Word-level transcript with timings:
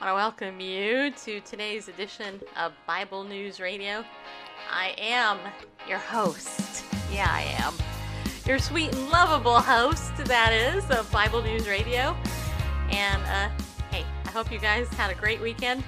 I 0.00 0.12
want 0.12 0.38
to 0.38 0.46
welcome 0.46 0.60
you 0.60 1.10
to 1.10 1.40
today's 1.40 1.88
edition 1.88 2.40
of 2.56 2.72
Bible 2.86 3.24
News 3.24 3.58
Radio. 3.58 4.04
I 4.70 4.94
am 4.96 5.38
your 5.88 5.98
host. 5.98 6.84
Yeah, 7.12 7.26
I 7.28 7.42
am. 7.58 7.74
Your 8.46 8.60
sweet 8.60 8.94
and 8.94 9.08
lovable 9.10 9.58
host, 9.58 10.16
that 10.18 10.52
is, 10.52 10.88
of 10.92 11.10
Bible 11.10 11.42
News 11.42 11.66
Radio. 11.66 12.16
And, 12.90 13.22
uh, 13.24 13.48
hey, 13.90 14.04
I 14.24 14.30
hope 14.30 14.52
you 14.52 14.60
guys 14.60 14.86
had 14.90 15.10
a 15.10 15.16
great 15.16 15.40
weekend. 15.40 15.82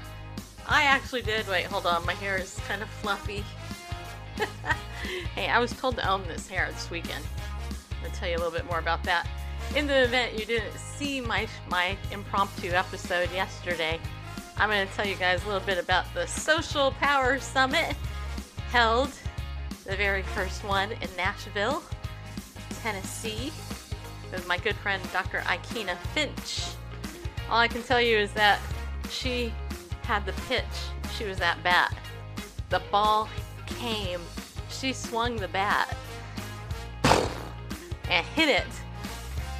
I 0.66 0.82
actually 0.82 1.22
did. 1.22 1.46
Wait, 1.46 1.66
hold 1.66 1.86
on. 1.86 2.04
My 2.04 2.14
hair 2.14 2.36
is 2.36 2.58
kind 2.66 2.82
of 2.82 2.88
fluffy. 2.88 3.44
hey, 5.36 5.46
I 5.46 5.60
was 5.60 5.70
told 5.74 5.94
to 5.98 6.10
own 6.10 6.26
this 6.26 6.48
hair 6.48 6.68
this 6.72 6.90
weekend. 6.90 7.24
I'll 8.04 8.10
tell 8.10 8.28
you 8.28 8.34
a 8.34 8.38
little 8.38 8.52
bit 8.52 8.66
more 8.66 8.80
about 8.80 9.04
that. 9.04 9.28
In 9.76 9.86
the 9.86 10.02
event 10.02 10.36
you 10.36 10.44
didn't 10.44 10.76
see 10.76 11.20
my 11.20 11.46
my 11.68 11.96
impromptu 12.10 12.70
episode 12.70 13.30
yesterday, 13.32 14.00
I'm 14.56 14.68
going 14.68 14.86
to 14.86 14.92
tell 14.94 15.06
you 15.06 15.14
guys 15.14 15.44
a 15.44 15.46
little 15.46 15.64
bit 15.64 15.78
about 15.78 16.12
the 16.12 16.26
Social 16.26 16.90
Power 16.92 17.38
Summit 17.38 17.94
held, 18.70 19.12
the 19.84 19.94
very 19.94 20.22
first 20.22 20.64
one 20.64 20.90
in 20.90 21.08
Nashville, 21.16 21.84
Tennessee, 22.82 23.52
with 24.32 24.44
my 24.48 24.58
good 24.58 24.74
friend 24.74 25.00
Dr. 25.12 25.38
Aikyna 25.46 25.96
Finch. 26.14 26.64
All 27.48 27.58
I 27.58 27.68
can 27.68 27.84
tell 27.84 28.00
you 28.00 28.18
is 28.18 28.32
that 28.32 28.58
she 29.08 29.52
had 30.02 30.26
the 30.26 30.32
pitch. 30.48 30.64
She 31.16 31.26
was 31.26 31.40
at 31.40 31.62
bat. 31.62 31.96
The 32.70 32.82
ball 32.90 33.28
came. 33.66 34.20
She 34.68 34.92
swung 34.92 35.36
the 35.36 35.48
bat 35.48 35.96
and 38.08 38.26
hit 38.34 38.48
it. 38.48 38.66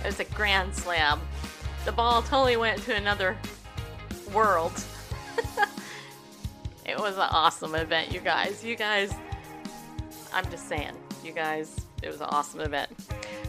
It 0.03 0.07
was 0.07 0.21
a 0.21 0.25
grand 0.25 0.75
slam. 0.75 1.21
The 1.85 1.93
ball 1.93 2.23
totally 2.23 2.57
went 2.57 2.83
to 2.83 2.95
another 2.95 3.37
world. 4.33 4.73
it 6.87 6.99
was 6.99 7.17
an 7.17 7.29
awesome 7.31 7.75
event, 7.75 8.13
you 8.13 8.21
guys. 8.21 8.65
You 8.65 8.77
guys, 8.77 9.13
I'm 10.33 10.49
just 10.51 10.69
saying, 10.69 10.93
you 11.25 11.33
guys, 11.33 11.87
it 12.03 12.09
was 12.09 12.21
an 12.21 12.29
awesome 12.31 12.61
event. 12.61 12.91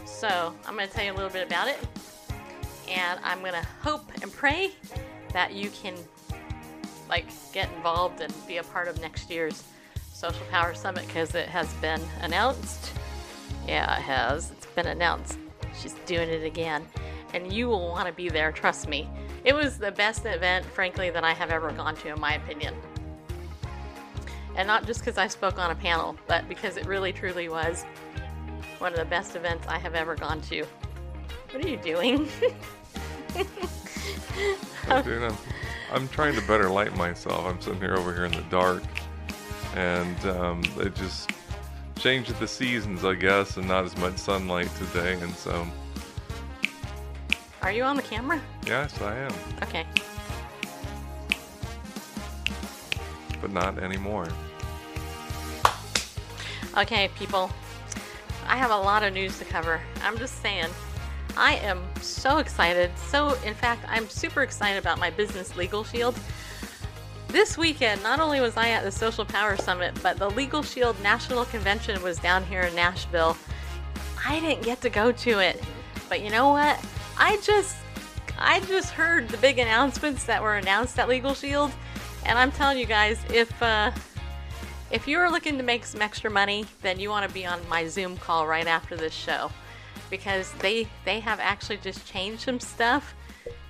So, 0.04 0.54
I'm 0.66 0.76
going 0.76 0.88
to 0.88 0.94
tell 0.94 1.04
you 1.04 1.12
a 1.12 1.14
little 1.14 1.30
bit 1.30 1.46
about 1.46 1.68
it. 1.68 1.78
And 2.88 3.18
I'm 3.24 3.40
going 3.40 3.54
to 3.54 3.66
hope 3.82 4.10
and 4.22 4.30
pray 4.32 4.72
that 5.32 5.52
you 5.52 5.70
can 5.70 5.94
like 7.08 7.26
get 7.52 7.70
involved 7.76 8.20
and 8.20 8.32
be 8.46 8.58
a 8.58 8.62
part 8.62 8.88
of 8.88 9.00
next 9.00 9.30
year's 9.30 9.62
Social 10.12 10.44
Power 10.50 10.74
Summit 10.74 11.06
because 11.06 11.34
it 11.34 11.48
has 11.48 11.72
been 11.74 12.00
announced. 12.20 12.92
Yeah, 13.66 13.98
it 13.98 14.02
has. 14.02 14.50
It's 14.50 14.66
been 14.66 14.86
announced. 14.86 15.38
She's 15.74 15.94
doing 16.06 16.28
it 16.28 16.44
again. 16.44 16.86
And 17.34 17.52
you 17.52 17.68
will 17.68 17.88
want 17.88 18.06
to 18.06 18.12
be 18.12 18.28
there, 18.28 18.52
trust 18.52 18.88
me. 18.88 19.08
It 19.44 19.54
was 19.54 19.78
the 19.78 19.90
best 19.90 20.26
event, 20.26 20.66
frankly, 20.66 21.10
that 21.10 21.24
I 21.24 21.32
have 21.32 21.50
ever 21.50 21.72
gone 21.72 21.96
to, 21.96 22.08
in 22.08 22.20
my 22.20 22.34
opinion. 22.34 22.74
And 24.54 24.66
not 24.66 24.86
just 24.86 25.00
because 25.00 25.16
I 25.16 25.28
spoke 25.28 25.58
on 25.58 25.70
a 25.70 25.74
panel, 25.74 26.16
but 26.26 26.46
because 26.48 26.76
it 26.76 26.86
really 26.86 27.12
truly 27.12 27.48
was 27.48 27.84
one 28.78 28.92
of 28.92 28.98
the 28.98 29.04
best 29.06 29.34
events 29.34 29.66
I 29.66 29.78
have 29.78 29.94
ever 29.94 30.14
gone 30.14 30.40
to. 30.42 30.64
What 31.50 31.64
are 31.64 31.68
you 31.68 31.78
doing? 31.78 32.28
I'm, 34.88 35.36
I'm, 35.92 36.08
trying 36.08 36.34
to 36.34 36.46
better 36.46 36.68
light 36.68 36.94
myself. 36.96 37.46
I'm 37.46 37.60
sitting 37.60 37.80
here 37.80 37.94
over 37.94 38.12
here 38.12 38.24
in 38.24 38.32
the 38.32 38.44
dark, 38.50 38.82
and 39.74 40.26
um, 40.26 40.62
they 40.76 40.90
just 40.90 41.30
changed 41.96 42.38
the 42.38 42.48
seasons, 42.48 43.04
I 43.04 43.14
guess, 43.14 43.56
and 43.56 43.68
not 43.68 43.84
as 43.84 43.96
much 43.96 44.16
sunlight 44.16 44.70
today, 44.76 45.14
and 45.20 45.34
so. 45.34 45.66
Are 47.62 47.70
you 47.72 47.84
on 47.84 47.96
the 47.96 48.02
camera? 48.02 48.40
Yes, 48.66 49.00
I 49.00 49.16
am. 49.16 49.32
Okay. 49.62 49.86
But 53.40 53.52
not 53.52 53.78
anymore. 53.78 54.28
Okay, 56.76 57.08
people. 57.16 57.50
I 58.46 58.56
have 58.56 58.70
a 58.70 58.76
lot 58.76 59.02
of 59.02 59.12
news 59.12 59.38
to 59.38 59.44
cover. 59.44 59.80
I'm 60.02 60.18
just 60.18 60.40
saying. 60.42 60.68
I 61.36 61.54
am 61.56 61.82
so 62.00 62.38
excited. 62.38 62.90
So, 62.98 63.36
in 63.44 63.54
fact, 63.54 63.84
I'm 63.88 64.08
super 64.08 64.42
excited 64.42 64.78
about 64.78 64.98
my 64.98 65.10
business 65.10 65.56
Legal 65.56 65.84
Shield. 65.84 66.18
This 67.32 67.56
weekend, 67.56 68.02
not 68.02 68.20
only 68.20 68.40
was 68.40 68.58
I 68.58 68.68
at 68.68 68.84
the 68.84 68.92
Social 68.92 69.24
Power 69.24 69.56
Summit, 69.56 69.98
but 70.02 70.18
the 70.18 70.28
Legal 70.28 70.62
Shield 70.62 71.00
National 71.02 71.46
Convention 71.46 72.02
was 72.02 72.18
down 72.18 72.44
here 72.44 72.60
in 72.60 72.74
Nashville. 72.74 73.38
I 74.22 74.38
didn't 74.38 74.62
get 74.64 74.82
to 74.82 74.90
go 74.90 75.12
to 75.12 75.38
it, 75.38 75.58
but 76.10 76.20
you 76.20 76.28
know 76.28 76.50
what? 76.50 76.78
I 77.16 77.38
just 77.38 77.74
I 78.38 78.60
just 78.60 78.90
heard 78.90 79.30
the 79.30 79.38
big 79.38 79.58
announcements 79.58 80.24
that 80.24 80.42
were 80.42 80.56
announced 80.56 80.98
at 80.98 81.08
Legal 81.08 81.32
Shield, 81.32 81.72
and 82.26 82.38
I'm 82.38 82.52
telling 82.52 82.76
you 82.76 82.84
guys, 82.84 83.18
if 83.32 83.62
uh, 83.62 83.92
if 84.90 85.08
you're 85.08 85.30
looking 85.30 85.56
to 85.56 85.62
make 85.62 85.86
some 85.86 86.02
extra 86.02 86.30
money, 86.30 86.66
then 86.82 87.00
you 87.00 87.08
want 87.08 87.26
to 87.26 87.32
be 87.32 87.46
on 87.46 87.66
my 87.66 87.86
Zoom 87.86 88.18
call 88.18 88.46
right 88.46 88.66
after 88.66 88.94
this 88.94 89.14
show 89.14 89.50
because 90.10 90.52
they 90.58 90.86
they 91.06 91.18
have 91.20 91.40
actually 91.40 91.78
just 91.78 92.06
changed 92.06 92.42
some 92.42 92.60
stuff 92.60 93.14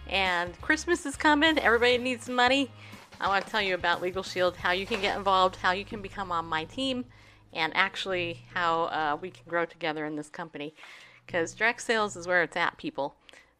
and 0.08 0.60
Christmas 0.60 1.06
is 1.06 1.16
coming. 1.16 1.58
Everybody 1.58 1.98
needs 1.98 2.28
money. 2.28 2.70
I 3.22 3.28
want 3.28 3.44
to 3.44 3.50
tell 3.52 3.62
you 3.62 3.74
about 3.76 4.02
Legal 4.02 4.24
Shield, 4.24 4.56
how 4.56 4.72
you 4.72 4.84
can 4.84 5.00
get 5.00 5.16
involved, 5.16 5.54
how 5.54 5.70
you 5.70 5.84
can 5.84 6.02
become 6.02 6.32
on 6.32 6.44
my 6.44 6.64
team, 6.64 7.04
and 7.52 7.72
actually 7.76 8.42
how 8.52 8.82
uh, 8.86 9.16
we 9.20 9.30
can 9.30 9.44
grow 9.46 9.64
together 9.64 10.04
in 10.06 10.16
this 10.16 10.28
company. 10.28 10.74
Because 11.24 11.54
direct 11.54 11.82
sales 11.82 12.16
is 12.16 12.26
where 12.26 12.42
it's 12.42 12.56
at, 12.56 12.76
people. 12.78 13.14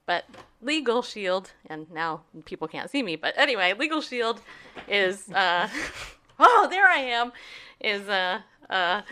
But 0.04 0.24
Legal 0.60 1.00
Shield, 1.00 1.52
and 1.66 1.88
now 1.92 2.22
people 2.44 2.66
can't 2.66 2.90
see 2.90 3.04
me, 3.04 3.14
but 3.14 3.34
anyway, 3.38 3.72
Legal 3.78 4.00
Shield 4.00 4.40
is, 4.88 5.30
uh, 5.30 5.68
oh, 6.40 6.66
there 6.68 6.88
I 6.88 6.98
am, 6.98 7.30
is, 7.78 8.08
uh, 8.08 8.40
uh, 8.68 9.02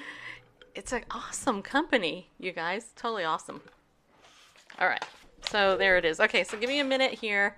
it's 0.74 0.92
an 0.92 1.04
awesome 1.12 1.62
company, 1.62 2.28
you 2.40 2.50
guys. 2.50 2.90
Totally 2.96 3.22
awesome. 3.22 3.60
All 4.80 4.88
right. 4.88 5.04
So 5.48 5.76
there 5.76 5.96
it 5.96 6.04
is. 6.04 6.18
Okay, 6.18 6.42
so 6.42 6.58
give 6.58 6.68
me 6.68 6.80
a 6.80 6.84
minute 6.84 7.12
here 7.12 7.56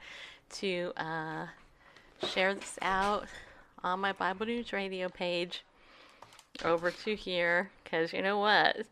to 0.57 0.93
uh, 0.99 1.47
share 2.27 2.55
this 2.55 2.79
out 2.83 3.27
on 3.83 4.01
my 4.01 4.13
Bible 4.13 4.47
News 4.47 4.73
Radio 4.73 5.09
page 5.09 5.65
over 6.65 6.91
to 6.91 7.17
here 7.17 7.71
because 7.83 8.13
you 8.13 8.23
know 8.23 8.39
what? 8.39 8.87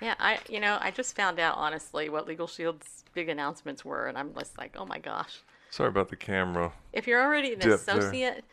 Yeah, 0.00 0.14
I 0.18 0.38
you 0.48 0.60
know 0.60 0.78
I 0.80 0.90
just 0.90 1.16
found 1.16 1.38
out 1.38 1.56
honestly 1.56 2.08
what 2.08 2.26
Legal 2.26 2.46
Shield's 2.46 3.04
big 3.14 3.28
announcements 3.28 3.84
were, 3.84 4.06
and 4.06 4.18
I'm 4.18 4.34
just 4.34 4.58
like, 4.58 4.76
oh 4.78 4.86
my 4.86 4.98
gosh. 4.98 5.40
Sorry 5.70 5.88
about 5.88 6.08
the 6.08 6.16
camera. 6.16 6.72
If 6.92 7.06
you're 7.06 7.22
already 7.22 7.54
an 7.54 7.58
Dip 7.58 7.84
there. 7.84 7.96
associate 7.96 8.44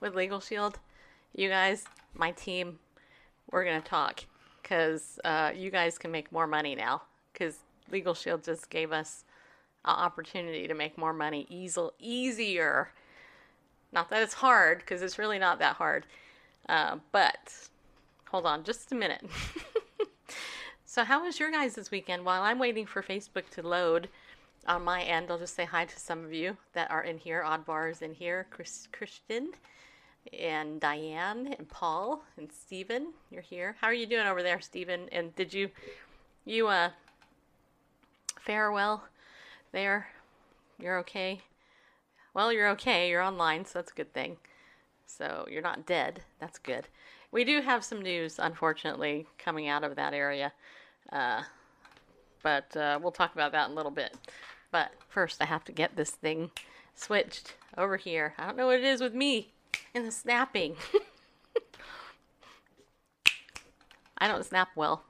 with 0.00 0.14
Legal 0.14 0.40
Shield, 0.40 0.78
you 1.34 1.48
guys, 1.48 1.84
my 2.14 2.30
team, 2.32 2.78
we're 3.50 3.64
gonna 3.64 3.80
talk 3.80 4.24
because 4.62 5.18
uh, 5.24 5.52
you 5.54 5.70
guys 5.70 5.98
can 5.98 6.10
make 6.10 6.30
more 6.32 6.46
money 6.46 6.74
now 6.74 7.02
because 7.32 7.58
Legal 7.90 8.14
Shield 8.14 8.44
just 8.44 8.70
gave 8.70 8.92
us 8.92 9.24
an 9.84 9.94
opportunity 9.94 10.68
to 10.68 10.74
make 10.74 10.96
more 10.96 11.12
money 11.12 11.46
easy, 11.50 11.88
easier. 11.98 12.90
Not 13.92 14.08
that 14.10 14.22
it's 14.22 14.34
hard 14.34 14.78
because 14.78 15.02
it's 15.02 15.18
really 15.18 15.38
not 15.38 15.58
that 15.58 15.76
hard. 15.76 16.06
Uh, 16.68 16.98
but 17.12 17.52
hold 18.30 18.46
on 18.46 18.64
just 18.64 18.92
a 18.92 18.94
minute. 18.94 19.24
so, 20.84 21.04
how 21.04 21.24
was 21.24 21.40
your 21.40 21.50
guys 21.50 21.74
this 21.74 21.90
weekend? 21.90 22.24
While 22.24 22.42
I'm 22.42 22.58
waiting 22.58 22.86
for 22.86 23.02
Facebook 23.02 23.48
to 23.50 23.66
load 23.66 24.08
on 24.66 24.84
my 24.84 25.02
end, 25.02 25.30
I'll 25.30 25.38
just 25.38 25.56
say 25.56 25.64
hi 25.64 25.84
to 25.84 25.98
some 25.98 26.24
of 26.24 26.32
you 26.32 26.56
that 26.74 26.90
are 26.90 27.02
in 27.02 27.18
here. 27.18 27.42
Oddbar 27.44 27.90
is 27.90 28.02
in 28.02 28.14
here. 28.14 28.46
Chris, 28.50 28.86
Christian 28.92 29.50
and 30.38 30.80
Diane 30.80 31.54
and 31.58 31.68
Paul 31.68 32.22
and 32.36 32.50
Stephen. 32.52 33.12
You're 33.30 33.42
here. 33.42 33.76
How 33.80 33.88
are 33.88 33.94
you 33.94 34.06
doing 34.06 34.26
over 34.26 34.42
there, 34.42 34.60
Stephen? 34.60 35.08
And 35.12 35.34
did 35.34 35.52
you 35.52 35.70
you 36.44 36.68
uh 36.68 36.90
fare 38.38 38.70
well 38.70 39.04
there? 39.72 40.08
You're 40.78 40.98
okay? 41.00 41.40
Well, 42.32 42.52
you're 42.52 42.68
okay. 42.70 43.10
You're 43.10 43.22
online, 43.22 43.64
so 43.64 43.78
that's 43.78 43.92
a 43.92 43.94
good 43.94 44.12
thing. 44.12 44.36
So 45.06 45.46
you're 45.50 45.62
not 45.62 45.86
dead. 45.86 46.22
That's 46.38 46.58
good. 46.58 46.86
We 47.32 47.44
do 47.44 47.60
have 47.60 47.84
some 47.84 48.02
news, 48.02 48.38
unfortunately, 48.38 49.26
coming 49.38 49.68
out 49.68 49.84
of 49.84 49.96
that 49.96 50.14
area. 50.14 50.52
Uh, 51.12 51.42
but 52.42 52.76
uh, 52.76 52.98
we'll 53.02 53.12
talk 53.12 53.34
about 53.34 53.52
that 53.52 53.66
in 53.66 53.72
a 53.72 53.76
little 53.76 53.90
bit. 53.90 54.16
But 54.70 54.92
first, 55.08 55.42
I 55.42 55.46
have 55.46 55.64
to 55.64 55.72
get 55.72 55.96
this 55.96 56.10
thing 56.10 56.50
switched 56.94 57.54
over 57.76 57.96
here. 57.96 58.34
I 58.38 58.46
don't 58.46 58.56
know 58.56 58.66
what 58.66 58.78
it 58.78 58.84
is 58.84 59.00
with 59.00 59.14
me 59.14 59.52
and 59.94 60.06
the 60.06 60.12
snapping. 60.12 60.76
I 64.18 64.28
don't 64.28 64.44
snap 64.44 64.68
well. 64.76 65.02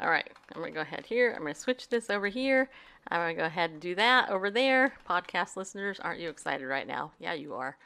All 0.00 0.08
right, 0.08 0.30
I'm 0.54 0.60
going 0.60 0.72
to 0.72 0.76
go 0.76 0.82
ahead 0.82 1.06
here. 1.06 1.32
I'm 1.34 1.42
going 1.42 1.54
to 1.54 1.60
switch 1.60 1.88
this 1.88 2.08
over 2.08 2.28
here. 2.28 2.70
I'm 3.10 3.20
going 3.20 3.36
to 3.36 3.40
go 3.40 3.46
ahead 3.46 3.70
and 3.70 3.80
do 3.80 3.94
that 3.94 4.30
over 4.30 4.50
there. 4.50 4.94
Podcast 5.08 5.56
listeners, 5.56 5.98
aren't 6.00 6.20
you 6.20 6.28
excited 6.28 6.66
right 6.66 6.86
now? 6.86 7.12
Yeah, 7.18 7.32
you 7.32 7.54
are. 7.54 7.76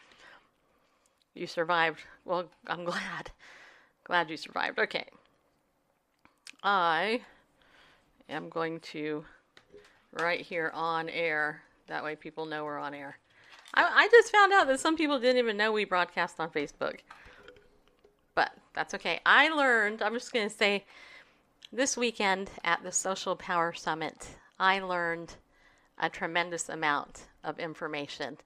You 1.34 1.46
survived. 1.46 2.00
Well, 2.24 2.46
I'm 2.66 2.84
glad. 2.84 3.30
Glad 4.04 4.30
you 4.30 4.36
survived. 4.36 4.78
Okay. 4.78 5.06
I 6.62 7.22
am 8.28 8.48
going 8.48 8.80
to 8.80 9.24
right 10.12 10.40
here 10.40 10.70
on 10.74 11.08
air. 11.08 11.62
That 11.86 12.04
way 12.04 12.16
people 12.16 12.46
know 12.46 12.64
we're 12.64 12.78
on 12.78 12.94
air. 12.94 13.18
I, 13.74 13.82
I 13.82 14.08
just 14.08 14.32
found 14.32 14.52
out 14.52 14.66
that 14.66 14.80
some 14.80 14.96
people 14.96 15.18
didn't 15.18 15.38
even 15.38 15.56
know 15.56 15.72
we 15.72 15.84
broadcast 15.84 16.40
on 16.40 16.50
Facebook. 16.50 17.00
But 18.34 18.52
that's 18.74 18.94
okay. 18.94 19.20
I 19.24 19.48
learned, 19.50 20.02
I'm 20.02 20.14
just 20.14 20.32
going 20.32 20.48
to 20.48 20.54
say, 20.54 20.84
this 21.72 21.96
weekend 21.96 22.50
at 22.64 22.82
the 22.82 22.92
Social 22.92 23.34
Power 23.34 23.72
Summit, 23.72 24.36
I 24.62 24.78
learned 24.78 25.34
a 25.98 26.08
tremendous 26.08 26.68
amount 26.68 27.24
of 27.42 27.58
information. 27.58 28.38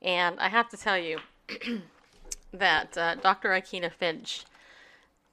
And 0.00 0.38
I 0.38 0.48
have 0.48 0.68
to 0.68 0.76
tell 0.76 0.96
you 0.96 1.18
that 2.52 2.96
uh, 2.96 3.16
Dr. 3.16 3.48
Aikyna 3.48 3.90
Finch 3.90 4.44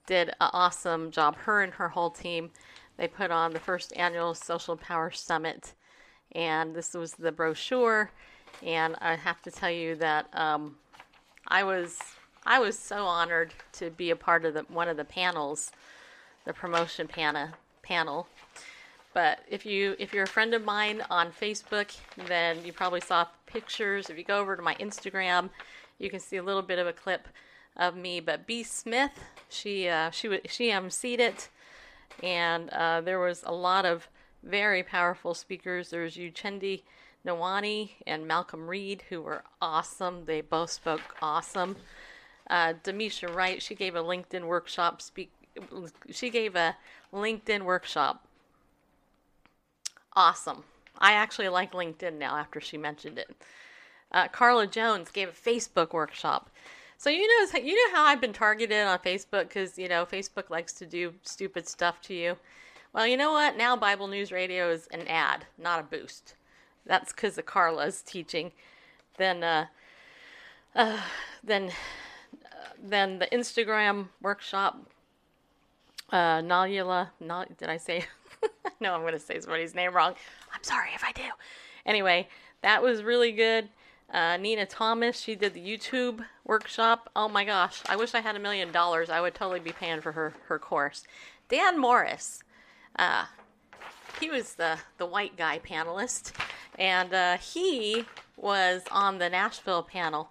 did 0.08 0.30
an 0.30 0.36
awesome 0.52 1.12
job. 1.12 1.36
Her 1.36 1.62
and 1.62 1.74
her 1.74 1.90
whole 1.90 2.10
team, 2.10 2.50
they 2.98 3.08
put 3.08 3.30
on 3.30 3.54
the 3.54 3.60
first 3.60 3.96
annual 3.96 4.34
Social 4.34 4.76
Power 4.76 5.12
Summit. 5.12 5.74
And 6.32 6.76
this 6.76 6.96
was 6.96 7.14
the 7.14 7.32
brochure. 7.32 8.10
And 8.64 8.96
I 9.02 9.18
have 9.18 9.44
to 9.44 9.52
tell 9.52 9.70
you 9.70 9.94
that 9.98 10.28
um, 10.34 10.78
I 11.48 11.64
was 11.64 12.00
I 12.48 12.60
was 12.60 12.80
so 12.80 13.06
honored 13.06 13.54
to 13.74 13.92
be 13.92 14.10
a 14.10 14.16
part 14.16 14.44
of 14.44 14.56
the 14.56 14.62
one 14.70 14.88
of 14.88 14.98
the 14.98 15.06
panels, 15.06 15.72
the 16.46 16.54
promotion 16.54 17.08
pana, 17.08 17.54
panel. 17.84 18.28
But 19.16 19.40
if 19.50 19.66
you 19.66 19.96
if 19.98 20.14
you're 20.14 20.26
a 20.26 20.28
friend 20.28 20.54
of 20.54 20.66
mine 20.66 21.02
on 21.10 21.32
Facebook, 21.32 21.96
then 22.28 22.66
you 22.66 22.74
probably 22.74 23.00
saw 23.00 23.26
pictures. 23.46 24.10
If 24.10 24.18
you 24.18 24.26
go 24.26 24.40
over 24.40 24.58
to 24.58 24.62
my 24.62 24.76
Instagram, 24.76 25.52
you 26.00 26.10
can 26.10 26.20
see 26.20 26.36
a 26.36 26.44
little 26.44 26.62
bit 26.62 26.80
of 26.80 26.86
a 26.86 26.92
clip 26.92 27.30
of 27.78 27.96
me. 27.96 28.20
But 28.20 28.46
B 28.46 28.62
Smith, 28.62 29.18
she 29.48 29.88
uh, 29.88 30.10
she 30.12 30.42
she 30.48 30.70
emceed 30.70 31.20
it, 31.20 31.48
and 32.22 32.70
uh, 32.72 33.00
there 33.00 33.18
was 33.18 33.42
a 33.46 33.54
lot 33.54 33.86
of 33.86 34.10
very 34.44 34.84
powerful 34.84 35.34
speakers. 35.34 35.92
There's 35.92 36.18
Uchendu 36.18 36.82
Nwaneri 37.26 37.92
and 38.06 38.28
Malcolm 38.28 38.68
Reed, 38.68 39.06
who 39.08 39.22
were 39.22 39.44
awesome. 39.62 40.26
They 40.26 40.42
both 40.42 40.72
spoke 40.72 41.16
awesome. 41.22 41.78
Uh, 42.50 42.74
Demisha 42.84 43.34
Wright, 43.34 43.62
she 43.62 43.76
gave 43.76 43.96
a 43.96 44.04
LinkedIn 44.04 44.44
workshop. 44.44 45.02
Speak, 45.02 45.32
she 46.12 46.30
gave 46.30 46.58
a 46.58 46.76
LinkedIn 47.14 47.62
workshop. 47.62 48.28
Awesome. 50.16 50.64
I 50.98 51.14
actually 51.14 51.50
like 51.50 51.74
LinkedIn 51.74 52.18
now 52.18 52.38
after 52.38 52.62
she 52.62 52.78
mentioned 52.78 53.18
it. 53.18 53.36
Uh, 54.12 54.28
Carla 54.30 54.66
Jones 54.66 55.10
gave 55.12 55.30
a 55.30 55.32
Facebook 55.32 55.92
workshop. 55.92 56.50
So 56.98 57.10
you 57.10 57.28
know, 57.28 57.60
you 57.60 57.76
know 57.76 57.96
how 57.98 58.06
I've 58.06 58.22
been 58.22 58.34
targeted 58.34 58.86
on 58.86 59.00
Facebook 59.00 59.50
because 59.50 59.78
you 59.78 59.90
know 59.90 60.06
Facebook 60.06 60.50
likes 60.50 60.74
to 60.74 60.86
do 60.86 61.14
stupid 61.24 61.68
stuff 61.68 62.02
to 62.04 62.14
you. 62.14 62.38
Well, 62.94 63.06
you 63.06 63.18
know 63.18 63.34
what? 63.34 63.58
Now 63.58 63.76
Bible 63.76 64.08
News 64.08 64.32
Radio 64.32 64.72
is 64.72 64.88
an 64.88 65.06
ad, 65.08 65.46
not 65.58 65.82
a 65.82 65.84
boost. 65.84 66.36
That's 66.86 67.12
because 67.12 67.38
of 67.38 67.46
Carla's 67.46 68.02
teaching. 68.02 68.54
Then, 69.18 69.44
uh, 69.44 69.66
uh, 70.76 71.02
then, 71.44 71.72
uh, 72.46 72.70
then 72.82 73.20
the 73.20 73.28
Instagram 73.28 74.10
workshop. 74.22 74.90
Uh, 76.12 76.40
Nalula, 76.42 77.10
Nal- 77.20 77.48
did 77.58 77.68
I 77.68 77.78
say? 77.78 78.06
no, 78.80 78.94
I'm 78.94 79.02
going 79.02 79.14
to 79.14 79.20
say 79.20 79.40
somebody's 79.40 79.76
name 79.76 79.94
wrong. 79.94 80.16
I'm 80.54 80.64
sorry 80.64 80.90
if 80.96 81.04
I 81.04 81.12
do. 81.12 81.24
Anyway, 81.86 82.28
that 82.62 82.82
was 82.82 83.04
really 83.04 83.32
good. 83.32 83.70
Uh, 84.12 84.38
Nina 84.38 84.66
Thomas, 84.66 85.20
she 85.20 85.36
did 85.36 85.54
the 85.54 85.66
YouTube 85.66 86.26
workshop. 86.46 87.10
Oh 87.16 87.28
my 87.28 87.44
gosh, 87.44 87.82
I 87.90 87.96
wish 87.96 88.14
I 88.14 88.22
had 88.22 88.36
a 88.36 88.40
million 88.40 88.72
dollars. 88.72 89.10
I 89.10 89.20
would 89.20 89.34
totally 89.34 89.60
be 89.60 89.72
paying 89.72 90.02
for 90.02 90.12
her 90.12 90.34
her 90.46 90.60
course. 90.60 91.04
Dan 91.50 91.80
Morris, 91.80 92.44
uh, 92.98 93.26
he 94.20 94.30
was 94.30 94.54
the 94.56 94.78
the 94.98 95.06
white 95.06 95.36
guy 95.36 95.60
panelist, 95.60 96.34
and 96.78 97.14
uh, 97.14 97.38
he 97.38 98.06
was 98.38 98.84
on 98.92 99.18
the 99.18 99.30
Nashville 99.30 99.84
panel, 99.84 100.30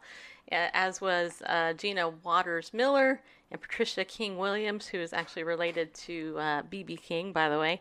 as 0.50 1.00
was 1.00 1.42
uh, 1.46 1.72
Gina 1.72 2.08
Waters 2.08 2.72
Miller 2.72 3.20
and 3.54 3.62
Patricia 3.62 4.04
King 4.04 4.36
Williams, 4.36 4.88
who 4.88 4.98
is 4.98 5.12
actually 5.12 5.44
related 5.44 5.94
to 5.94 6.34
BB 6.34 6.98
uh, 6.98 7.00
King, 7.00 7.32
by 7.32 7.48
the 7.48 7.56
way, 7.56 7.80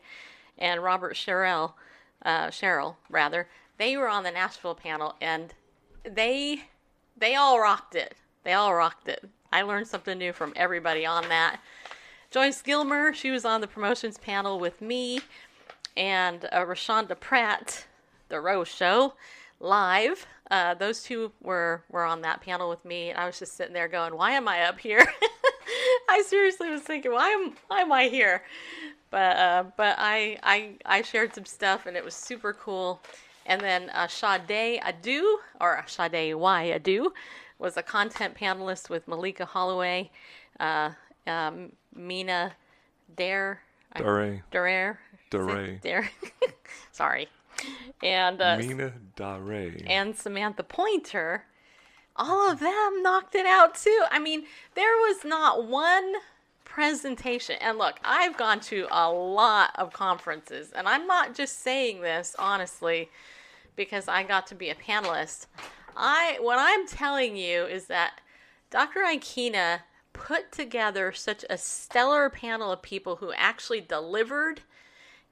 and 0.55 0.83
Robert 0.83 1.17
Sherrill, 1.17 1.75
uh, 2.23 2.51
rather. 3.09 3.47
They 3.79 3.97
were 3.97 4.07
on 4.07 4.21
the 4.21 4.29
Nashville 4.29 4.75
panel, 4.75 5.15
and 5.19 5.55
they 6.03 6.65
they 7.17 7.33
all 7.33 7.59
rocked 7.59 7.95
it. 7.95 8.13
They 8.43 8.53
all 8.53 8.75
rocked 8.75 9.07
it. 9.07 9.27
I 9.51 9.63
learned 9.63 9.87
something 9.87 10.19
new 10.19 10.31
from 10.31 10.53
everybody 10.55 11.07
on 11.07 11.27
that. 11.29 11.59
Joyce 12.29 12.61
Gilmer, 12.61 13.11
she 13.11 13.31
was 13.31 13.43
on 13.43 13.61
the 13.61 13.67
promotions 13.67 14.19
panel 14.19 14.59
with 14.59 14.79
me, 14.79 15.21
and 15.97 16.45
uh, 16.51 16.65
Rashonda 16.65 17.19
Pratt, 17.19 17.87
The 18.29 18.39
Rose 18.39 18.67
Show, 18.67 19.15
live. 19.59 20.27
Uh, 20.51 20.75
those 20.75 21.01
two 21.01 21.31
were 21.41 21.81
were 21.89 22.03
on 22.03 22.21
that 22.21 22.41
panel 22.41 22.69
with 22.69 22.85
me, 22.85 23.09
and 23.09 23.17
I 23.17 23.25
was 23.25 23.39
just 23.39 23.57
sitting 23.57 23.73
there 23.73 23.87
going, 23.87 24.15
"Why 24.15 24.33
am 24.33 24.47
I 24.47 24.61
up 24.65 24.79
here?" 24.79 25.03
I 26.13 26.21
seriously 26.21 26.69
was 26.69 26.81
thinking, 26.81 27.11
"Why 27.11 27.29
am 27.29 27.55
why 27.67 27.81
am 27.81 27.91
I 27.91 28.07
here?" 28.07 28.43
But 29.09 29.35
uh, 29.37 29.63
but 29.75 29.95
I 29.97 30.37
I 30.43 30.75
I 30.85 31.01
shared 31.01 31.33
some 31.33 31.45
stuff, 31.45 31.87
and 31.87 31.97
it 31.97 32.05
was 32.05 32.13
super 32.13 32.53
cool. 32.53 33.01
And 33.47 33.59
then 33.59 33.89
uh, 33.89 34.07
Sade 34.07 34.79
Adu, 34.81 35.37
or 35.59 35.83
Sade 35.87 36.35
Y 36.35 36.79
Adu, 36.79 37.11
was 37.57 37.77
a 37.77 37.83
content 37.83 38.35
panelist 38.35 38.89
with 38.89 39.07
Malika 39.07 39.45
Holloway, 39.45 40.11
uh, 40.59 40.91
um, 41.25 41.71
Mina 41.95 42.53
Dare. 43.15 43.61
Dare. 43.95 44.43
Dare. 44.51 44.99
Dare. 45.31 45.79
Dare. 45.81 46.11
Sorry. 46.91 47.27
And 48.03 48.39
uh, 48.39 48.57
Mina 48.57 48.93
Dare. 49.15 49.73
And 49.87 50.15
Samantha 50.15 50.63
Pointer. 50.63 51.45
All 52.15 52.51
of 52.51 52.59
them 52.59 53.01
knocked 53.01 53.35
it 53.35 53.45
out 53.45 53.75
too. 53.75 54.03
I 54.11 54.19
mean, 54.19 54.43
there 54.75 54.95
was 54.97 55.25
not 55.25 55.67
one 55.67 56.13
presentation. 56.65 57.55
And 57.61 57.77
look, 57.77 57.99
I've 58.03 58.37
gone 58.37 58.59
to 58.61 58.87
a 58.91 59.11
lot 59.11 59.71
of 59.75 59.93
conferences, 59.93 60.71
and 60.71 60.87
I'm 60.87 61.07
not 61.07 61.35
just 61.35 61.59
saying 61.59 62.01
this 62.01 62.35
honestly 62.39 63.09
because 63.75 64.07
I 64.07 64.23
got 64.23 64.47
to 64.47 64.55
be 64.55 64.69
a 64.69 64.75
panelist. 64.75 65.47
I 65.95 66.37
what 66.41 66.57
I'm 66.59 66.87
telling 66.87 67.37
you 67.37 67.65
is 67.65 67.85
that 67.85 68.21
Dr. 68.71 69.01
Aikyna 69.01 69.81
put 70.13 70.51
together 70.51 71.11
such 71.11 71.45
a 71.49 71.57
stellar 71.57 72.29
panel 72.29 72.71
of 72.71 72.81
people 72.81 73.17
who 73.17 73.31
actually 73.33 73.81
delivered 73.81 74.61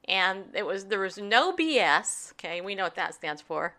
and 0.08 0.44
it 0.54 0.66
was 0.66 0.86
there 0.86 1.00
was 1.00 1.18
no 1.18 1.52
BS, 1.52 2.32
okay? 2.32 2.60
We 2.60 2.74
know 2.74 2.84
what 2.84 2.96
that 2.96 3.14
stands 3.14 3.42
for. 3.42 3.74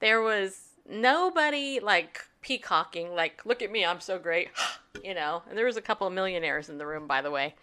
There 0.00 0.20
was 0.20 0.70
nobody 0.88 1.80
like 1.80 2.24
peacocking 2.40 3.14
like 3.14 3.44
look 3.44 3.62
at 3.62 3.70
me, 3.70 3.84
I'm 3.84 4.00
so 4.00 4.18
great, 4.18 4.48
you 5.04 5.14
know. 5.14 5.42
And 5.48 5.56
there 5.56 5.66
was 5.66 5.76
a 5.76 5.82
couple 5.82 6.06
of 6.06 6.12
millionaires 6.12 6.68
in 6.68 6.78
the 6.78 6.86
room 6.86 7.06
by 7.06 7.22
the 7.22 7.30
way. 7.30 7.54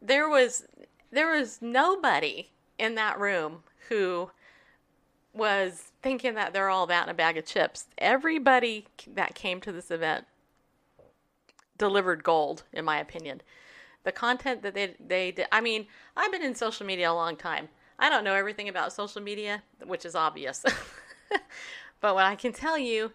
There 0.00 0.28
was 0.28 0.64
there 1.10 1.30
was 1.30 1.60
nobody 1.60 2.50
in 2.78 2.94
that 2.94 3.18
room 3.18 3.62
who 3.88 4.30
was 5.34 5.92
thinking 6.02 6.34
that 6.34 6.52
they're 6.52 6.68
all 6.68 6.86
that 6.86 7.04
in 7.04 7.10
a 7.10 7.14
bag 7.14 7.36
of 7.36 7.46
chips. 7.46 7.86
Everybody 7.98 8.86
that 9.06 9.34
came 9.34 9.60
to 9.60 9.72
this 9.72 9.90
event 9.90 10.26
delivered 11.78 12.22
gold, 12.22 12.64
in 12.72 12.84
my 12.84 12.98
opinion. 12.98 13.40
The 14.04 14.12
content 14.12 14.62
that 14.62 14.74
they 14.74 14.94
they 14.98 15.32
did. 15.32 15.46
I 15.52 15.60
mean, 15.60 15.86
I've 16.16 16.32
been 16.32 16.42
in 16.42 16.54
social 16.54 16.86
media 16.86 17.10
a 17.10 17.14
long 17.14 17.36
time. 17.36 17.68
I 17.98 18.08
don't 18.08 18.24
know 18.24 18.34
everything 18.34 18.68
about 18.68 18.92
social 18.92 19.22
media, 19.22 19.62
which 19.84 20.04
is 20.04 20.14
obvious. 20.14 20.64
but 22.00 22.14
what 22.14 22.24
I 22.24 22.34
can 22.34 22.52
tell 22.52 22.76
you 22.76 23.12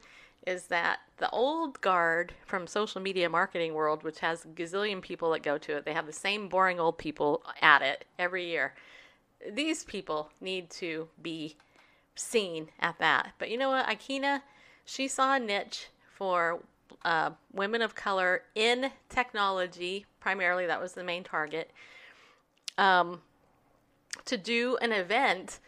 is 0.47 0.67
that 0.67 0.99
the 1.17 1.29
old 1.31 1.79
guard 1.81 2.33
from 2.45 2.65
social 2.65 3.01
media 3.01 3.29
marketing 3.29 3.73
world, 3.73 4.01
which 4.01 4.19
has 4.19 4.47
gazillion 4.55 5.01
people 5.01 5.31
that 5.31 5.43
go 5.43 5.57
to 5.57 5.75
it, 5.75 5.83
they 5.83 5.93
have 5.93 6.05
the 6.05 6.13
same 6.13 6.47
boring 6.47 6.79
old 6.79 6.97
people 6.97 7.43
at 7.61 7.81
it 7.81 8.05
every 8.17 8.47
year. 8.47 8.73
These 9.51 9.83
people 9.83 10.29
need 10.39 10.69
to 10.71 11.09
be 11.21 11.57
seen 12.15 12.69
at 12.79 12.97
that. 12.99 13.33
But 13.37 13.51
you 13.51 13.57
know 13.57 13.71
what? 13.71 13.87
Aikyna, 13.87 14.41
she 14.85 15.09
saw 15.09 15.35
a 15.35 15.39
niche 15.39 15.89
for 16.15 16.61
uh, 17.03 17.31
women 17.51 17.81
of 17.81 17.93
color 17.93 18.43
in 18.55 18.89
technology, 19.09 20.05
primarily, 20.21 20.65
that 20.65 20.79
was 20.79 20.93
the 20.93 21.03
main 21.03 21.25
target, 21.25 21.71
um, 22.77 23.21
to 24.23 24.37
do 24.37 24.77
an 24.81 24.93
event 24.93 25.59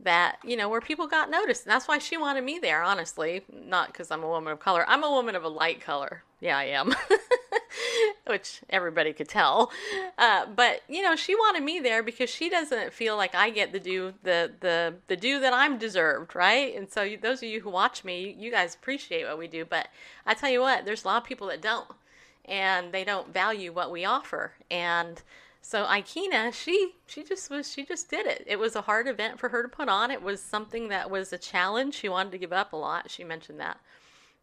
that 0.00 0.38
you 0.44 0.56
know 0.56 0.68
where 0.68 0.80
people 0.80 1.06
got 1.06 1.30
noticed. 1.30 1.64
And 1.64 1.72
that's 1.72 1.88
why 1.88 1.98
she 1.98 2.16
wanted 2.16 2.44
me 2.44 2.58
there. 2.60 2.82
Honestly, 2.82 3.42
not 3.52 3.88
because 3.88 4.10
I'm 4.10 4.22
a 4.22 4.28
woman 4.28 4.52
of 4.52 4.60
color. 4.60 4.84
I'm 4.88 5.02
a 5.02 5.10
woman 5.10 5.34
of 5.34 5.44
a 5.44 5.48
light 5.48 5.80
color. 5.80 6.22
Yeah, 6.40 6.58
I 6.58 6.64
am. 6.64 6.94
Which 8.26 8.60
everybody 8.68 9.12
could 9.12 9.28
tell, 9.28 9.70
uh, 10.18 10.46
but 10.46 10.80
you 10.88 11.02
know 11.02 11.14
she 11.14 11.34
wanted 11.34 11.62
me 11.62 11.78
there 11.78 12.02
because 12.02 12.28
she 12.28 12.48
doesn't 12.48 12.92
feel 12.92 13.16
like 13.16 13.34
I 13.34 13.50
get 13.50 13.72
the 13.72 13.78
due 13.78 14.14
the 14.22 14.52
the 14.60 14.94
the 15.06 15.16
due 15.16 15.38
that 15.40 15.52
I'm 15.52 15.78
deserved, 15.78 16.34
right? 16.34 16.74
And 16.76 16.90
so 16.90 17.02
you, 17.02 17.18
those 17.18 17.38
of 17.38 17.48
you 17.48 17.60
who 17.60 17.70
watch 17.70 18.04
me, 18.04 18.34
you 18.38 18.50
guys 18.50 18.74
appreciate 18.74 19.26
what 19.26 19.38
we 19.38 19.46
do, 19.46 19.64
but 19.64 19.88
I 20.26 20.34
tell 20.34 20.50
you 20.50 20.60
what, 20.60 20.84
there's 20.84 21.04
a 21.04 21.06
lot 21.06 21.22
of 21.22 21.28
people 21.28 21.46
that 21.48 21.62
don't, 21.62 21.88
and 22.44 22.92
they 22.92 23.04
don't 23.04 23.32
value 23.32 23.72
what 23.72 23.92
we 23.92 24.04
offer, 24.04 24.52
and 24.70 25.22
so 25.66 25.84
Aikyna, 25.84 26.54
she 26.54 26.92
she 27.08 27.24
just 27.24 27.50
was 27.50 27.72
she 27.72 27.84
just 27.84 28.08
did 28.08 28.24
it. 28.24 28.44
It 28.46 28.60
was 28.60 28.76
a 28.76 28.82
hard 28.82 29.08
event 29.08 29.40
for 29.40 29.48
her 29.48 29.64
to 29.64 29.68
put 29.68 29.88
on. 29.88 30.12
It 30.12 30.22
was 30.22 30.40
something 30.40 30.90
that 30.90 31.10
was 31.10 31.32
a 31.32 31.38
challenge. 31.38 31.96
She 31.96 32.08
wanted 32.08 32.30
to 32.30 32.38
give 32.38 32.52
up 32.52 32.72
a 32.72 32.76
lot. 32.76 33.10
She 33.10 33.24
mentioned 33.24 33.58
that. 33.58 33.80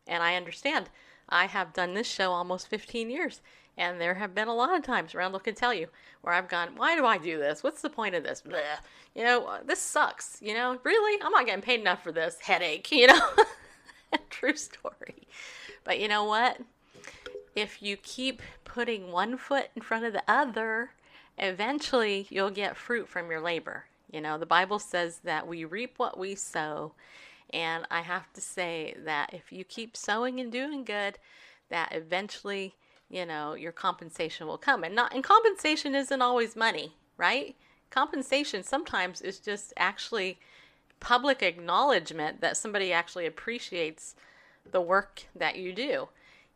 And 0.06 0.22
I 0.22 0.36
understand. 0.36 0.90
I 1.30 1.46
have 1.46 1.72
done 1.72 1.94
this 1.94 2.08
show 2.08 2.32
almost 2.32 2.68
15 2.68 3.10
years, 3.10 3.40
and 3.78 4.02
there 4.02 4.16
have 4.16 4.36
been 4.36 4.50
a 4.50 4.54
lot 4.54 4.76
of 4.76 4.84
times, 4.84 5.16
Randall 5.16 5.40
can 5.40 5.56
tell 5.56 5.74
you, 5.74 5.88
where 6.24 6.34
I've 6.34 6.50
gone, 6.50 6.76
why 6.76 6.98
do 6.98 7.06
I 7.06 7.18
do 7.18 7.38
this? 7.38 7.64
What's 7.64 7.82
the 7.82 7.90
point 7.90 8.16
of 8.16 8.24
this? 8.24 8.44
Blech. 8.46 8.82
You 9.16 9.24
know, 9.24 9.60
this 9.66 9.80
sucks. 9.80 10.40
You 10.42 10.56
know, 10.56 10.78
really? 10.84 11.22
I'm 11.24 11.32
not 11.32 11.46
getting 11.46 11.62
paid 11.62 11.80
enough 11.80 12.04
for 12.04 12.12
this 12.12 12.38
headache, 12.42 12.92
you 12.92 13.08
know? 13.08 13.30
True 14.30 14.58
story. 14.58 15.26
But 15.86 16.02
you 16.02 16.10
know 16.10 16.26
what? 16.26 16.60
If 17.56 17.82
you 17.82 17.96
keep 17.96 18.42
putting 18.66 19.10
one 19.14 19.38
foot 19.38 19.70
in 19.74 19.82
front 19.82 20.04
of 20.04 20.12
the 20.12 20.24
other, 20.28 20.90
eventually 21.38 22.28
you'll 22.30 22.50
get 22.50 22.78
fruit 22.78 23.08
from 23.08 23.30
your 23.30 23.42
labor. 23.42 23.86
You 24.12 24.22
know, 24.22 24.38
the 24.38 24.46
Bible 24.46 24.80
says 24.80 25.20
that 25.24 25.48
we 25.48 25.66
reap 25.66 25.96
what 25.98 26.18
we 26.18 26.36
sow. 26.36 26.94
And 27.52 27.86
I 27.92 28.02
have 28.02 28.32
to 28.34 28.42
say 28.42 28.96
that 29.06 29.34
if 29.34 29.52
you 29.52 29.64
keep 29.64 29.96
sowing 29.96 30.40
and 30.40 30.52
doing 30.52 30.84
good, 30.84 31.18
that 31.70 31.94
eventually, 31.94 32.76
you 33.10 33.26
know, 33.26 33.54
your 33.54 33.72
compensation 33.72 34.48
will 34.48 34.58
come. 34.58 34.84
And 34.84 34.96
not 34.96 35.14
and 35.14 35.24
compensation 35.24 35.96
isn't 35.96 36.22
always 36.22 36.56
money, 36.56 36.94
right? 37.18 37.56
Compensation 37.90 38.64
sometimes 38.64 39.22
is 39.22 39.40
just 39.40 39.74
actually 39.78 40.40
public 41.00 41.44
acknowledgement 41.44 42.42
that 42.42 42.58
somebody 42.58 42.94
actually 42.94 43.26
appreciates 43.26 44.16
the 44.72 44.82
work 44.82 45.24
that 45.36 45.58
you 45.58 45.74
do. 45.74 46.08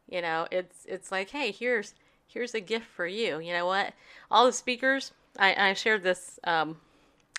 You 0.09 0.21
know, 0.21 0.47
it's 0.51 0.85
it's 0.85 1.11
like, 1.11 1.31
hey, 1.31 1.51
here's 1.51 1.93
here's 2.27 2.53
a 2.53 2.59
gift 2.59 2.85
for 2.85 3.07
you. 3.07 3.39
You 3.39 3.53
know 3.53 3.65
what? 3.65 3.93
All 4.29 4.45
the 4.45 4.53
speakers, 4.53 5.11
I, 5.39 5.69
I 5.69 5.73
shared 5.73 6.03
this. 6.03 6.39
Um, 6.43 6.77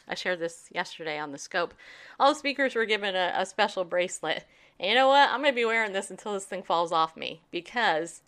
I 0.09 0.15
shared 0.15 0.41
this 0.41 0.69
yesterday 0.73 1.19
on 1.19 1.33
the 1.33 1.39
scope. 1.39 1.75
All 2.19 2.33
the 2.33 2.39
speakers 2.39 2.75
were 2.75 2.87
given 2.87 3.15
a, 3.15 3.33
a 3.37 3.45
special 3.45 3.85
bracelet. 3.85 4.45
And 4.81 4.89
you 4.89 4.95
know 4.95 5.09
what? 5.09 5.29
I'm 5.29 5.43
going 5.43 5.53
to 5.53 5.57
be 5.57 5.65
wearing 5.65 5.93
this 5.93 6.11
until 6.11 6.33
this 6.33 6.47
thing 6.47 6.63
falls 6.63 6.93
off 6.93 7.17
me 7.17 7.43
because 7.51 8.23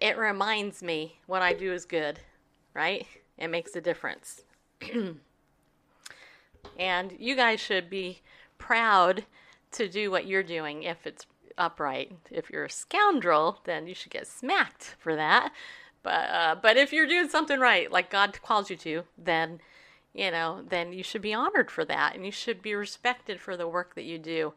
it 0.00 0.16
reminds 0.16 0.82
me 0.82 1.18
what 1.26 1.42
I 1.42 1.52
do 1.52 1.72
is 1.72 1.84
good, 1.84 2.20
right? 2.74 3.06
It 3.36 3.48
makes 3.48 3.76
a 3.76 3.80
difference. 3.80 4.44
and 6.78 7.14
you 7.18 7.36
guys 7.36 7.60
should 7.60 7.90
be 7.90 8.22
proud 8.56 9.24
to 9.72 9.88
do 9.88 10.10
what 10.10 10.26
you're 10.26 10.42
doing 10.42 10.84
if 10.84 11.06
it's 11.06 11.26
upright. 11.58 12.12
If 12.30 12.50
you're 12.50 12.64
a 12.64 12.70
scoundrel, 12.70 13.60
then 13.64 13.86
you 13.86 13.94
should 13.94 14.12
get 14.12 14.26
smacked 14.26 14.96
for 14.98 15.16
that. 15.16 15.52
But 16.02 16.30
uh, 16.30 16.56
but 16.60 16.76
if 16.76 16.92
you're 16.92 17.06
doing 17.06 17.28
something 17.28 17.60
right, 17.60 17.90
like 17.90 18.10
God 18.10 18.40
calls 18.42 18.70
you 18.70 18.76
to, 18.76 19.04
then 19.16 19.60
you 20.14 20.30
know, 20.30 20.64
then 20.68 20.92
you 20.92 21.02
should 21.02 21.22
be 21.22 21.34
honored 21.34 21.70
for 21.70 21.84
that, 21.84 22.14
and 22.14 22.24
you 22.24 22.32
should 22.32 22.62
be 22.62 22.74
respected 22.74 23.40
for 23.40 23.56
the 23.56 23.68
work 23.68 23.94
that 23.94 24.04
you 24.04 24.18
do, 24.18 24.54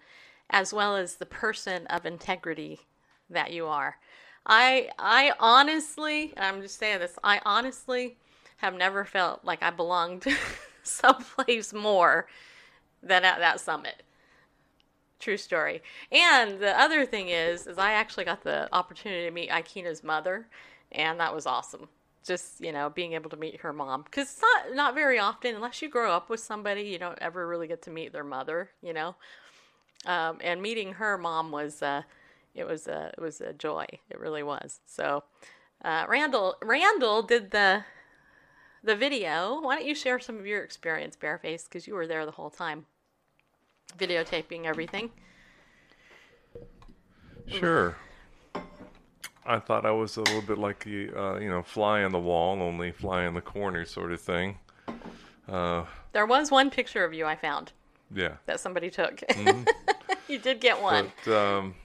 as 0.50 0.74
well 0.74 0.96
as 0.96 1.15
the 1.15 1.25
person 1.25 1.86
of 1.88 2.05
integrity 2.05 2.81
that 3.29 3.51
you 3.51 3.67
are. 3.67 3.98
I 4.46 4.89
I 4.98 5.34
honestly, 5.39 6.34
I'm 6.38 6.62
just 6.62 6.79
saying 6.79 7.00
this, 7.00 7.17
I 7.24 7.41
honestly 7.46 8.17
have 8.58 8.75
never 8.75 9.05
felt 9.05 9.43
like 9.43 9.63
I 9.63 9.72
belonged 9.72 10.25
someplace 10.84 11.74
more 11.74 12.27
than 13.01 13.24
at 13.24 13.39
that 13.39 13.60
summit. 13.60 14.03
True 15.22 15.38
story. 15.38 15.84
And 16.12 16.60
the 16.60 16.78
other 16.80 17.06
thing 17.06 17.30
is, 17.30 17.68
is 17.68 17.78
I 17.78 17.92
actually 17.92 18.25
got 18.25 18.44
the 18.44 18.68
opportunity 18.74 19.24
to 19.25 19.32
meet 19.32 19.51
Aikyna's 19.51 20.04
mother, 20.04 20.48
and 20.92 21.20
that 21.20 21.34
was 21.34 21.46
awesome. 21.46 21.90
Just 22.25 22.60
you 22.60 22.72
know, 22.72 22.90
being 22.90 23.13
able 23.13 23.30
to 23.30 23.38
meet 23.38 23.62
her 23.62 23.72
mom, 23.72 24.01
because 24.01 24.32
it's 24.32 24.42
not 24.42 24.75
not 24.75 24.96
very 24.96 25.20
often, 25.20 25.54
unless 25.54 25.80
you 25.82 25.90
grow 25.90 26.12
up 26.12 26.28
with 26.28 26.40
somebody, 26.40 26.82
you 26.82 26.98
don't 26.98 27.20
ever 27.22 27.48
really 27.48 27.68
get 27.68 27.84
to 27.84 27.92
meet 27.92 28.13
their 28.13 28.24
mother. 28.24 28.72
You 28.82 28.94
know, 28.94 29.16
um, 30.08 30.40
and 30.42 30.60
meeting 30.60 30.94
her 30.94 31.20
mom 31.20 31.51
was 31.51 31.84
uh, 31.84 32.01
it 32.56 32.66
was 32.66 32.88
a 32.88 33.12
it 33.16 33.22
was 33.22 33.42
a 33.42 33.54
joy. 33.54 33.86
It 34.10 34.20
really 34.20 34.44
was. 34.44 34.80
So, 34.88 35.24
uh, 35.86 36.06
Randall 36.10 36.56
Randall 36.63 37.22
did 37.22 37.51
the 37.51 37.86
the 38.84 38.96
video. 38.96 39.62
Why 39.62 39.75
don't 39.75 39.86
you 39.86 39.94
share 39.94 40.20
some 40.20 40.40
of 40.40 40.48
your 40.48 40.63
experience, 40.63 41.16
Bareface, 41.16 41.66
because 41.66 41.86
you 41.86 41.94
were 41.94 42.08
there 42.08 42.25
the 42.25 42.32
whole 42.32 42.50
time 42.50 42.88
videotaping 43.98 44.65
everything. 44.65 45.12
Sure. 47.48 47.95
I 49.45 49.60
thought 49.60 49.86
I 49.86 49.91
was 49.91 50.17
a 50.17 50.21
little 50.21 50.41
bit 50.41 50.57
like 50.57 50.83
the, 50.83 51.10
uh, 51.15 51.39
you 51.39 51.50
know, 51.50 51.63
fly 51.63 52.03
on 52.03 52.12
the 52.12 52.19
wall, 52.19 52.62
only 52.62 52.91
fly 52.91 53.25
in 53.25 53.33
the 53.33 53.41
corner 53.41 53.86
sort 53.86 54.12
of 54.12 54.21
thing. 54.21 54.57
Uh, 55.50 55.86
there 56.13 56.25
was 56.25 56.51
one 56.51 56.69
picture 56.69 57.03
of 57.03 57.13
you 57.13 57.25
I 57.25 57.36
found. 57.36 57.71
Yeah. 58.13 58.36
That 58.45 58.60
somebody 58.60 58.89
took. 58.89 59.24
Mm-hmm. 59.31 59.63
you 60.27 60.39
did 60.39 60.62
get 60.62 60.81
one. 60.81 61.12
But, 61.25 61.33
um, 61.33 61.75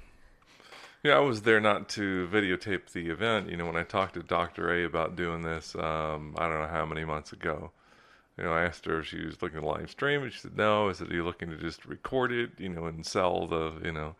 yeah, 1.02 1.16
I 1.16 1.20
was 1.20 1.42
there 1.42 1.60
not 1.60 1.88
to 1.90 2.28
videotape 2.32 2.92
the 2.92 3.10
event. 3.10 3.48
You 3.48 3.56
know, 3.56 3.66
when 3.66 3.76
I 3.76 3.82
talked 3.82 4.14
to 4.14 4.22
Dr. 4.22 4.72
A 4.72 4.84
about 4.84 5.16
doing 5.16 5.42
this, 5.42 5.74
um, 5.76 6.34
I 6.36 6.48
don't 6.48 6.60
know 6.60 6.68
how 6.68 6.84
many 6.84 7.04
months 7.04 7.32
ago, 7.32 7.70
you 8.38 8.44
know, 8.44 8.52
I 8.52 8.64
asked 8.64 8.84
her 8.84 9.00
if 9.00 9.06
she 9.06 9.24
was 9.24 9.40
looking 9.40 9.60
to 9.60 9.66
live 9.66 9.90
stream, 9.90 10.22
and 10.22 10.32
she 10.32 10.40
said 10.40 10.56
no. 10.56 10.88
I 10.88 10.92
said, 10.92 11.10
"Are 11.10 11.14
you 11.14 11.24
looking 11.24 11.50
to 11.50 11.56
just 11.56 11.86
record 11.86 12.32
it, 12.32 12.50
you 12.58 12.68
know, 12.68 12.86
and 12.86 13.04
sell 13.04 13.46
the, 13.46 13.72
you 13.82 13.92
know, 13.92 14.14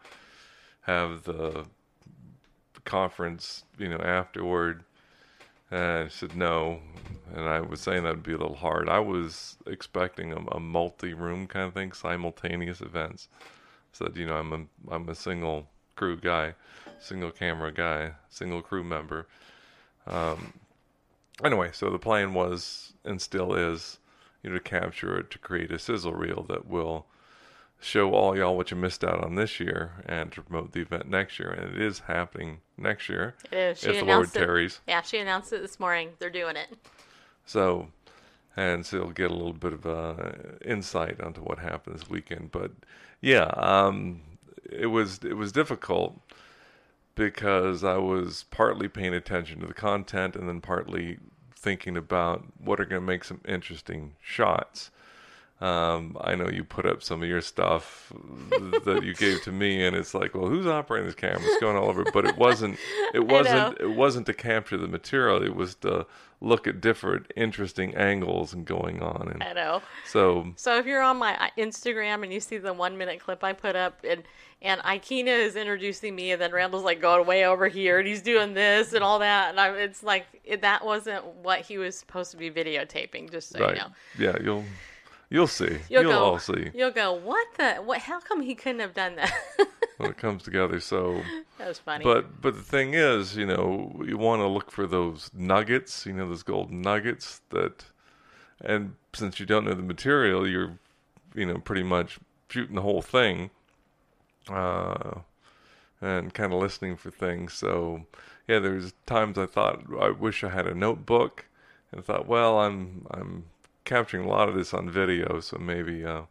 have 0.82 1.24
the 1.24 1.66
conference, 2.84 3.64
you 3.78 3.88
know, 3.88 3.98
afterward?" 3.98 4.84
And 5.70 6.10
she 6.10 6.18
said 6.18 6.36
no, 6.36 6.80
and 7.34 7.48
I 7.48 7.60
was 7.60 7.80
saying 7.80 8.04
that 8.04 8.14
would 8.14 8.22
be 8.22 8.32
a 8.32 8.38
little 8.38 8.54
hard. 8.54 8.88
I 8.88 9.00
was 9.00 9.58
expecting 9.66 10.32
a, 10.32 10.38
a 10.52 10.60
multi-room 10.60 11.46
kind 11.46 11.66
of 11.66 11.74
thing, 11.74 11.92
simultaneous 11.92 12.80
events. 12.80 13.28
Said, 13.92 14.16
you 14.16 14.26
know, 14.26 14.36
I'm 14.36 14.52
a 14.52 14.94
I'm 14.94 15.08
a 15.08 15.14
single 15.14 15.66
crew 15.96 16.16
guy, 16.16 16.54
single 17.00 17.30
camera 17.30 17.72
guy, 17.72 18.12
single 18.28 18.62
crew 18.62 18.84
member. 18.84 19.26
Um, 20.06 20.52
anyway, 21.44 21.70
so 21.72 21.90
the 21.90 21.98
plan 21.98 22.32
was 22.32 22.92
and 23.04 23.20
still 23.20 23.54
is 23.54 23.98
you 24.46 24.52
know, 24.52 24.58
to 24.58 24.62
capture 24.62 25.18
it 25.18 25.28
to 25.32 25.38
create 25.38 25.72
a 25.72 25.78
sizzle 25.78 26.14
reel 26.14 26.44
that 26.48 26.68
will 26.68 27.06
show 27.80 28.14
all 28.14 28.36
y'all 28.36 28.56
what 28.56 28.70
you 28.70 28.76
missed 28.76 29.02
out 29.02 29.22
on 29.24 29.34
this 29.34 29.58
year 29.58 29.92
and 30.06 30.30
to 30.30 30.40
promote 30.40 30.72
the 30.72 30.80
event 30.80 31.08
next 31.08 31.40
year. 31.40 31.50
And 31.50 31.74
it 31.74 31.82
is 31.82 31.98
happening 32.00 32.60
next 32.78 33.08
year. 33.08 33.34
It 33.50 33.58
is. 33.58 33.80
She 33.80 33.88
if 33.88 33.98
the 33.98 34.04
Lord 34.04 34.32
tarries. 34.32 34.80
Yeah, 34.86 35.02
she 35.02 35.18
announced 35.18 35.52
it 35.52 35.62
this 35.62 35.80
morning. 35.80 36.10
They're 36.20 36.30
doing 36.30 36.54
it. 36.54 36.68
So, 37.44 37.88
and 38.56 38.86
so 38.86 38.98
you'll 38.98 39.10
get 39.10 39.32
a 39.32 39.34
little 39.34 39.52
bit 39.52 39.72
of 39.72 39.84
uh, 39.84 40.32
insight 40.64 41.20
onto 41.20 41.40
what 41.40 41.58
happened 41.58 41.96
this 41.98 42.08
weekend. 42.08 42.52
But 42.52 42.70
yeah, 43.20 43.46
um, 43.56 44.22
it 44.70 44.86
was 44.86 45.18
it 45.24 45.36
was 45.36 45.50
difficult 45.50 46.20
because 47.16 47.82
I 47.82 47.96
was 47.96 48.44
partly 48.52 48.86
paying 48.86 49.14
attention 49.14 49.60
to 49.60 49.66
the 49.66 49.74
content 49.74 50.36
and 50.36 50.48
then 50.48 50.60
partly 50.60 51.18
thinking 51.56 51.96
about 51.96 52.44
what 52.58 52.78
are 52.80 52.84
going 52.84 53.02
to 53.02 53.06
make 53.06 53.24
some 53.24 53.40
interesting 53.46 54.14
shots. 54.20 54.90
Um, 55.58 56.18
I 56.20 56.34
know 56.34 56.50
you 56.50 56.64
put 56.64 56.84
up 56.84 57.02
some 57.02 57.22
of 57.22 57.28
your 57.28 57.40
stuff 57.40 58.12
that 58.84 59.00
you 59.02 59.14
gave 59.14 59.42
to 59.44 59.52
me, 59.52 59.86
and 59.86 59.96
it's 59.96 60.12
like, 60.12 60.34
well, 60.34 60.48
who's 60.48 60.66
operating 60.66 61.06
this 61.06 61.14
camera? 61.14 61.40
It's 61.42 61.60
going 61.62 61.78
all 61.78 61.88
over. 61.88 62.04
But 62.04 62.26
it 62.26 62.36
wasn't. 62.36 62.78
It 63.14 63.26
wasn't. 63.26 63.80
It 63.80 63.96
wasn't 63.96 64.26
to 64.26 64.34
capture 64.34 64.76
the 64.76 64.86
material. 64.86 65.42
It 65.42 65.56
was 65.56 65.74
to 65.76 66.06
look 66.42 66.66
at 66.66 66.82
different 66.82 67.32
interesting 67.36 67.94
angles 67.94 68.52
and 68.52 68.66
going 68.66 69.02
on. 69.02 69.28
And 69.32 69.42
I 69.42 69.54
know. 69.54 69.80
So. 70.06 70.52
So 70.56 70.76
if 70.76 70.84
you're 70.84 71.02
on 71.02 71.16
my 71.16 71.34
uh, 71.36 71.48
Instagram 71.56 72.22
and 72.22 72.30
you 72.30 72.40
see 72.40 72.58
the 72.58 72.74
one 72.74 72.98
minute 72.98 73.20
clip 73.20 73.42
I 73.42 73.54
put 73.54 73.76
up, 73.76 74.04
and 74.06 74.24
and 74.60 74.82
Aikyna 74.82 75.38
is 75.38 75.56
introducing 75.56 76.14
me, 76.14 76.32
and 76.32 76.40
then 76.40 76.52
Randall's 76.52 76.84
like 76.84 77.00
going 77.00 77.26
way 77.26 77.46
over 77.46 77.66
here, 77.68 77.98
and 77.98 78.06
he's 78.06 78.20
doing 78.20 78.52
this 78.52 78.92
and 78.92 79.02
all 79.02 79.20
that, 79.20 79.50
and 79.50 79.60
I, 79.60 79.70
it's 79.70 80.02
like 80.02 80.26
it, 80.44 80.60
that 80.60 80.84
wasn't 80.84 81.24
what 81.24 81.60
he 81.60 81.78
was 81.78 81.96
supposed 81.96 82.30
to 82.32 82.36
be 82.36 82.50
videotaping. 82.50 83.30
Just 83.30 83.48
so 83.50 83.60
right. 83.60 83.74
you 83.74 83.80
know. 83.80 83.88
Yeah, 84.18 84.36
you'll 84.42 84.64
You'll 85.28 85.46
see. 85.46 85.78
You'll, 85.88 86.02
you'll 86.02 86.12
go, 86.12 86.24
all 86.24 86.38
see. 86.38 86.70
You'll 86.74 86.92
go, 86.92 87.12
what 87.12 87.46
the? 87.56 87.74
What? 87.76 87.98
How 87.98 88.20
come 88.20 88.42
he 88.42 88.54
couldn't 88.54 88.80
have 88.80 88.94
done 88.94 89.16
that? 89.16 89.32
when 89.96 90.10
it 90.10 90.18
comes 90.18 90.42
together, 90.42 90.78
so 90.78 91.22
that 91.58 91.68
was 91.68 91.78
funny. 91.78 92.04
But 92.04 92.40
but 92.40 92.54
the 92.54 92.62
thing 92.62 92.94
is, 92.94 93.36
you 93.36 93.46
know, 93.46 94.02
you 94.06 94.18
want 94.18 94.40
to 94.40 94.46
look 94.46 94.70
for 94.70 94.86
those 94.86 95.30
nuggets, 95.34 96.06
you 96.06 96.12
know, 96.12 96.28
those 96.28 96.42
golden 96.42 96.80
nuggets 96.80 97.40
that, 97.50 97.86
and 98.60 98.94
since 99.12 99.40
you 99.40 99.46
don't 99.46 99.64
know 99.64 99.74
the 99.74 99.82
material, 99.82 100.46
you're 100.46 100.78
you 101.36 101.46
know, 101.46 101.58
pretty 101.58 101.82
much 101.82 102.18
shooting 102.48 102.74
the 102.74 102.82
whole 102.82 103.02
thing, 103.02 103.50
uh, 104.48 105.20
and 106.00 106.34
kind 106.34 106.52
of 106.52 106.60
listening 106.60 106.96
for 106.96 107.10
things. 107.10 107.52
So, 107.52 108.06
yeah, 108.48 108.58
there's 108.58 108.94
times 109.04 109.38
I 109.38 109.46
thought 109.46 109.82
I 110.00 110.10
wish 110.10 110.42
I 110.42 110.48
had 110.48 110.66
a 110.66 110.74
notebook, 110.74 111.44
and 111.92 112.00
I 112.00 112.02
thought, 112.02 112.26
well, 112.26 112.58
I'm 112.58 113.06
I'm 113.10 113.44
capturing 113.86 114.26
a 114.26 114.28
lot 114.28 114.50
of 114.50 114.54
this 114.54 114.74
on 114.74 114.90
video, 114.90 115.40
so 115.40 115.56
maybe 115.56 116.04
uh, 116.04 116.22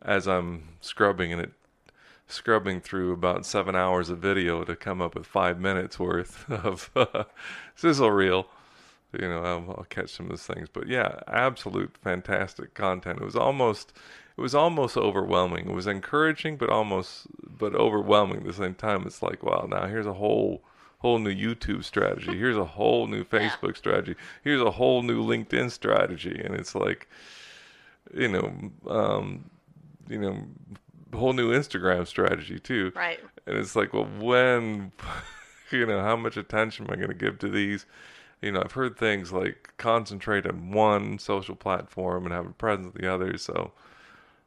as 0.00 0.26
I'm 0.26 0.78
scrubbing 0.80 1.32
and 1.32 1.42
it 1.42 1.52
scrubbing 2.28 2.80
through 2.80 3.12
about 3.12 3.46
seven 3.46 3.74
hours 3.74 4.10
of 4.10 4.18
video 4.18 4.62
to 4.62 4.76
come 4.76 5.00
up 5.00 5.14
with 5.14 5.26
five 5.26 5.58
minutes 5.58 5.98
worth 5.98 6.48
of 6.50 6.90
uh, 6.94 7.24
sizzle 7.74 8.10
reel. 8.10 8.46
You 9.12 9.26
know, 9.26 9.42
I'll, 9.42 9.74
I'll 9.78 9.86
catch 9.88 10.10
some 10.10 10.26
of 10.26 10.30
those 10.30 10.46
things, 10.46 10.68
but 10.70 10.86
yeah, 10.86 11.20
absolute 11.26 11.96
fantastic 11.96 12.74
content. 12.74 13.20
It 13.20 13.24
was 13.24 13.36
almost, 13.36 13.94
it 14.36 14.40
was 14.42 14.54
almost 14.54 14.98
overwhelming. 14.98 15.70
It 15.70 15.74
was 15.74 15.86
encouraging, 15.86 16.58
but 16.58 16.68
almost, 16.68 17.26
but 17.42 17.74
overwhelming 17.74 18.38
at 18.38 18.44
the 18.44 18.52
same 18.52 18.74
time. 18.74 19.06
It's 19.06 19.22
like, 19.22 19.42
wow, 19.42 19.66
now 19.68 19.86
here's 19.86 20.06
a 20.06 20.12
whole, 20.12 20.62
whole 20.98 21.18
new 21.18 21.34
YouTube 21.34 21.84
strategy. 21.84 22.36
Here's 22.36 22.56
a 22.56 22.64
whole 22.64 23.06
new 23.06 23.24
Facebook 23.36 23.76
strategy. 23.76 24.16
Here's 24.42 24.60
a 24.60 24.70
whole 24.70 25.02
new 25.02 25.24
LinkedIn 25.24 25.70
strategy, 25.70 26.40
and 26.44 26.54
it's 26.54 26.74
like, 26.74 27.08
you 28.14 28.28
know, 28.28 28.70
um, 28.88 29.50
you 30.08 30.18
know, 30.18 30.42
whole 31.14 31.32
new 31.32 31.52
Instagram 31.52 32.06
strategy 32.06 32.58
too. 32.58 32.92
Right. 32.94 33.20
And 33.46 33.56
it's 33.56 33.76
like, 33.76 33.92
well, 33.92 34.08
when, 34.18 34.92
you 35.70 35.86
know, 35.86 36.02
how 36.02 36.16
much 36.16 36.36
attention 36.36 36.86
am 36.86 36.92
I 36.92 36.96
going 36.96 37.08
to 37.08 37.14
give 37.14 37.38
to 37.40 37.48
these? 37.48 37.86
You 38.42 38.52
know, 38.52 38.62
I've 38.62 38.72
heard 38.72 38.96
things 38.96 39.32
like 39.32 39.72
concentrate 39.78 40.46
on 40.46 40.70
one 40.70 41.18
social 41.18 41.56
platform 41.56 42.24
and 42.24 42.32
have 42.32 42.46
a 42.46 42.50
presence 42.50 42.94
the 42.94 43.12
others. 43.12 43.42
So, 43.42 43.72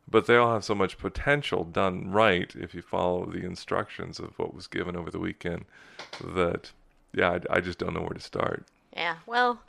but 0.09 0.25
they 0.25 0.35
all 0.35 0.53
have 0.53 0.63
so 0.63 0.75
much 0.75 0.97
potential 0.97 1.63
done 1.63 2.11
right 2.11 2.53
if 2.55 2.73
you 2.73 2.81
follow 2.81 3.25
the 3.25 3.45
instructions 3.45 4.19
of 4.19 4.37
what 4.37 4.53
was 4.53 4.67
given 4.67 4.95
over 4.95 5.09
the 5.09 5.19
weekend 5.19 5.65
that, 6.23 6.71
yeah, 7.13 7.39
I, 7.49 7.57
I 7.57 7.61
just 7.61 7.79
don't 7.79 7.93
know 7.93 8.01
where 8.01 8.09
to 8.09 8.19
start. 8.19 8.65
Yeah. 8.93 9.17
Well, 9.25 9.61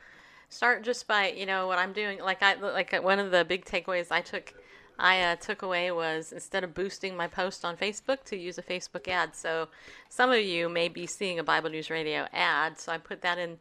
start 0.53 0.83
just 0.83 1.09
by 1.09 1.31
you 1.31 1.47
know 1.47 1.67
what 1.67 1.79
I'm 1.79 1.93
doing. 1.93 2.21
Like 2.21 2.43
I 2.43 2.55
like 2.55 2.93
one 3.03 3.19
of 3.19 3.31
the 3.31 3.45
big 3.45 3.65
takeaways 3.65 4.09
I 4.11 4.21
took. 4.21 4.55
I 4.99 5.23
uh, 5.23 5.37
took 5.37 5.63
away 5.63 5.91
was 5.91 6.33
instead 6.33 6.63
of 6.63 6.75
boosting 6.75 7.17
my 7.17 7.27
post 7.27 7.65
on 7.65 7.77
Facebook 7.77 8.23
to 8.25 8.37
use 8.37 8.59
a 8.59 8.63
Facebook 8.63 9.09
ad. 9.09 9.35
So 9.35 9.69
some 10.11 10.31
of 10.31 10.41
you 10.41 10.69
may 10.69 10.89
be 10.89 11.07
seeing 11.07 11.39
a 11.39 11.43
Bible 11.43 11.71
News 11.71 11.89
Radio 11.89 12.29
ad. 12.33 12.79
So 12.79 12.93
I 12.93 12.99
put 12.99 13.23
that 13.23 13.39
in 13.39 13.59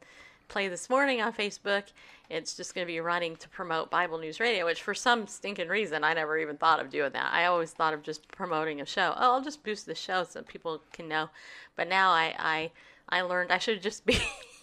play 0.50 0.68
this 0.68 0.90
morning 0.90 1.22
on 1.22 1.32
Facebook. 1.32 1.84
It's 2.32 2.56
just 2.56 2.74
going 2.74 2.88
to 2.88 2.92
be 2.92 3.02
running 3.02 3.36
to 3.36 3.50
promote 3.50 3.92
Bible 3.92 4.18
News 4.18 4.40
Radio, 4.40 4.66
which 4.66 4.82
for 4.82 4.94
some 4.94 5.28
stinking 5.28 5.68
reason 5.68 6.04
I 6.04 6.14
never 6.14 6.38
even 6.38 6.56
thought 6.56 6.80
of 6.80 6.90
doing 6.90 7.12
that. 7.12 7.34
I 7.34 7.46
always 7.46 7.72
thought 7.72 7.94
of 7.94 8.04
just 8.04 8.26
promoting 8.30 8.80
a 8.80 8.86
show. 8.86 9.14
Oh, 9.18 9.34
I'll 9.34 9.44
just 9.44 9.64
boost 9.64 9.86
the 9.86 9.96
show 9.96 10.24
so 10.24 10.42
people 10.42 10.82
can 10.94 11.10
know. 11.10 11.30
But 11.76 11.90
now 11.90 12.12
I 12.12 12.34
I, 12.40 12.72
I 13.10 13.22
learned 13.22 13.52
I 13.52 13.58
should 13.58 13.82
just 13.82 14.06
be 14.06 14.18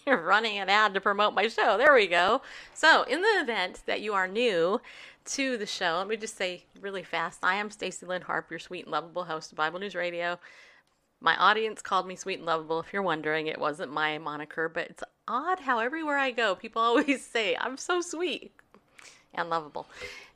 running 0.07 0.57
an 0.57 0.69
ad 0.69 0.95
to 0.95 1.01
promote 1.01 1.35
my 1.35 1.47
show. 1.47 1.77
There 1.77 1.93
we 1.93 2.07
go. 2.07 2.41
So, 2.73 3.03
in 3.03 3.21
the 3.21 3.39
event 3.41 3.83
that 3.85 4.01
you 4.01 4.13
are 4.13 4.27
new 4.27 4.81
to 5.25 5.57
the 5.57 5.67
show, 5.67 5.97
let 5.97 6.07
me 6.07 6.17
just 6.17 6.37
say 6.37 6.65
really 6.81 7.03
fast 7.03 7.39
I 7.43 7.55
am 7.55 7.69
Stacy 7.69 8.05
Lynn 8.05 8.23
Harp, 8.23 8.49
your 8.49 8.59
sweet 8.59 8.85
and 8.85 8.91
lovable 8.91 9.25
host 9.25 9.51
of 9.51 9.57
Bible 9.57 9.79
News 9.79 9.93
Radio. 9.93 10.39
My 11.21 11.35
audience 11.35 11.81
called 11.81 12.07
me 12.07 12.15
sweet 12.15 12.37
and 12.37 12.45
lovable. 12.45 12.79
If 12.79 12.93
you're 12.93 13.01
wondering, 13.01 13.47
it 13.47 13.59
wasn't 13.59 13.91
my 13.91 14.17
moniker, 14.17 14.69
but 14.69 14.87
it's 14.89 15.03
odd 15.27 15.59
how 15.59 15.79
everywhere 15.79 16.17
I 16.17 16.31
go, 16.31 16.55
people 16.55 16.81
always 16.83 17.25
say, 17.25 17.57
I'm 17.59 17.77
so 17.77 18.01
sweet 18.01 18.51
and 19.33 19.49
lovable. 19.49 19.87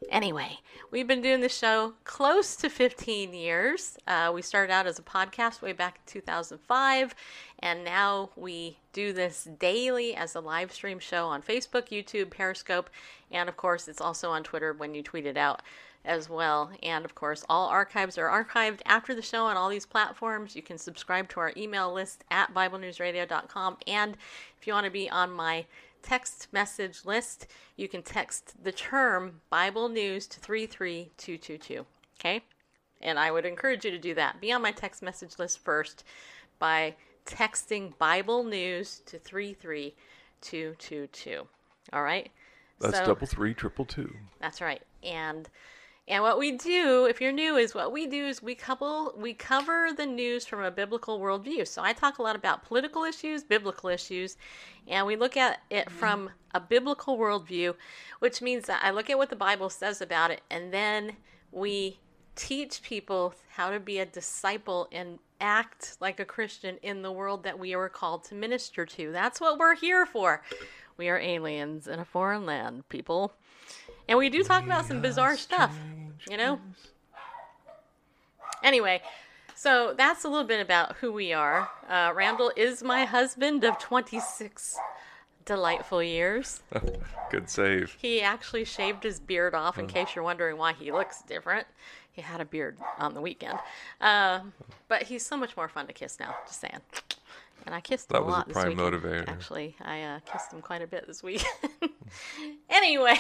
Anyway, 0.10 0.60
we've 0.92 1.08
been 1.08 1.22
doing 1.22 1.42
this 1.42 1.58
show 1.58 1.94
close 2.04 2.56
to 2.58 2.70
15 2.70 3.34
years. 3.34 3.98
Uh, 4.08 4.32
we 4.34 4.42
started 4.42 4.72
out 4.72 4.86
as 4.86 5.00
a 5.00 5.04
podcast 5.04 5.62
way 5.62 5.74
back 5.74 6.00
in 6.06 6.12
2005, 6.12 7.16
and 7.60 7.84
now 7.84 8.30
we 8.36 8.78
do 8.92 9.14
this 9.14 9.48
daily 9.60 10.16
as 10.16 10.36
a 10.36 10.40
live 10.40 10.72
stream 10.72 11.00
show 11.00 11.28
on 11.28 11.42
Facebook, 11.42 11.90
YouTube, 11.90 12.30
Periscope, 12.30 12.90
and 13.32 13.50
of 13.50 13.58
course, 13.58 13.88
it's 13.88 14.02
also 14.02 14.30
on 14.30 14.44
Twitter 14.44 14.74
when 14.74 14.94
you 14.94 15.02
tweet 15.02 15.26
it 15.26 15.38
out 15.38 15.62
as 16.06 16.30
well. 16.30 16.72
And 16.82 17.06
of 17.06 17.14
course, 17.16 17.46
all 17.48 17.68
archives 17.70 18.18
are 18.18 18.28
archived 18.28 18.82
after 18.86 19.16
the 19.16 19.22
show 19.22 19.46
on 19.46 19.56
all 19.58 19.70
these 19.70 19.86
platforms. 19.86 20.54
You 20.56 20.62
can 20.62 20.78
subscribe 20.78 21.30
to 21.30 21.40
our 21.40 21.54
email 21.56 21.94
list 21.94 22.24
at 22.30 22.54
BibleNewsRadio.com. 22.54 23.78
And 23.88 24.18
if 24.60 24.68
you 24.68 24.74
want 24.74 24.84
to 24.86 24.92
be 24.92 25.10
on 25.10 25.32
my 25.32 25.66
text 26.02 26.50
message 26.52 27.06
list, 27.06 27.48
you 27.78 27.88
can 27.88 28.02
text 28.04 28.62
the 28.64 28.72
term 28.74 29.40
Bible 29.50 29.88
News 29.90 30.28
to 30.28 30.40
33222. 30.40 31.86
Okay? 32.20 32.42
And 33.02 33.18
I 33.20 33.32
would 33.32 33.46
encourage 33.46 33.86
you 33.86 33.92
to 33.92 33.98
do 33.98 34.14
that. 34.16 34.42
Be 34.42 34.52
on 34.52 34.62
my 34.62 34.72
text 34.72 35.02
message 35.02 35.40
list 35.40 35.60
first 35.60 36.04
by 36.60 36.96
texting 37.26 37.98
Bible 37.98 38.44
News 38.44 39.02
to 39.06 39.18
33222. 39.20 41.48
All 41.94 42.04
right? 42.04 42.30
That's 42.80 42.98
So- 42.98 43.06
double 43.06 43.28
three, 43.28 43.54
triple 43.54 43.86
two. 43.86 44.14
that's 44.40 44.60
right. 44.62 44.82
And 45.04 45.48
and 46.08 46.22
what 46.22 46.38
we 46.38 46.52
do, 46.52 47.06
if 47.06 47.22
you're 47.22 47.32
new, 47.32 47.56
is 47.56 47.74
what 47.74 47.94
we 47.94 48.08
do 48.08 48.26
is 48.26 48.44
we 48.44 48.56
couple 48.56 49.14
we 49.18 49.34
cover 49.34 49.90
the 49.96 50.06
news 50.06 50.46
from 50.46 50.62
a 50.62 50.72
biblical 50.72 51.20
worldview. 51.20 51.66
So 51.68 51.82
I 51.82 51.94
talk 51.94 52.18
a 52.18 52.22
lot 52.22 52.36
about 52.36 52.66
political 52.66 53.04
issues, 53.04 53.44
biblical 53.44 53.90
issues, 53.90 54.36
and 54.88 55.08
we 55.08 55.16
look 55.16 55.38
at 55.38 55.62
it 55.70 55.90
from 55.90 56.30
a 56.54 56.60
biblical 56.60 57.18
worldview, 57.18 57.76
which 58.20 58.42
means 58.42 58.66
that 58.66 58.82
I 58.84 58.92
look 58.92 59.10
at 59.10 59.18
what 59.18 59.30
the 59.30 59.36
Bible 59.38 59.70
says 59.70 60.02
about 60.02 60.32
it, 60.32 60.42
and 60.50 60.74
then 60.74 61.14
we 61.52 62.00
teach 62.36 62.82
people 62.82 63.34
how 63.50 63.70
to 63.70 63.80
be 63.80 64.00
a 64.00 64.06
disciple 64.06 64.88
and 64.92 65.20
act 65.40 65.98
like 66.00 66.20
a 66.20 66.26
Christian 66.26 66.78
in 66.82 67.02
the 67.02 67.12
world 67.12 67.44
that 67.44 67.60
we 67.60 67.74
are 67.76 67.90
called 67.90 68.24
to 68.26 68.36
minister 68.36 68.86
to. 68.86 69.12
That's 69.12 69.40
what 69.40 69.58
we're 69.58 69.76
here 69.76 70.06
for. 70.06 70.42
We 70.98 71.10
are 71.10 71.20
aliens 71.20 71.88
in 71.88 72.00
a 72.00 72.06
foreign 72.06 72.46
land, 72.46 72.88
people. 72.90 73.34
And 74.08 74.18
we 74.18 74.30
do 74.30 74.44
talk 74.44 74.64
about 74.64 74.86
some 74.86 75.02
bizarre 75.02 75.38
stuff, 75.38 75.76
you 76.30 76.38
know? 76.38 76.60
Anyway, 78.64 79.02
so 79.56 79.94
that's 79.98 80.24
a 80.24 80.30
little 80.30 80.46
bit 80.46 80.62
about 80.62 80.98
who 80.98 81.12
we 81.12 81.34
are. 81.34 81.70
Uh, 81.90 82.12
Randall 82.16 82.52
is 82.56 82.84
my 82.84 83.06
husband 83.06 83.64
of 83.64 83.78
26 83.80 84.78
delightful 85.46 86.02
years. 86.02 86.62
Good 87.32 87.50
save. 87.50 87.98
He 88.02 88.22
actually 88.22 88.66
shaved 88.66 89.04
his 89.04 89.20
beard 89.20 89.54
off 89.56 89.78
in 89.78 89.88
case 89.88 90.16
you're 90.16 90.24
wondering 90.24 90.58
why 90.58 90.74
he 90.74 90.92
looks 90.92 91.22
different. 91.22 91.68
He 92.12 92.22
had 92.22 92.42
a 92.42 92.46
beard 92.46 92.78
on 93.00 93.14
the 93.14 93.22
weekend. 93.22 93.60
Uh, 94.00 94.42
but 94.88 95.04
he's 95.04 95.26
so 95.26 95.36
much 95.36 95.58
more 95.58 95.68
fun 95.68 95.88
to 95.88 95.94
kiss 95.94 96.20
now, 96.20 96.36
just 96.46 96.62
saying. 96.62 96.82
And 97.66 97.74
I 97.74 97.80
kissed 97.82 98.12
him 98.12 98.16
That 98.16 98.22
a 98.22 98.26
was 98.26 98.34
a 98.34 98.38
lot 98.38 98.48
this 98.48 98.54
prime 98.56 98.70
weekend. 98.78 98.94
motivator. 99.04 99.28
Actually, 99.30 99.76
I 99.82 100.02
uh, 100.02 100.20
kissed 100.32 100.52
him 100.52 100.62
quite 100.62 100.82
a 100.82 100.88
bit 100.88 101.08
this 101.08 101.24
week. 101.24 101.44
anyway, 102.70 103.18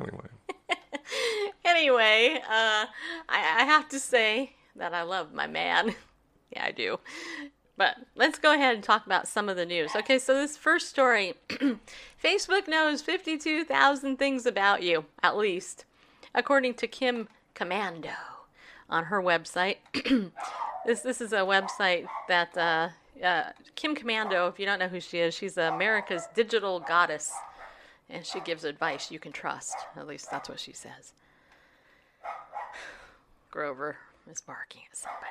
Anyway, 0.00 0.28
anyway, 1.64 2.40
uh, 2.44 2.86
I, 3.28 3.56
I 3.60 3.64
have 3.64 3.88
to 3.90 4.00
say 4.00 4.54
that 4.76 4.94
I 4.94 5.02
love 5.02 5.32
my 5.32 5.46
man. 5.46 5.94
yeah, 6.50 6.64
I 6.64 6.72
do. 6.72 6.98
But 7.76 7.96
let's 8.16 8.40
go 8.40 8.52
ahead 8.52 8.74
and 8.74 8.82
talk 8.82 9.06
about 9.06 9.28
some 9.28 9.48
of 9.48 9.56
the 9.56 9.64
news. 9.64 9.94
Okay, 9.94 10.18
so 10.18 10.34
this 10.34 10.56
first 10.56 10.88
story 10.88 11.34
Facebook 12.22 12.66
knows 12.66 13.02
52,000 13.02 14.18
things 14.18 14.44
about 14.46 14.82
you, 14.82 15.04
at 15.22 15.36
least, 15.36 15.84
according 16.34 16.74
to 16.74 16.88
Kim 16.88 17.28
Komando 17.54 18.10
on 18.90 19.04
her 19.04 19.22
website. 19.22 19.76
this, 20.86 21.02
this 21.02 21.20
is 21.20 21.32
a 21.32 21.38
website 21.42 22.06
that 22.26 22.56
uh, 22.58 22.88
uh, 23.22 23.44
Kim 23.74 23.94
Komando, 23.94 24.48
if 24.48 24.58
you 24.58 24.66
don't 24.66 24.78
know 24.78 24.88
who 24.88 25.00
she 25.00 25.18
is, 25.18 25.34
she's 25.34 25.56
America's 25.56 26.28
digital 26.34 26.80
goddess. 26.80 27.32
And 28.10 28.24
she 28.24 28.40
gives 28.40 28.64
advice 28.64 29.10
you 29.10 29.18
can 29.18 29.32
trust. 29.32 29.76
At 29.96 30.06
least 30.06 30.30
that's 30.30 30.48
what 30.48 30.60
she 30.60 30.72
says. 30.72 31.12
Grover 33.50 33.96
is 34.30 34.40
barking 34.40 34.82
at 34.90 34.96
somebody 34.96 35.26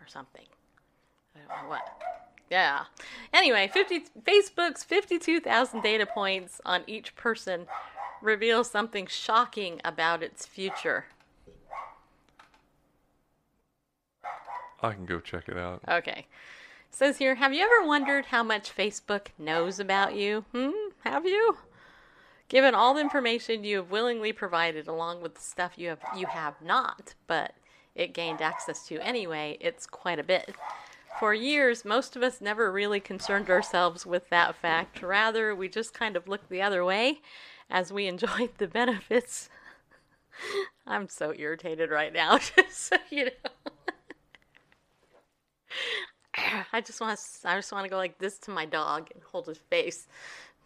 or 0.00 0.06
something. 0.06 0.44
I 1.34 1.38
don't 1.38 1.62
know 1.62 1.70
what. 1.70 2.02
Yeah. 2.50 2.84
Anyway, 3.32 3.68
50, 3.72 4.04
Facebook's 4.22 4.82
52,000 4.82 5.82
data 5.82 6.06
points 6.06 6.60
on 6.64 6.82
each 6.86 7.14
person 7.16 7.66
reveals 8.22 8.70
something 8.70 9.06
shocking 9.06 9.80
about 9.84 10.22
its 10.22 10.46
future. 10.46 11.06
I 14.82 14.92
can 14.92 15.06
go 15.06 15.20
check 15.20 15.48
it 15.48 15.56
out. 15.56 15.82
Okay. 15.88 16.26
Says 16.90 17.18
here, 17.18 17.36
have 17.36 17.52
you 17.52 17.64
ever 17.64 17.86
wondered 17.86 18.26
how 18.26 18.42
much 18.42 18.74
Facebook 18.74 19.28
knows 19.38 19.78
about 19.78 20.14
you? 20.14 20.44
Hmm? 20.52 20.70
Have 21.04 21.26
you? 21.26 21.58
Given 22.48 22.74
all 22.74 22.94
the 22.94 23.00
information 23.00 23.64
you 23.64 23.76
have 23.76 23.90
willingly 23.90 24.32
provided 24.32 24.88
along 24.88 25.20
with 25.20 25.34
the 25.34 25.40
stuff 25.40 25.72
you 25.76 25.88
have 25.88 26.00
you 26.16 26.26
have 26.26 26.54
not, 26.62 27.14
but 27.26 27.52
it 27.94 28.14
gained 28.14 28.40
access 28.40 28.86
to 28.88 28.98
anyway, 29.00 29.58
it's 29.60 29.86
quite 29.86 30.18
a 30.18 30.24
bit. 30.24 30.54
For 31.20 31.34
years, 31.34 31.84
most 31.84 32.16
of 32.16 32.22
us 32.22 32.40
never 32.40 32.72
really 32.72 33.00
concerned 33.00 33.50
ourselves 33.50 34.06
with 34.06 34.30
that 34.30 34.54
fact. 34.54 35.02
Rather, 35.02 35.54
we 35.54 35.68
just 35.68 35.92
kind 35.92 36.16
of 36.16 36.28
looked 36.28 36.48
the 36.48 36.62
other 36.62 36.84
way 36.84 37.20
as 37.68 37.92
we 37.92 38.06
enjoyed 38.06 38.50
the 38.58 38.68
benefits 38.68 39.50
I'm 40.86 41.08
so 41.08 41.32
irritated 41.36 41.90
right 41.90 42.12
now. 42.12 42.38
Just 42.56 42.78
so 42.78 42.96
you 43.10 43.26
know. 43.26 43.30
I 46.72 46.80
just 46.80 47.00
want 47.00 47.18
to. 47.18 47.48
I 47.48 47.56
just 47.56 47.72
want 47.72 47.84
to 47.84 47.90
go 47.90 47.96
like 47.96 48.18
this 48.18 48.38
to 48.40 48.50
my 48.50 48.66
dog 48.66 49.08
and 49.14 49.22
hold 49.22 49.46
his 49.46 49.58
face, 49.58 50.06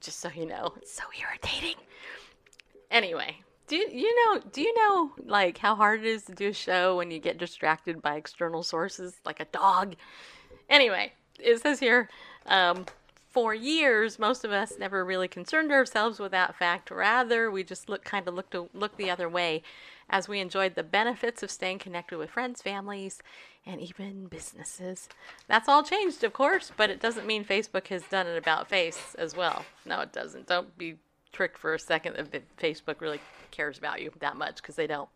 just 0.01 0.21
so 0.21 0.31
you 0.35 0.47
know. 0.47 0.73
It's 0.77 0.93
so 0.93 1.05
irritating. 1.21 1.77
Anyway, 2.91 3.37
do 3.67 3.77
you, 3.77 4.15
know? 4.27 4.43
Do 4.53 4.61
you 4.61 4.75
know 4.75 5.13
like 5.25 5.59
how 5.59 5.75
hard 5.75 6.01
it 6.01 6.07
is 6.07 6.25
to 6.25 6.35
do 6.35 6.49
a 6.49 6.53
show 6.53 6.97
when 6.97 7.11
you 7.11 7.19
get 7.19 7.39
distracted 7.39 8.03
by 8.03 8.17
external 8.17 8.63
sources, 8.63 9.15
like 9.25 9.41
a 9.41 9.47
dog? 9.47 9.97
Anyway, 10.69 11.13
it 11.39 11.61
says 11.63 11.81
here. 11.81 12.09
Um, 12.47 12.87
for 13.31 13.55
years, 13.55 14.19
most 14.19 14.45
of 14.45 14.53
us 14.53 14.75
never 14.79 15.07
really 15.07 15.27
concerned 15.27 15.73
ourselves 15.73 16.19
with 16.19 16.33
that 16.33 16.55
fact. 16.55 16.91
Rather, 16.91 17.51
we 17.51 17.65
just 17.65 17.89
look 17.89 18.05
kind 18.05 18.29
of 18.29 18.35
looked 18.35 18.55
look 18.75 18.97
the 18.99 19.11
other 19.11 19.29
way 19.29 19.63
as 20.13 20.29
we 20.29 20.39
enjoyed 20.39 20.75
the 20.75 20.83
benefits 20.83 21.43
of 21.43 21.51
staying 21.51 21.79
connected 21.79 22.19
with 22.19 22.31
friends, 22.31 22.61
families, 22.61 23.23
and 23.65 23.81
even 23.81 24.27
businesses. 24.27 25.09
That's 25.49 25.69
all 25.69 25.83
changed, 25.83 26.23
of 26.23 26.35
course, 26.35 26.71
but 26.77 26.91
it 26.91 27.01
doesn't 27.01 27.27
mean 27.27 27.45
Facebook 27.45 27.89
has 27.89 28.03
done 28.05 28.27
it 28.27 28.37
about 28.37 28.69
face 28.69 29.17
as 29.19 29.35
well. 29.35 29.65
No, 29.87 30.01
it 30.01 30.13
doesn't. 30.13 30.47
Don't 30.47 30.77
be 30.77 30.97
tricked 31.33 31.57
for 31.57 31.73
a 31.73 31.79
second 31.79 32.15
that 32.17 32.57
Facebook 32.59 33.01
really 33.01 33.21
cares 33.51 33.79
about 33.79 34.03
you 34.03 34.13
that 34.21 34.37
much 34.37 34.57
because 34.57 34.77
they 34.77 34.87
don't. 34.87 35.09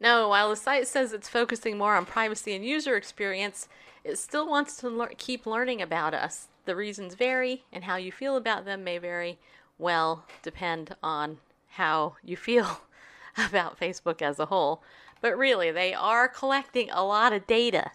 No, 0.00 0.28
while 0.28 0.48
the 0.48 0.56
site 0.56 0.86
says 0.86 1.12
it's 1.12 1.28
focusing 1.28 1.76
more 1.76 1.96
on 1.96 2.06
privacy 2.06 2.54
and 2.54 2.64
user 2.64 2.96
experience, 2.96 3.68
it 4.04 4.16
still 4.16 4.48
wants 4.48 4.76
to 4.76 5.08
keep 5.18 5.44
learning 5.44 5.82
about 5.82 6.14
us. 6.14 6.46
The 6.66 6.76
reasons 6.76 7.14
vary, 7.14 7.64
and 7.72 7.82
how 7.82 7.96
you 7.96 8.12
feel 8.12 8.36
about 8.36 8.64
them 8.64 8.84
may 8.84 8.98
vary. 8.98 9.38
Well, 9.76 10.24
depend 10.42 10.94
on 11.02 11.38
how 11.70 12.16
you 12.22 12.36
feel 12.36 12.82
about 13.48 13.78
Facebook 13.78 14.22
as 14.22 14.38
a 14.38 14.46
whole. 14.46 14.82
But 15.20 15.36
really, 15.36 15.70
they 15.70 15.94
are 15.94 16.28
collecting 16.28 16.90
a 16.90 17.04
lot 17.04 17.32
of 17.32 17.46
data. 17.46 17.92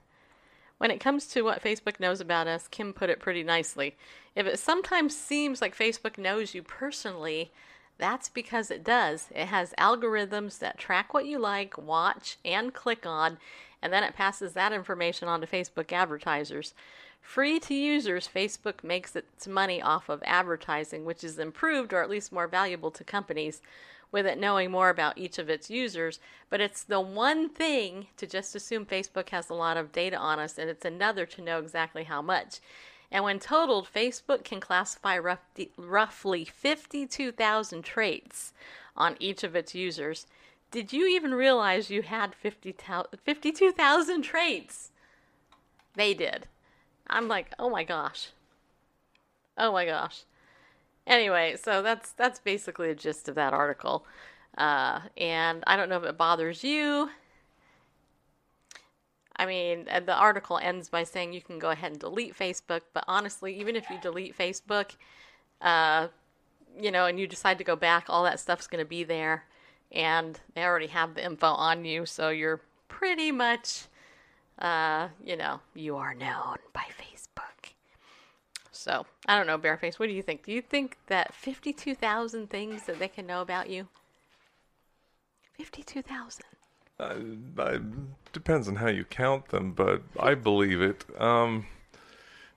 When 0.77 0.91
it 0.91 0.99
comes 0.99 1.27
to 1.27 1.43
what 1.43 1.63
Facebook 1.63 1.99
knows 1.99 2.19
about 2.19 2.47
us, 2.47 2.67
Kim 2.67 2.91
put 2.93 3.10
it 3.10 3.19
pretty 3.19 3.43
nicely. 3.43 3.95
If 4.36 4.45
it 4.45 4.60
sometimes 4.60 5.15
seems 5.15 5.62
like 5.62 5.77
Facebook 5.77 6.17
knows 6.17 6.53
you 6.53 6.62
personally, 6.62 7.51
that's 7.97 8.27
because 8.27 8.71
it 8.71 8.84
does. 8.84 9.27
It 9.34 9.45
has 9.45 9.73
algorithms 9.79 10.60
that 10.60 10.77
track 10.77 11.13
what 11.13 11.25
you 11.25 11.39
like, 11.39 11.77
watch, 11.77 12.38
and 12.43 12.73
click 12.73 13.06
on, 13.06 13.38
and 13.82 13.93
then 13.93 14.03
it 14.03 14.15
passes 14.15 14.53
that 14.53 14.73
information 14.73 15.27
on 15.27 15.39
to 15.41 15.47
Facebook 15.47 15.93
advertisers. 15.93 16.73
Free 17.21 17.60
to 17.62 17.73
users, 17.73 18.27
Facebook 18.27 18.84
makes 18.84 19.15
its 19.15 19.47
money 19.47 19.82
off 19.82 20.10
of 20.10 20.21
advertising, 20.25 21.06
which 21.06 21.23
is 21.23 21.39
improved 21.39 21.93
or 21.93 22.03
at 22.03 22.10
least 22.10 22.34
more 22.34 22.47
valuable 22.47 22.91
to 22.91 23.03
companies 23.06 23.62
with 24.13 24.26
it 24.26 24.39
knowing 24.39 24.71
more 24.71 24.89
about 24.89 25.17
each 25.17 25.38
of 25.38 25.49
its 25.49 25.69
users. 25.69 26.21
But 26.49 26.62
it's 26.62 26.84
the 26.84 27.02
one 27.02 27.49
thing 27.49 28.08
to 28.15 28.26
just 28.26 28.56
assume 28.56 28.86
Facebook 28.86 29.28
has 29.30 29.49
a 29.49 29.54
lot 29.54 29.76
of 29.76 29.91
data 29.91 30.15
on 30.15 30.39
us, 30.39 30.58
and 30.58 30.69
it's 30.69 30.86
another 30.86 31.26
to 31.26 31.41
know 31.41 31.60
exactly 31.60 32.06
how 32.06 32.21
much. 32.21 32.62
And 33.12 33.26
when 33.26 33.39
totaled, 33.39 33.89
Facebook 33.93 34.43
can 34.43 34.60
classify 34.60 35.19
roughly 35.78 36.45
52,000 36.45 37.84
traits 37.84 38.54
on 38.95 39.17
each 39.19 39.43
of 39.43 39.56
its 39.56 39.76
users. 39.76 40.26
Did 40.71 40.93
you 40.93 41.08
even 41.08 41.34
realize 41.34 41.91
you 41.91 42.02
had 42.02 42.34
50, 42.34 42.76
52,000 43.23 44.21
traits? 44.23 44.91
They 45.95 46.13
did. 46.13 46.47
I'm 47.08 47.28
like, 47.28 47.54
oh 47.60 47.69
my 47.69 47.84
gosh. 47.84 48.30
Oh 49.58 49.71
my 49.71 49.86
gosh. 49.86 50.23
Anyway, 51.06 51.56
so 51.62 51.82
that's 51.82 52.12
that's 52.12 52.39
basically 52.39 52.88
the 52.88 52.96
gist 52.96 53.28
of 53.28 53.36
that 53.36 53.54
article. 53.54 54.06
Uh, 54.58 55.02
and 55.18 55.63
I 55.68 55.76
don't 55.76 55.89
know 55.89 55.98
if 55.98 56.04
it 56.04 56.18
bothers 56.18 56.63
you. 56.63 57.10
I 59.36 59.46
mean, 59.46 59.88
uh, 59.92 60.00
the 60.00 60.16
article 60.16 60.60
ends 60.60 60.89
by 60.89 61.04
saying 61.04 61.34
you 61.34 61.42
can 61.42 61.60
go 61.60 61.72
ahead 61.72 61.92
and 61.92 62.00
delete 62.00 62.38
Facebook, 62.38 62.82
but 62.94 63.04
honestly, 63.08 63.60
even 63.60 63.76
if 63.76 63.89
you 63.89 63.98
delete 64.00 64.38
Facebook, 64.38 64.96
uh, 65.62 66.08
you 66.80 66.92
know, 66.92 67.08
and 67.08 67.20
you 67.20 67.28
decide 67.28 67.58
to 67.58 67.63
go 67.63 67.76
back, 67.76 68.06
all 68.08 68.24
that 68.24 68.39
stuff's 68.39 68.68
going 68.68 68.84
to 68.84 68.88
be 68.88 69.04
there, 69.04 69.46
and 69.92 70.39
they 70.54 70.63
already 70.63 70.88
have 70.88 71.16
the 71.16 71.26
info 71.26 71.48
on 71.48 71.84
you, 71.84 72.06
so 72.06 72.30
you're 72.30 72.62
pretty 72.88 73.32
much, 73.32 73.86
uh, 74.60 75.08
you 75.24 75.36
know, 75.36 75.60
you 75.74 75.96
are 75.96 76.13
known 76.13 76.58
by 76.72 76.86
Facebook. 77.00 77.12
So 78.84 79.06
I 79.30 79.38
don't 79.38 79.48
know, 79.48 79.58
Bareface. 79.58 79.98
What 79.98 80.08
do 80.08 80.12
you 80.12 80.22
think? 80.22 80.43
Do 80.43 80.52
you 80.52 80.62
think 80.62 80.98
that 81.08 81.34
fifty-two 81.34 81.96
thousand 81.96 82.50
things 82.50 82.84
that 82.84 83.00
they 83.00 83.08
can 83.08 83.26
know 83.26 83.41
about 83.41 83.69
you? 83.69 83.88
Fifty-two 85.58 86.02
thousand. 86.02 86.43
Uh, 87.00 87.15
it 87.72 88.34
depends 88.34 88.67
on 88.67 88.76
how 88.76 88.89
you 88.89 89.06
count 89.06 89.48
them, 89.48 89.72
but 89.72 90.02
I 90.19 90.36
believe 90.36 90.82
it. 90.82 91.06
Um, 91.17 91.65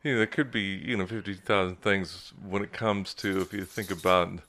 you 0.02 0.12
know, 0.12 0.18
there 0.18 0.26
could 0.26 0.50
be 0.50 0.62
you 0.62 0.96
know 0.96 1.06
fifty 1.06 1.34
thousand 1.34 1.80
things 1.80 2.32
when 2.44 2.64
it 2.64 2.72
comes 2.72 3.14
to 3.14 3.40
if 3.40 3.52
you 3.52 3.64
think 3.64 3.92
about 3.92 4.40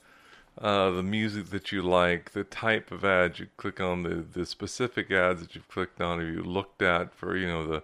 uh, 0.60 0.90
the 0.90 1.04
music 1.04 1.52
that 1.52 1.72
you 1.72 1.84
like, 1.84 2.32
the 2.32 2.44
type 2.44 2.92
of 2.92 3.06
ads 3.06 3.38
you 3.38 3.50
click 3.56 3.80
on, 3.80 4.02
the 4.02 4.16
the 4.16 4.48
specific 4.48 5.12
ads 5.12 5.42
that 5.42 5.54
you've 5.54 5.70
clicked 5.70 6.02
on, 6.02 6.20
or 6.20 6.26
you 6.26 6.42
looked 6.42 6.82
at 6.82 7.13
for 7.13 7.38
you 7.38 7.46
know 7.46 7.68
the 7.68 7.84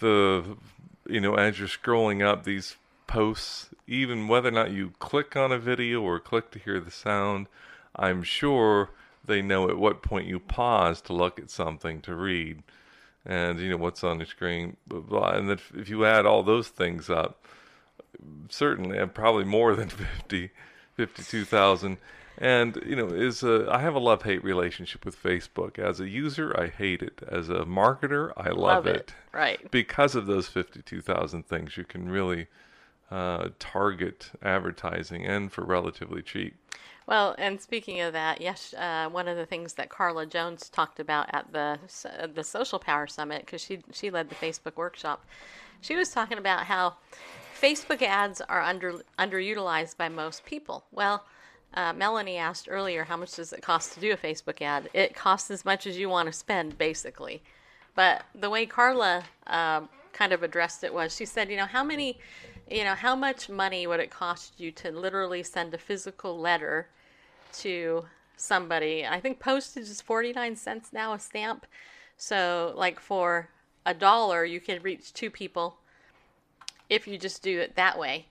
the 0.00 0.56
you 1.08 1.20
know 1.20 1.36
as 1.36 1.58
you're 1.58 1.66
scrolling 1.66 2.22
up 2.22 2.44
these 2.44 2.76
posts, 3.12 3.68
even 3.86 4.26
whether 4.26 4.48
or 4.48 4.52
not 4.52 4.70
you 4.70 4.94
click 4.98 5.36
on 5.36 5.52
a 5.52 5.58
video 5.58 6.00
or 6.00 6.18
click 6.18 6.50
to 6.50 6.58
hear 6.58 6.80
the 6.80 6.90
sound, 6.90 7.46
I'm 7.94 8.22
sure 8.22 8.88
they 9.22 9.42
know 9.42 9.68
at 9.68 9.76
what 9.76 10.02
point 10.02 10.26
you 10.26 10.40
pause 10.40 11.02
to 11.02 11.12
look 11.12 11.38
at 11.38 11.50
something 11.50 12.00
to 12.00 12.14
read 12.14 12.62
and 13.24 13.60
you 13.60 13.70
know 13.70 13.76
what's 13.76 14.02
on 14.02 14.18
the 14.18 14.26
screen 14.26 14.76
blah, 14.86 14.98
blah. 14.98 15.30
and 15.30 15.50
if, 15.50 15.70
if 15.76 15.88
you 15.88 16.04
add 16.04 16.26
all 16.26 16.42
those 16.42 16.68
things 16.68 17.08
up 17.08 17.44
certainly 18.48 18.98
and 18.98 19.14
probably 19.14 19.44
more 19.44 19.76
than 19.76 19.88
50 20.18 20.50
52,000 20.96 21.98
and 22.38 22.82
you 22.84 22.96
know 22.96 23.06
is 23.08 23.44
a, 23.44 23.68
I 23.70 23.80
have 23.80 23.94
a 23.94 24.00
love 24.00 24.24
hate 24.24 24.42
relationship 24.42 25.04
with 25.04 25.22
Facebook 25.22 25.78
as 25.78 26.00
a 26.00 26.08
user 26.08 26.58
I 26.58 26.66
hate 26.66 27.02
it 27.02 27.20
as 27.28 27.48
a 27.48 27.64
marketer 27.64 28.32
I 28.36 28.48
love, 28.48 28.56
love 28.56 28.86
it. 28.86 28.96
it. 28.96 29.14
right 29.32 29.70
because 29.70 30.16
of 30.16 30.26
those 30.26 30.48
52,000 30.48 31.46
things 31.46 31.76
you 31.76 31.84
can 31.84 32.08
really 32.08 32.48
uh, 33.12 33.50
target 33.58 34.30
advertising 34.42 35.24
and 35.24 35.52
for 35.52 35.64
relatively 35.64 36.22
cheap 36.22 36.56
well, 37.06 37.34
and 37.36 37.60
speaking 37.60 38.00
of 38.00 38.12
that, 38.12 38.40
yes, 38.40 38.74
uh, 38.74 39.08
one 39.10 39.26
of 39.26 39.36
the 39.36 39.46
things 39.46 39.74
that 39.74 39.88
Carla 39.88 40.24
Jones 40.24 40.68
talked 40.68 41.00
about 41.00 41.28
at 41.34 41.52
the 41.52 41.78
the 42.32 42.44
Social 42.44 42.78
Power 42.78 43.06
Summit, 43.06 43.40
because 43.44 43.60
she 43.60 43.80
she 43.92 44.10
led 44.10 44.28
the 44.28 44.34
Facebook 44.36 44.76
workshop, 44.76 45.24
she 45.80 45.96
was 45.96 46.10
talking 46.10 46.38
about 46.38 46.64
how 46.66 46.94
Facebook 47.60 48.02
ads 48.02 48.40
are 48.40 48.62
under 48.62 49.02
underutilized 49.18 49.96
by 49.96 50.08
most 50.08 50.44
people. 50.44 50.84
Well, 50.92 51.24
uh, 51.74 51.92
Melanie 51.92 52.36
asked 52.36 52.68
earlier, 52.70 53.04
how 53.04 53.16
much 53.16 53.34
does 53.34 53.52
it 53.52 53.62
cost 53.62 53.94
to 53.94 54.00
do 54.00 54.12
a 54.12 54.16
Facebook 54.16 54.62
ad? 54.62 54.88
It 54.92 55.14
costs 55.14 55.50
as 55.50 55.64
much 55.64 55.86
as 55.86 55.98
you 55.98 56.08
want 56.08 56.26
to 56.26 56.32
spend, 56.32 56.78
basically. 56.78 57.42
But 57.94 58.24
the 58.34 58.48
way 58.48 58.64
Carla 58.64 59.24
uh, 59.48 59.82
kind 60.12 60.32
of 60.32 60.42
addressed 60.42 60.84
it 60.84 60.94
was, 60.94 61.14
she 61.14 61.24
said, 61.24 61.50
you 61.50 61.56
know, 61.56 61.66
how 61.66 61.82
many 61.82 62.18
you 62.72 62.84
know, 62.84 62.94
how 62.94 63.14
much 63.14 63.48
money 63.48 63.86
would 63.86 64.00
it 64.00 64.10
cost 64.10 64.58
you 64.58 64.72
to 64.72 64.90
literally 64.90 65.42
send 65.42 65.74
a 65.74 65.78
physical 65.78 66.38
letter 66.38 66.88
to 67.58 68.06
somebody? 68.36 69.06
I 69.06 69.20
think 69.20 69.38
postage 69.38 69.88
is 69.88 70.00
49 70.00 70.56
cents 70.56 70.92
now 70.92 71.12
a 71.12 71.18
stamp. 71.18 71.66
So, 72.16 72.72
like 72.76 72.98
for 72.98 73.48
a 73.84 73.92
dollar, 73.92 74.44
you 74.44 74.60
can 74.60 74.82
reach 74.82 75.12
two 75.12 75.30
people 75.30 75.76
if 76.88 77.06
you 77.06 77.18
just 77.18 77.42
do 77.42 77.60
it 77.60 77.76
that 77.76 77.98
way 77.98 78.26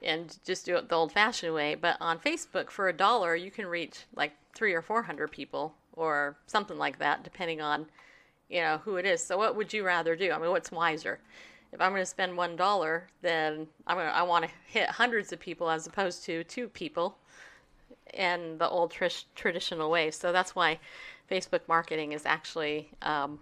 and 0.00 0.38
just 0.44 0.66
do 0.66 0.76
it 0.76 0.88
the 0.88 0.94
old 0.94 1.12
fashioned 1.12 1.54
way. 1.54 1.74
But 1.74 1.96
on 2.00 2.18
Facebook, 2.18 2.70
for 2.70 2.88
a 2.88 2.92
dollar, 2.92 3.36
you 3.36 3.50
can 3.50 3.66
reach 3.66 4.04
like 4.14 4.32
three 4.54 4.72
or 4.72 4.82
400 4.82 5.30
people 5.30 5.74
or 5.92 6.36
something 6.46 6.78
like 6.78 6.98
that, 6.98 7.22
depending 7.22 7.60
on, 7.60 7.86
you 8.48 8.60
know, 8.60 8.78
who 8.84 8.96
it 8.96 9.04
is. 9.04 9.22
So, 9.22 9.36
what 9.36 9.54
would 9.54 9.72
you 9.72 9.84
rather 9.84 10.16
do? 10.16 10.32
I 10.32 10.38
mean, 10.38 10.50
what's 10.50 10.72
wiser? 10.72 11.20
If 11.72 11.80
I'm 11.80 11.90
going 11.90 12.02
to 12.02 12.06
spend 12.06 12.36
one 12.36 12.56
dollar, 12.56 13.08
then 13.22 13.66
I'm 13.86 13.96
gonna, 13.96 14.10
I 14.10 14.22
want 14.22 14.44
to 14.44 14.50
hit 14.66 14.88
hundreds 14.88 15.32
of 15.32 15.40
people 15.40 15.70
as 15.70 15.86
opposed 15.86 16.24
to 16.24 16.44
two 16.44 16.68
people 16.68 17.16
in 18.12 18.58
the 18.58 18.68
old 18.68 18.90
tr- 18.90 19.06
traditional 19.34 19.90
way. 19.90 20.10
So 20.10 20.32
that's 20.32 20.54
why 20.54 20.78
Facebook 21.30 21.60
marketing 21.66 22.12
is 22.12 22.26
actually 22.26 22.90
um, 23.00 23.40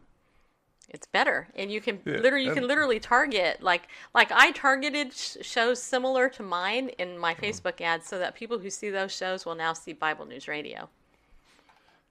it's 0.88 1.06
better, 1.06 1.48
and 1.56 1.70
you 1.72 1.80
can 1.80 2.00
yeah, 2.04 2.16
literally 2.16 2.44
you 2.44 2.54
can 2.54 2.66
literally 2.66 3.00
target 3.00 3.62
like 3.62 3.88
like 4.14 4.30
I 4.32 4.52
targeted 4.52 5.12
sh- 5.12 5.36
shows 5.42 5.82
similar 5.82 6.28
to 6.30 6.42
mine 6.42 6.90
in 6.98 7.18
my 7.18 7.34
mm-hmm. 7.34 7.44
Facebook 7.44 7.80
ads, 7.80 8.06
so 8.06 8.18
that 8.18 8.34
people 8.34 8.58
who 8.58 8.70
see 8.70 8.90
those 8.90 9.14
shows 9.14 9.44
will 9.44 9.54
now 9.54 9.72
see 9.72 9.92
Bible 9.92 10.26
News 10.26 10.46
Radio. 10.46 10.88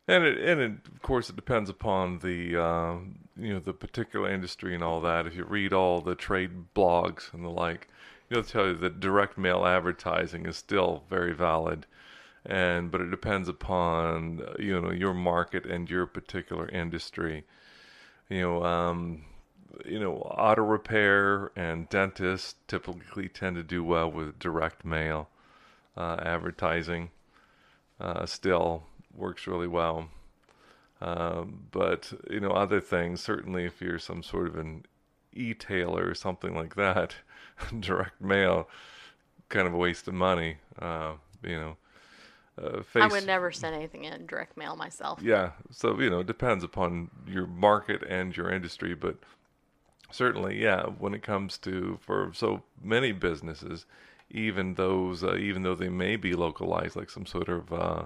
And 0.10 0.24
it, 0.24 0.40
and 0.40 0.60
it, 0.60 0.72
of 0.92 1.04
course, 1.04 1.30
it 1.30 1.36
depends 1.36 1.70
upon 1.70 2.18
the 2.18 2.60
uh, 2.60 2.96
you 3.38 3.54
know 3.54 3.60
the 3.60 3.74
particular 3.74 4.28
industry 4.28 4.74
and 4.74 4.84
all 4.84 5.00
that. 5.02 5.28
If 5.28 5.36
you 5.36 5.44
read 5.44 5.72
all 5.72 6.02
the 6.02 6.16
trade 6.16 6.74
blogs 6.76 7.32
and 7.32 7.46
the 7.46 7.50
like, 7.50 7.90
they'll 8.28 8.42
tell 8.42 8.70
you 8.70 8.76
that 8.78 9.00
direct 9.00 9.38
mail 9.38 9.68
advertising 9.68 10.48
is 10.48 10.58
still 10.58 11.04
very 11.12 11.32
valid, 11.32 11.86
and 12.44 12.90
but 12.90 13.02
it 13.02 13.12
depends 13.12 13.48
upon 13.48 14.42
you 14.58 14.82
know 14.82 14.90
your 14.92 15.14
market 15.14 15.68
and 15.68 15.88
your 15.88 16.08
particular 16.08 16.68
industry. 16.70 17.44
You 18.30 18.42
know, 18.42 18.64
um, 18.66 19.26
you 19.86 20.00
know, 20.00 20.16
auto 20.16 20.64
repair 20.64 21.52
and 21.56 21.88
dentists 21.88 22.56
typically 22.68 23.30
tend 23.30 23.58
to 23.58 23.64
do 23.64 23.84
well 23.84 24.10
with 24.12 24.40
direct 24.40 24.84
mail 24.84 25.30
uh, 25.96 26.18
advertising. 26.24 27.12
Uh, 28.00 28.26
still 28.26 28.86
works 29.20 29.48
really 29.48 29.68
well. 29.68 30.10
Um, 31.02 31.68
but 31.72 32.12
you 32.30 32.40
know, 32.40 32.52
other 32.52 32.82
things 32.82 33.22
certainly, 33.22 33.66
if 33.66 33.82
you're 33.82 34.00
some 34.00 34.24
sort 34.24 34.48
of 34.48 34.56
an 34.58 34.86
e-tailer 35.34 36.10
or 36.10 36.16
something 36.16 36.56
like 36.56 36.76
that, 36.76 37.16
direct 37.80 38.20
mail, 38.22 38.68
kind 39.50 39.68
of 39.68 39.74
a 39.74 39.78
waste 39.78 40.08
of 40.08 40.14
money. 40.14 40.58
Uh, 40.78 41.14
you 41.44 41.56
know, 41.58 41.78
uh, 42.62 42.82
face, 42.84 43.04
I 43.04 43.08
would 43.08 43.26
never 43.26 43.52
send 43.52 43.76
anything 43.76 44.04
in 44.04 44.26
direct 44.26 44.58
mail 44.58 44.76
myself. 44.76 45.22
Yeah, 45.22 45.52
so 45.72 46.00
you 46.00 46.10
know, 46.10 46.20
it 46.20 46.28
depends 46.28 46.64
upon 46.64 47.10
your 47.28 47.48
market 47.48 48.04
and 48.08 48.36
your 48.36 48.52
industry, 48.52 48.94
but 48.94 49.18
certainly, 50.12 50.62
yeah, 50.62 50.84
when 50.84 51.14
it 51.14 51.24
comes 51.24 51.58
to 51.60 51.98
for 52.02 52.32
so 52.34 52.64
many 52.84 53.12
businesses, 53.12 53.86
even 54.30 54.76
those, 54.76 55.24
uh, 55.24 55.36
even 55.36 55.64
though 55.64 55.76
they 55.76 55.90
may 55.90 56.16
be 56.16 56.34
localized, 56.34 56.96
like 56.96 57.10
some 57.10 57.26
sort 57.26 57.50
of 57.50 57.72
uh, 57.72 58.06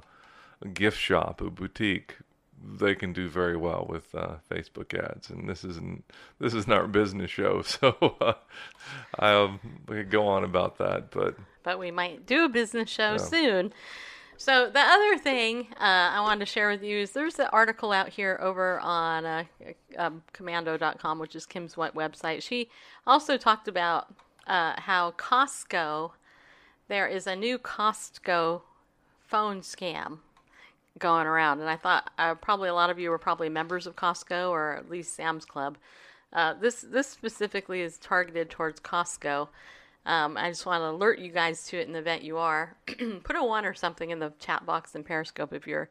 gift 0.67 0.99
shop, 0.99 1.41
a 1.41 1.49
boutique, 1.49 2.15
they 2.63 2.95
can 2.95 3.13
do 3.13 3.27
very 3.27 3.57
well 3.57 3.85
with 3.89 4.13
uh, 4.15 4.35
Facebook 4.49 4.97
ads. 4.97 5.29
And 5.29 5.49
this 5.49 5.63
isn't 5.63 6.03
this 6.39 6.53
is 6.53 6.67
not 6.67 6.85
a 6.85 6.87
business 6.87 7.29
show, 7.29 7.61
so 7.63 8.15
uh, 8.21 8.33
I'll 9.19 9.59
we 9.87 9.97
could 9.97 10.11
go 10.11 10.27
on 10.27 10.43
about 10.43 10.77
that, 10.77 11.11
but 11.11 11.35
but 11.63 11.79
we 11.79 11.91
might 11.91 12.25
do 12.25 12.45
a 12.45 12.49
business 12.49 12.89
show 12.89 13.13
yeah. 13.13 13.17
soon. 13.17 13.73
So 14.35 14.69
the 14.69 14.79
other 14.79 15.17
thing 15.19 15.67
uh, 15.79 16.09
I 16.11 16.19
wanted 16.21 16.39
to 16.39 16.51
share 16.51 16.69
with 16.69 16.83
you 16.83 16.97
is 16.97 17.11
there's 17.11 17.39
an 17.39 17.47
article 17.53 17.91
out 17.91 18.09
here 18.09 18.39
over 18.41 18.79
on 18.79 19.25
uh, 19.25 19.43
um, 19.97 20.23
komando.com, 20.33 21.19
which 21.19 21.35
is 21.35 21.45
Kim's 21.45 21.75
website. 21.75 22.41
She 22.41 22.69
also 23.05 23.37
talked 23.37 23.67
about 23.67 24.13
uh, 24.47 24.73
how 24.81 25.11
Costco, 25.11 26.11
there 26.87 27.07
is 27.07 27.27
a 27.27 27.35
new 27.35 27.57
Costco 27.57 28.63
phone 29.27 29.61
scam 29.61 30.17
going 30.99 31.27
around, 31.27 31.59
and 31.59 31.69
I 31.69 31.75
thought 31.75 32.11
uh, 32.17 32.35
probably 32.35 32.69
a 32.69 32.73
lot 32.73 32.89
of 32.89 32.99
you 32.99 33.09
were 33.09 33.17
probably 33.17 33.49
members 33.49 33.87
of 33.87 33.95
Costco 33.95 34.49
or 34.49 34.75
at 34.75 34.89
least 34.89 35.15
Sam's 35.15 35.45
Club. 35.45 35.77
Uh, 36.31 36.53
this 36.53 36.81
this 36.81 37.07
specifically 37.07 37.81
is 37.81 37.97
targeted 37.97 38.49
towards 38.49 38.79
Costco. 38.79 39.49
Um, 40.05 40.35
I 40.35 40.49
just 40.49 40.65
want 40.65 40.81
to 40.81 40.89
alert 40.89 41.19
you 41.19 41.31
guys 41.31 41.65
to 41.67 41.79
it 41.79 41.87
in 41.87 41.93
the 41.93 41.99
event 41.99 42.23
you 42.23 42.37
are. 42.37 42.75
Put 43.23 43.35
a 43.35 43.43
one 43.43 43.65
or 43.65 43.73
something 43.73 44.09
in 44.09 44.19
the 44.19 44.33
chat 44.39 44.65
box 44.65 44.95
in 44.95 45.03
Periscope 45.03 45.53
if 45.53 45.65
you're 45.65 45.89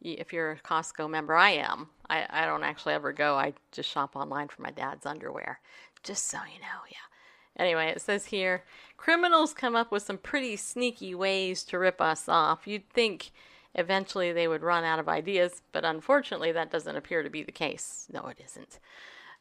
if 0.00 0.32
you're 0.32 0.52
a 0.52 0.58
Costco 0.58 1.08
member. 1.08 1.34
I 1.34 1.50
am. 1.50 1.88
I, 2.08 2.26
I 2.28 2.46
don't 2.46 2.62
actually 2.62 2.94
ever 2.94 3.12
go. 3.12 3.36
I 3.36 3.54
just 3.72 3.88
shop 3.90 4.14
online 4.14 4.48
for 4.48 4.62
my 4.62 4.70
dad's 4.70 5.06
underwear. 5.06 5.60
Just 6.02 6.28
so 6.28 6.38
you 6.38 6.60
know, 6.60 6.80
yeah. 6.90 7.62
Anyway, 7.62 7.88
it 7.88 8.00
says 8.00 8.26
here 8.26 8.64
criminals 8.96 9.52
come 9.52 9.74
up 9.74 9.90
with 9.90 10.02
some 10.02 10.18
pretty 10.18 10.56
sneaky 10.56 11.14
ways 11.14 11.62
to 11.64 11.78
rip 11.78 12.00
us 12.00 12.28
off. 12.28 12.66
You'd 12.66 12.88
think 12.90 13.32
eventually 13.74 14.32
they 14.32 14.48
would 14.48 14.62
run 14.62 14.84
out 14.84 14.98
of 14.98 15.08
ideas, 15.08 15.62
but 15.72 15.84
unfortunately, 15.84 16.52
that 16.52 16.70
doesn't 16.70 16.96
appear 16.96 17.22
to 17.22 17.30
be 17.30 17.42
the 17.42 17.52
case. 17.52 18.06
No, 18.12 18.26
it 18.26 18.40
isn't. 18.44 18.78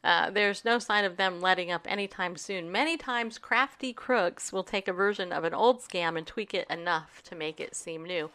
Uh, 0.03 0.29
there's 0.29 0.65
no 0.65 0.79
sign 0.79 1.05
of 1.05 1.15
them 1.15 1.39
letting 1.39 1.71
up 1.71 1.87
anytime 1.89 2.35
soon. 2.35 2.71
Many 2.71 2.97
times, 2.97 3.37
crafty 3.37 3.93
crooks 3.93 4.51
will 4.51 4.63
take 4.63 4.87
a 4.87 4.93
version 4.93 5.31
of 5.31 5.45
an 5.45 5.53
old 5.53 5.81
scam 5.81 6.17
and 6.17 6.27
tweak 6.27 6.53
it 6.53 6.67
enough 6.69 7.21
to 7.23 7.35
make 7.35 7.61
it 7.61 7.75
seem 7.75 8.03
new. 8.03 8.29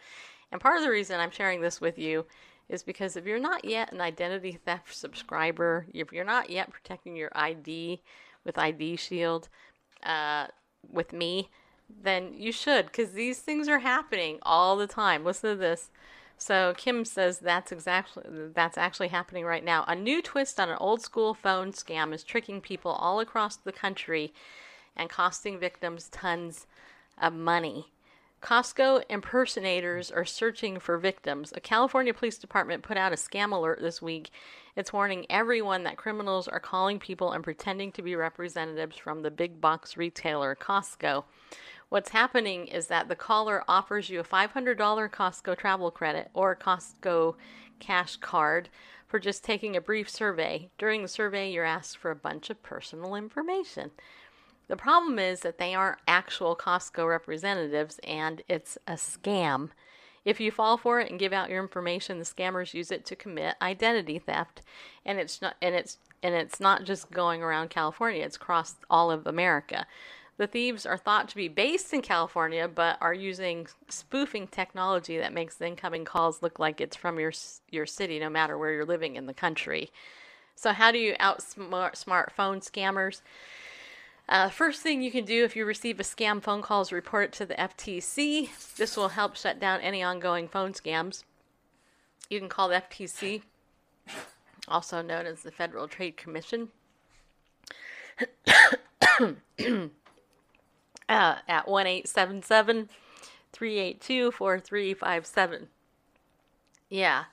And 0.51 0.61
part 0.61 0.79
of 0.79 0.83
the 0.83 0.91
reason 0.91 1.21
I'm 1.21 1.31
sharing 1.31 1.61
this 1.61 1.81
with 1.81 1.99
you 1.99 2.25
is 2.71 2.83
because 2.83 3.17
if 3.17 3.27
you're 3.27 3.39
not 3.39 3.65
yet 3.65 3.93
an 3.93 4.01
identity 4.01 4.53
theft 4.53 4.95
subscriber, 4.95 5.87
if 5.93 6.13
you're 6.13 6.25
not 6.25 6.49
yet 6.49 6.71
protecting 6.71 7.17
your 7.17 7.31
ID 7.35 8.03
with 8.45 8.59
ID 8.59 8.97
Shield 8.97 9.49
uh, 10.05 10.47
with 10.91 11.13
me, 11.13 11.51
then 11.89 12.33
you 12.35 12.53
should, 12.53 12.87
because 12.87 13.13
these 13.13 13.41
things 13.41 13.69
are 13.69 13.81
happening 13.81 14.39
all 14.43 14.77
the 14.77 14.87
time. 14.87 15.25
Listen 15.25 15.51
to 15.51 15.57
this. 15.57 15.91
So 16.37 16.73
Kim 16.77 17.05
says 17.05 17.41
that's 17.41 17.73
exactly 17.73 18.23
that's 18.55 18.79
actually 18.79 19.09
happening 19.09 19.45
right 19.45 19.65
now. 19.65 19.85
A 19.89 19.97
new 19.97 20.23
twist 20.23 20.61
on 20.61 20.69
an 20.69 20.77
old 20.81 21.03
school 21.03 21.35
phone 21.35 21.73
scam 21.73 22.15
is 22.15 22.23
tricking 22.23 22.61
people 22.61 22.93
all 22.93 23.19
across 23.19 23.57
the 23.57 23.73
country 23.73 24.33
and 24.97 25.11
costing 25.11 25.59
victims 25.59 26.09
tons 26.09 26.67
of 27.21 27.33
money. 27.33 27.89
Costco 28.41 29.03
impersonators 29.09 30.13
are 30.13 30.25
searching 30.25 30.79
for 30.79 30.97
victims. 30.97 31.53
A 31.57 31.61
California 31.61 32.15
police 32.15 32.39
department 32.39 32.85
put 32.85 32.97
out 32.97 33.13
a 33.13 33.17
scam 33.17 33.51
alert 33.51 33.81
this 33.81 34.01
week. 34.01 34.31
It's 34.77 34.93
warning 34.93 35.27
everyone 35.29 35.83
that 35.83 35.97
criminals 35.97 36.47
are 36.47 36.61
calling 36.61 37.01
people 37.01 37.33
and 37.33 37.43
pretending 37.43 37.91
to 37.93 38.03
be 38.03 38.15
representatives 38.15 38.97
from 38.97 39.23
the 39.23 39.33
big 39.33 39.61
box 39.61 39.97
retailer 39.97 40.55
Costco. 40.55 41.25
What's 41.91 42.11
happening 42.11 42.67
is 42.67 42.89
that 42.89 43.09
the 43.09 43.17
caller 43.17 43.65
offers 43.67 44.11
you 44.11 44.21
a 44.21 44.25
$500 44.25 44.77
Costco 44.77 45.57
travel 45.57 45.91
credit 45.91 46.31
or 46.35 46.55
Costco 46.55 47.35
cash 47.81 48.17
card 48.17 48.69
for 49.07 49.19
just 49.19 49.43
taking 49.43 49.75
a 49.75 49.81
brief 49.81 50.11
survey. 50.11 50.69
During 50.77 51.01
the 51.01 51.09
survey, 51.09 51.51
you're 51.51 51.65
asked 51.65 51.97
for 51.97 52.11
a 52.11 52.17
bunch 52.17 52.51
of 52.51 52.63
personal 52.63 53.15
information. 53.15 53.91
The 54.69 54.77
problem 54.77 55.19
is 55.19 55.41
that 55.41 55.57
they 55.57 55.75
aren't 55.75 56.01
actual 56.07 56.55
Costco 56.55 57.09
representatives 57.09 57.99
and 58.05 58.43
it's 58.49 58.77
a 58.87 58.93
scam. 58.93 59.71
If 60.27 60.41
you 60.41 60.51
fall 60.51 60.77
for 60.77 61.01
it 61.01 61.11
and 61.11 61.19
give 61.19 61.33
out 61.33 61.49
your 61.49 61.63
information, 61.63 62.19
the 62.19 62.25
scammers 62.27 62.75
use 62.75 62.91
it 62.91 63.07
to 63.07 63.17
commit 63.17 63.55
identity 63.63 64.19
theft, 64.19 64.61
and 65.07 65.19
it's 65.19 65.41
not 65.41 65.57
and 65.63 65.75
it's 65.75 65.97
and 66.23 66.35
it's 66.35 66.61
not 66.61 66.85
just 66.85 67.11
going 67.11 67.43
around 67.43 67.71
California, 67.71 68.25
it's 68.25 68.37
across 68.37 68.75
all 68.91 69.11
of 69.11 69.27
America. 69.27 69.87
The 70.39 70.47
thieves 70.47 70.87
are 70.87 70.97
thought 70.97 71.29
to 71.31 71.37
be 71.37 71.49
based 71.49 71.93
in 71.93 72.01
California, 72.01 72.69
but 72.69 72.97
are 73.01 73.13
using 73.13 73.67
spoofing 73.89 74.47
technology 74.47 75.19
that 75.19 75.35
makes 75.35 75.57
the 75.57 75.67
incoming 75.67 76.05
calls 76.05 76.43
look 76.43 76.61
like 76.61 76.81
it's 76.81 76.97
from 76.97 77.19
your 77.19 77.33
your 77.71 77.87
city, 77.87 78.21
no 78.21 78.31
matter 78.31 78.57
where 78.57 78.73
you're 78.73 78.85
living 78.85 79.17
in 79.17 79.27
the 79.27 79.35
country. 79.35 79.91
So, 80.55 80.73
how 80.73 80.93
do 80.93 80.99
you 80.99 81.15
outsmart 81.15 82.03
smartphone 82.03 82.63
scammers? 82.65 83.21
Uh, 84.29 84.49
first 84.49 84.81
thing 84.81 85.03
you 85.03 85.11
can 85.11 85.25
do 85.25 85.43
if 85.43 85.57
you 85.57 85.65
receive 85.65 85.99
a 85.99 86.05
scam 86.05 86.41
phone 86.41 86.63
call 86.63 86.83
is 86.83 86.93
report 86.93 87.25
it 87.25 87.33
to 87.33 87.47
the 87.47 87.55
FTC. 87.55 88.77
This 88.77 88.97
will 88.97 89.09
help 89.09 89.37
shut 89.37 89.59
down 89.59 89.81
any 89.81 90.05
ongoing 90.05 90.47
phone 90.47 90.73
scams. 90.73 91.25
You 92.31 92.39
can 92.39 92.49
call 92.49 92.69
the 92.69 92.83
FTC, 92.91 93.43
also 94.69 95.03
known 95.03 95.27
as 95.27 95.43
the 95.43 95.51
Federal 95.51 95.89
Trade 95.89 96.17
Commission. 96.17 96.69
Uh, 101.09 101.37
at 101.49 101.69
1 101.69 101.87
382 103.53 104.31
4357. 104.31 105.69
Yeah. 106.89 107.25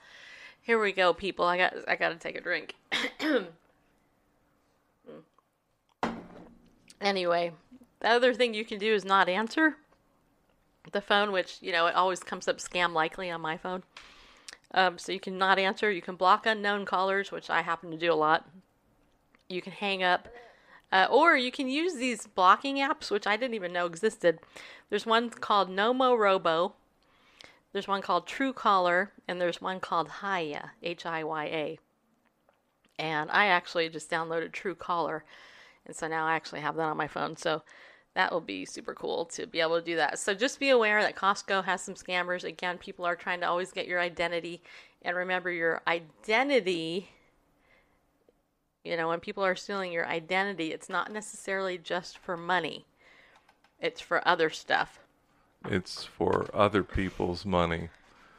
Here 0.62 0.80
we 0.80 0.92
go, 0.92 1.12
people. 1.12 1.44
I 1.44 1.56
got 1.56 1.74
I 1.86 1.96
got 1.96 2.08
to 2.08 2.16
take 2.16 2.36
a 2.36 2.40
drink. 2.40 2.74
anyway, 7.00 7.52
the 8.00 8.08
other 8.08 8.34
thing 8.34 8.52
you 8.54 8.64
can 8.64 8.78
do 8.78 8.92
is 8.92 9.04
not 9.04 9.28
answer 9.28 9.76
the 10.92 11.00
phone, 11.00 11.32
which, 11.32 11.58
you 11.60 11.72
know, 11.72 11.86
it 11.86 11.94
always 11.94 12.20
comes 12.20 12.48
up 12.48 12.58
scam 12.58 12.92
likely 12.92 13.30
on 13.30 13.40
my 13.40 13.56
phone. 13.56 13.82
Um, 14.72 14.98
so 14.98 15.12
you 15.12 15.20
can 15.20 15.38
not 15.38 15.58
answer. 15.58 15.90
You 15.90 16.02
can 16.02 16.16
block 16.16 16.46
unknown 16.46 16.84
callers, 16.84 17.30
which 17.30 17.50
I 17.50 17.62
happen 17.62 17.90
to 17.90 17.96
do 17.96 18.12
a 18.12 18.14
lot. 18.14 18.48
You 19.48 19.62
can 19.62 19.72
hang 19.72 20.02
up. 20.02 20.28
Uh, 20.96 21.06
or 21.10 21.36
you 21.36 21.52
can 21.52 21.68
use 21.68 21.96
these 21.96 22.26
blocking 22.26 22.76
apps, 22.76 23.10
which 23.10 23.26
I 23.26 23.36
didn't 23.36 23.54
even 23.54 23.70
know 23.70 23.84
existed. 23.84 24.38
There's 24.88 25.04
one 25.04 25.28
called 25.28 25.68
Nomorobo. 25.68 26.72
There's 27.72 27.86
one 27.86 28.00
called 28.00 28.26
Truecaller, 28.26 29.08
and 29.28 29.38
there's 29.38 29.60
one 29.60 29.78
called 29.78 30.08
Hiya, 30.22 30.72
H 30.82 31.04
I 31.04 31.22
Y 31.22 31.44
A. 31.44 31.78
And 32.98 33.30
I 33.30 33.48
actually 33.48 33.90
just 33.90 34.10
downloaded 34.10 34.52
Truecaller, 34.52 35.20
and 35.84 35.94
so 35.94 36.08
now 36.08 36.24
I 36.24 36.34
actually 36.34 36.60
have 36.60 36.76
that 36.76 36.88
on 36.88 36.96
my 36.96 37.08
phone. 37.08 37.36
So 37.36 37.62
that 38.14 38.32
will 38.32 38.40
be 38.40 38.64
super 38.64 38.94
cool 38.94 39.26
to 39.26 39.46
be 39.46 39.60
able 39.60 39.78
to 39.78 39.84
do 39.84 39.96
that. 39.96 40.18
So 40.18 40.32
just 40.32 40.58
be 40.58 40.70
aware 40.70 41.02
that 41.02 41.14
Costco 41.14 41.64
has 41.66 41.82
some 41.82 41.94
scammers. 41.94 42.42
Again, 42.42 42.78
people 42.78 43.04
are 43.04 43.16
trying 43.16 43.40
to 43.40 43.48
always 43.48 43.70
get 43.70 43.86
your 43.86 44.00
identity, 44.00 44.62
and 45.02 45.14
remember 45.14 45.50
your 45.50 45.82
identity 45.86 47.10
you 48.86 48.96
know, 48.96 49.08
when 49.08 49.20
people 49.20 49.44
are 49.44 49.56
stealing 49.56 49.92
your 49.92 50.06
identity, 50.06 50.72
it's 50.72 50.88
not 50.88 51.12
necessarily 51.12 51.76
just 51.76 52.18
for 52.18 52.36
money, 52.36 52.86
it's 53.80 54.00
for 54.00 54.26
other 54.26 54.48
stuff. 54.48 55.00
It's 55.68 56.04
for 56.04 56.48
other 56.54 56.84
people's 56.84 57.44
money. 57.44 57.88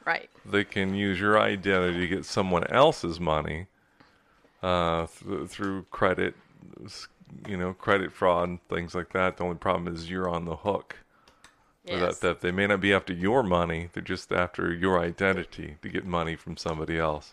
Right. 0.06 0.30
They 0.44 0.64
can 0.64 0.94
use 0.94 1.20
your 1.20 1.38
identity 1.38 2.00
to 2.00 2.08
get 2.08 2.24
someone 2.24 2.66
else's 2.68 3.20
money 3.20 3.66
uh, 4.62 5.06
th- 5.06 5.50
through 5.50 5.84
credit, 5.90 6.34
you 7.46 7.58
know, 7.58 7.74
credit 7.74 8.12
fraud 8.12 8.48
and 8.48 8.68
things 8.68 8.94
like 8.94 9.12
that. 9.12 9.36
The 9.36 9.44
only 9.44 9.56
problem 9.56 9.94
is 9.94 10.08
you're 10.08 10.28
on 10.28 10.46
the 10.46 10.56
hook 10.56 10.96
Yes. 11.84 12.00
that, 12.00 12.20
that 12.20 12.40
they 12.40 12.50
may 12.50 12.66
not 12.66 12.80
be 12.80 12.92
after 12.92 13.12
your 13.14 13.42
money, 13.42 13.88
they're 13.92 14.02
just 14.02 14.30
after 14.30 14.74
your 14.74 15.00
identity 15.00 15.76
to 15.80 15.88
get 15.88 16.04
money 16.04 16.36
from 16.36 16.56
somebody 16.56 16.98
else. 16.98 17.32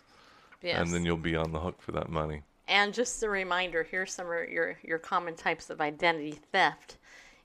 Yes. 0.62 0.80
And 0.80 0.92
then 0.94 1.04
you'll 1.04 1.16
be 1.18 1.36
on 1.36 1.52
the 1.52 1.60
hook 1.60 1.82
for 1.82 1.92
that 1.92 2.08
money. 2.08 2.42
And 2.68 2.92
just 2.92 3.22
a 3.22 3.28
reminder, 3.28 3.84
here's 3.84 4.12
some 4.12 4.26
of 4.26 4.48
your, 4.48 4.76
your 4.82 4.98
common 4.98 5.36
types 5.36 5.70
of 5.70 5.80
identity 5.80 6.38
theft. 6.52 6.96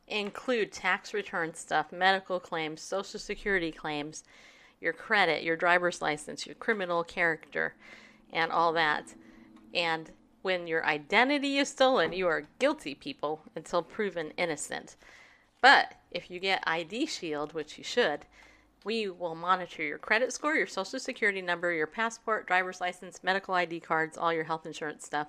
Include 0.07 0.71
tax 0.71 1.13
return 1.13 1.53
stuff, 1.53 1.91
medical 1.91 2.39
claims, 2.39 2.81
social 2.81 3.19
security 3.19 3.71
claims, 3.71 4.23
your 4.81 4.93
credit, 4.93 5.43
your 5.43 5.55
driver's 5.55 6.01
license, 6.01 6.45
your 6.45 6.55
criminal 6.55 7.03
character, 7.03 7.75
and 8.33 8.51
all 8.51 8.73
that. 8.73 9.13
And 9.73 10.09
when 10.41 10.65
your 10.65 10.83
identity 10.85 11.59
is 11.59 11.69
stolen, 11.69 12.13
you 12.13 12.27
are 12.27 12.47
guilty 12.59 12.95
people 12.95 13.43
until 13.55 13.83
proven 13.83 14.31
innocent. 14.37 14.95
But 15.61 15.93
if 16.09 16.31
you 16.31 16.39
get 16.39 16.63
ID 16.65 17.05
Shield, 17.05 17.53
which 17.53 17.77
you 17.77 17.83
should, 17.83 18.25
we 18.83 19.09
will 19.09 19.35
monitor 19.35 19.83
your 19.83 19.97
credit 19.97 20.33
score, 20.33 20.55
your 20.55 20.67
social 20.67 20.99
security 20.99 21.41
number, 21.41 21.71
your 21.71 21.87
passport, 21.87 22.47
driver's 22.47 22.81
license, 22.81 23.23
medical 23.23 23.53
ID 23.53 23.79
cards, 23.79 24.17
all 24.17 24.33
your 24.33 24.43
health 24.43 24.65
insurance 24.65 25.05
stuff, 25.05 25.27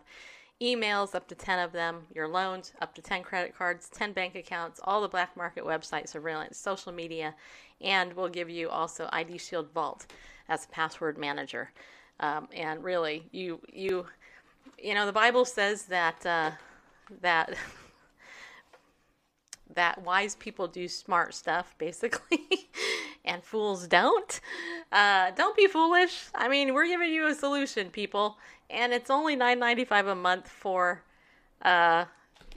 emails, 0.61 1.15
up 1.15 1.29
to 1.29 1.35
10 1.35 1.59
of 1.59 1.73
them, 1.73 2.03
your 2.15 2.29
loans, 2.29 2.73
up 2.81 2.95
to 2.95 3.03
10 3.03 3.23
credit 3.23 3.57
cards, 3.57 3.89
10 3.91 4.13
bank 4.13 4.35
accounts, 4.35 4.81
all 4.85 5.03
the 5.03 5.09
black 5.09 5.37
market 5.37 5.65
website 5.65 6.09
surveillance, 6.09 6.57
social 6.57 6.93
media, 6.93 7.35
and 7.81 8.13
we'll 8.15 8.29
give 8.29 8.49
you 8.49 8.69
also 8.69 9.09
ID 9.13 9.39
Shield 9.39 9.71
Vault 9.73 10.07
as 10.49 10.65
a 10.65 10.69
password 10.69 11.19
manager. 11.19 11.71
Um, 12.21 12.49
and 12.55 12.83
really, 12.83 13.27
you, 13.33 13.61
you, 13.73 14.07
you 14.79 14.95
know, 14.95 15.07
the 15.07 15.13
Bible 15.13 15.45
says 15.45 15.85
that, 15.87 16.25
uh, 16.25 16.53
that 17.21 17.55
that 19.75 20.03
wise 20.03 20.35
people 20.37 20.67
do 20.69 20.89
smart 20.89 21.35
stuff, 21.35 21.75
basically, 21.79 22.69
and 23.25 23.43
fools 23.43 23.87
don't. 23.87 24.41
Uh, 24.91 25.31
don't 25.33 25.57
be 25.57 25.67
foolish. 25.67 26.27
I 26.35 26.49
mean, 26.49 26.75
we're 26.75 26.87
giving 26.87 27.13
you 27.13 27.27
a 27.27 27.35
solution, 27.35 27.91
people, 27.91 28.39
and 28.71 28.93
it's 28.93 29.11
only 29.11 29.37
nine 29.37 29.59
ninety 29.59 29.85
five 29.85 30.07
a 30.07 30.15
month 30.15 30.49
for, 30.49 31.03
uh, 31.63 32.05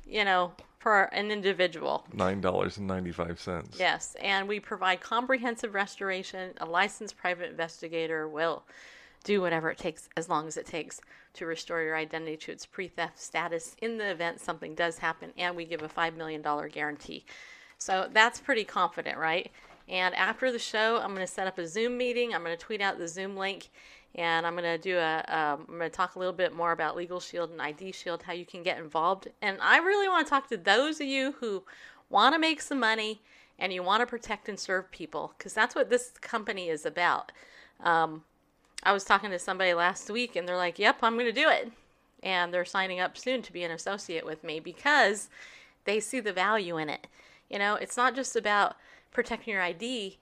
you 0.08 0.24
know, 0.26 0.54
for 0.80 1.04
an 1.14 1.32
individual. 1.32 2.06
Nine 2.14 2.42
dollars 2.42 2.78
and 2.78 2.88
ninety 2.88 3.12
five 3.12 3.40
cents. 3.40 3.78
Yes, 3.80 4.16
and 4.22 4.48
we 4.48 4.60
provide 4.60 5.02
comprehensive 5.02 5.74
restoration. 5.74 6.54
A 6.62 6.66
licensed 6.66 7.18
private 7.18 7.50
investigator 7.50 8.28
will 8.28 8.64
do 9.26 9.42
whatever 9.42 9.70
it 9.70 9.78
takes, 9.78 10.08
as 10.16 10.30
long 10.30 10.48
as 10.48 10.56
it 10.56 10.66
takes, 10.66 11.02
to 11.34 11.46
restore 11.46 11.82
your 11.82 11.98
identity 11.98 12.38
to 12.38 12.54
its 12.54 12.66
pre 12.66 12.88
theft 12.88 13.20
status 13.20 13.76
in 13.82 13.98
the 13.98 14.10
event 14.10 14.40
something 14.40 14.74
does 14.74 15.00
happen, 15.00 15.34
and 15.38 15.54
we 15.56 15.66
give 15.66 15.84
a 15.84 15.90
$5 15.90 16.16
million 16.16 16.42
guarantee. 16.72 17.26
So 17.78 18.08
that's 18.14 18.40
pretty 18.40 18.64
confident, 18.64 19.18
right? 19.18 19.52
And 19.90 20.16
after 20.16 20.52
the 20.52 20.60
show, 20.60 20.98
I'm 20.98 21.14
going 21.14 21.26
to 21.26 21.32
set 21.32 21.48
up 21.48 21.58
a 21.58 21.68
Zoom 21.68 21.98
meeting. 21.98 22.34
I'm 22.34 22.44
going 22.44 22.56
to 22.56 22.64
tweet 22.64 22.82
out 22.82 22.98
the 22.98 23.08
Zoom 23.08 23.36
link, 23.36 23.70
and 24.16 24.46
I'm 24.46 24.56
going 24.56 24.64
to 24.64 24.78
do 24.78 24.98
a. 24.98 25.18
Um, 25.28 25.66
I'm 25.68 25.78
going 25.78 25.90
to 25.92 25.96
talk 25.96 26.16
a 26.16 26.20
little 26.20 26.34
bit 26.34 26.54
more 26.54 26.72
about 26.72 26.96
Legal 26.96 27.20
Shield 27.20 27.52
and 27.52 27.62
ID 27.62 27.92
Shield, 27.92 28.24
how 28.24 28.34
you 28.34 28.46
can 28.46 28.64
get 28.64 28.78
involved. 28.78 29.28
And 29.42 29.58
I 29.62 29.78
really 29.78 30.08
want 30.08 30.26
to 30.26 30.30
talk 30.30 30.48
to 30.50 30.58
those 30.58 31.02
of 31.02 31.08
you 31.08 31.34
who 31.40 31.64
want 32.10 32.34
to 32.34 32.40
make 32.40 32.62
some 32.62 32.80
money 32.80 33.22
and 33.60 33.74
you 33.74 33.84
want 33.84 34.02
to 34.02 34.06
protect 34.06 34.50
and 34.50 34.60
serve 34.60 34.90
people, 34.92 35.34
because 35.38 35.54
that's 35.54 35.76
what 35.76 35.90
this 35.90 36.12
company 36.22 36.70
is 36.70 36.86
about. 36.86 37.32
Um, 37.82 38.24
I 38.86 38.94
was 38.94 39.04
talking 39.04 39.32
to 39.32 39.40
somebody 39.40 39.74
last 39.74 40.10
week, 40.10 40.36
and 40.36 40.48
they're 40.48 40.56
like, 40.56 40.80
"Yep, 40.80 40.98
I'm 41.02 41.16
going 41.16 41.26
to 41.26 41.32
do 41.32 41.50
it," 41.50 41.72
and 42.22 42.54
they're 42.54 42.66
signing 42.66 43.00
up 43.00 43.18
soon 43.18 43.42
to 43.42 43.52
be 43.52 43.64
an 43.64 43.72
associate 43.72 44.26
with 44.26 44.44
me 44.44 44.60
because 44.60 45.30
they 45.86 46.00
see 46.00 46.20
the 46.20 46.32
value 46.32 46.78
in 46.78 46.90
it. 46.90 47.08
You 47.50 47.60
know, 47.60 47.76
it's 47.76 47.98
not 47.98 48.16
just 48.16 48.36
about 48.36 48.76
protecting 49.12 49.54
your 49.54 49.64
ID, 49.64 50.20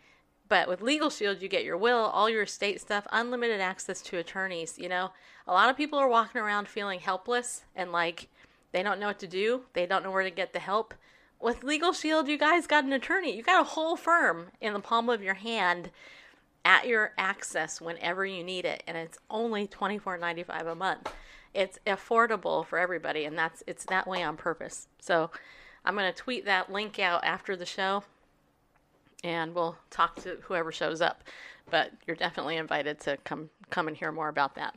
but 0.47 0.67
with 0.67 0.81
Legal 0.81 1.09
Shield, 1.09 1.41
you 1.41 1.47
get 1.47 1.63
your 1.63 1.77
will, 1.77 1.97
all 1.97 2.29
your 2.29 2.43
estate 2.43 2.79
stuff, 2.79 3.07
unlimited 3.11 3.59
access 3.59 4.01
to 4.03 4.17
attorneys. 4.17 4.77
You 4.77 4.89
know, 4.89 5.11
a 5.47 5.53
lot 5.53 5.69
of 5.69 5.77
people 5.77 5.99
are 5.99 6.07
walking 6.07 6.41
around 6.41 6.67
feeling 6.67 6.99
helpless 6.99 7.63
and 7.75 7.91
like 7.91 8.27
they 8.71 8.83
don't 8.83 8.99
know 8.99 9.07
what 9.07 9.19
to 9.19 9.27
do, 9.27 9.63
they 9.73 9.85
don't 9.85 10.03
know 10.03 10.11
where 10.11 10.23
to 10.23 10.31
get 10.31 10.53
the 10.53 10.59
help. 10.59 10.93
With 11.39 11.63
Legal 11.63 11.91
Shield, 11.91 12.27
you 12.27 12.37
guys 12.37 12.67
got 12.67 12.85
an 12.85 12.93
attorney, 12.93 13.35
you 13.35 13.43
got 13.43 13.61
a 13.61 13.69
whole 13.69 13.95
firm 13.95 14.47
in 14.61 14.73
the 14.73 14.79
palm 14.79 15.09
of 15.09 15.21
your 15.21 15.33
hand 15.33 15.91
at 16.65 16.87
your 16.87 17.11
access 17.17 17.81
whenever 17.81 18.25
you 18.25 18.43
need 18.43 18.65
it 18.65 18.83
and 18.87 18.97
it's 18.97 19.17
only 19.29 19.67
$24.95 19.67 20.71
a 20.71 20.75
month. 20.75 21.11
It's 21.53 21.77
affordable 21.85 22.65
for 22.65 22.79
everybody 22.79 23.25
and 23.25 23.37
that's 23.37 23.63
it's 23.67 23.85
that 23.85 24.07
way 24.07 24.23
on 24.23 24.37
purpose. 24.37 24.87
So 24.99 25.29
i'm 25.85 25.95
going 25.95 26.11
to 26.11 26.17
tweet 26.17 26.45
that 26.45 26.71
link 26.71 26.99
out 26.99 27.23
after 27.25 27.55
the 27.55 27.65
show 27.65 28.03
and 29.23 29.53
we'll 29.53 29.77
talk 29.89 30.15
to 30.23 30.37
whoever 30.43 30.71
shows 30.71 31.01
up. 31.01 31.23
But 31.69 31.91
you're 32.05 32.15
definitely 32.15 32.57
invited 32.57 32.99
to 33.01 33.17
come 33.23 33.49
come 33.69 33.87
and 33.87 33.95
hear 33.97 34.11
more 34.11 34.29
about 34.29 34.55
that. 34.55 34.75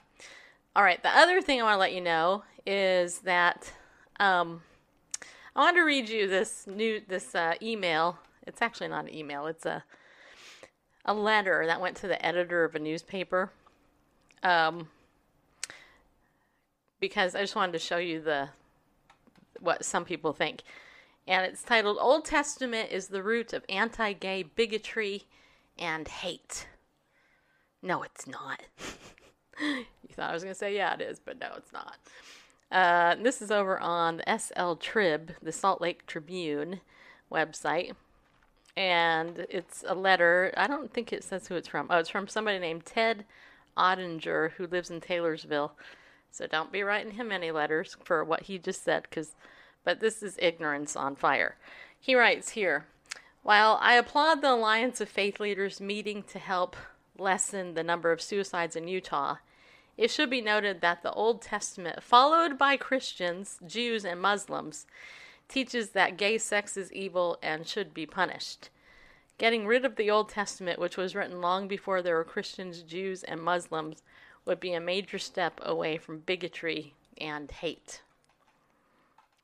All 0.74 0.82
right 0.82 1.02
the 1.02 1.16
other 1.16 1.40
thing 1.40 1.60
i 1.60 1.64
want 1.64 1.74
to 1.74 1.80
let 1.80 1.94
you 1.94 2.00
know 2.00 2.42
is 2.66 3.20
that 3.20 3.72
um, 4.18 4.62
i 5.54 5.60
want 5.60 5.76
to 5.76 5.82
read 5.82 6.08
you 6.08 6.26
this 6.26 6.66
new 6.66 7.00
this 7.06 7.34
uh, 7.34 7.54
email. 7.62 8.18
It's 8.44 8.62
actually 8.62 8.88
not 8.88 9.04
an 9.04 9.14
email 9.14 9.46
it's 9.46 9.66
a 9.66 9.84
a 11.06 11.14
letter 11.14 11.64
that 11.66 11.80
went 11.80 11.96
to 11.98 12.08
the 12.08 12.24
editor 12.24 12.64
of 12.64 12.74
a 12.74 12.78
newspaper. 12.78 13.50
Um, 14.42 14.88
because 17.00 17.34
I 17.34 17.40
just 17.40 17.56
wanted 17.56 17.72
to 17.72 17.78
show 17.78 17.96
you 17.96 18.20
the 18.20 18.50
what 19.60 19.84
some 19.84 20.04
people 20.04 20.32
think. 20.32 20.62
And 21.26 21.44
it's 21.46 21.62
titled 21.62 21.98
Old 22.00 22.24
Testament 22.24 22.90
is 22.92 23.08
the 23.08 23.22
root 23.22 23.52
of 23.52 23.64
anti-gay 23.68 24.44
bigotry 24.44 25.24
and 25.78 26.06
hate. 26.06 26.66
No, 27.82 28.02
it's 28.02 28.26
not. 28.26 28.62
you 29.60 29.84
thought 30.12 30.30
I 30.30 30.34
was 30.34 30.42
going 30.42 30.54
to 30.54 30.58
say 30.58 30.76
yeah, 30.76 30.94
it 30.94 31.00
is, 31.00 31.18
but 31.18 31.40
no, 31.40 31.48
it's 31.56 31.72
not. 31.72 31.96
Uh, 32.70 33.14
this 33.22 33.40
is 33.40 33.50
over 33.50 33.78
on 33.78 34.18
the 34.18 34.38
SL 34.38 34.74
Trib, 34.74 35.32
the 35.40 35.52
Salt 35.52 35.80
Lake 35.80 36.06
Tribune 36.06 36.80
website 37.32 37.92
and 38.76 39.46
it's 39.48 39.84
a 39.86 39.94
letter. 39.94 40.52
I 40.56 40.66
don't 40.66 40.92
think 40.92 41.12
it 41.12 41.24
says 41.24 41.46
who 41.46 41.54
it's 41.54 41.68
from. 41.68 41.86
Oh, 41.90 41.98
it's 41.98 42.10
from 42.10 42.28
somebody 42.28 42.58
named 42.58 42.84
Ted 42.84 43.24
Ottinger 43.76 44.52
who 44.52 44.66
lives 44.66 44.90
in 44.90 45.00
Taylorsville. 45.00 45.72
So 46.30 46.46
don't 46.46 46.72
be 46.72 46.82
writing 46.82 47.12
him 47.12 47.32
any 47.32 47.50
letters 47.50 47.96
for 48.04 48.22
what 48.22 48.42
he 48.42 48.58
just 48.58 48.84
said, 48.84 49.02
because. 49.02 49.34
But 49.84 50.00
this 50.00 50.20
is 50.22 50.36
ignorance 50.40 50.96
on 50.96 51.14
fire. 51.14 51.56
He 51.98 52.16
writes 52.16 52.50
here, 52.50 52.86
while 53.42 53.78
I 53.80 53.94
applaud 53.94 54.42
the 54.42 54.52
Alliance 54.52 55.00
of 55.00 55.08
Faith 55.08 55.38
Leaders 55.38 55.80
meeting 55.80 56.24
to 56.24 56.40
help 56.40 56.74
lessen 57.16 57.74
the 57.74 57.84
number 57.84 58.10
of 58.10 58.20
suicides 58.20 58.74
in 58.74 58.88
Utah, 58.88 59.36
it 59.96 60.10
should 60.10 60.28
be 60.28 60.40
noted 60.40 60.80
that 60.80 61.02
the 61.02 61.12
Old 61.12 61.40
Testament, 61.40 62.02
followed 62.02 62.58
by 62.58 62.76
Christians, 62.76 63.58
Jews, 63.64 64.04
and 64.04 64.20
Muslims, 64.20 64.86
teaches 65.48 65.90
that 65.90 66.16
gay 66.16 66.38
sex 66.38 66.76
is 66.76 66.92
evil 66.92 67.38
and 67.42 67.66
should 67.66 67.94
be 67.94 68.06
punished. 68.06 68.70
Getting 69.38 69.66
rid 69.66 69.84
of 69.84 69.96
the 69.96 70.10
Old 70.10 70.28
Testament, 70.28 70.78
which 70.78 70.96
was 70.96 71.14
written 71.14 71.40
long 71.40 71.68
before 71.68 72.00
there 72.00 72.16
were 72.16 72.24
Christians, 72.24 72.82
Jews, 72.82 73.22
and 73.22 73.40
Muslims, 73.40 74.02
would 74.46 74.60
be 74.60 74.72
a 74.72 74.80
major 74.80 75.18
step 75.18 75.60
away 75.62 75.98
from 75.98 76.20
bigotry 76.20 76.94
and 77.18 77.50
hate. 77.50 78.02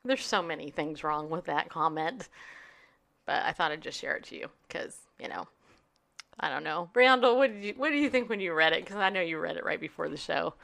There's 0.04 0.24
so 0.24 0.42
many 0.42 0.70
things 0.70 1.04
wrong 1.04 1.30
with 1.30 1.44
that 1.44 1.68
comment, 1.68 2.28
but 3.26 3.42
I 3.44 3.52
thought 3.52 3.70
I'd 3.70 3.82
just 3.82 4.00
share 4.00 4.16
it 4.16 4.24
to 4.24 4.36
you 4.36 4.48
because, 4.66 4.96
you 5.20 5.28
know, 5.28 5.46
I 6.40 6.48
don't 6.48 6.64
know. 6.64 6.88
Randall, 6.94 7.36
what 7.36 7.52
did 7.52 7.64
you 7.64 7.74
what 7.76 7.90
do 7.90 7.96
you 7.96 8.10
think 8.10 8.28
when 8.28 8.40
you 8.40 8.52
read 8.52 8.72
it? 8.72 8.84
Because 8.84 8.96
I 8.96 9.10
know 9.10 9.20
you 9.20 9.38
read 9.38 9.56
it 9.56 9.64
right 9.64 9.80
before 9.80 10.08
the 10.08 10.16
show. 10.16 10.54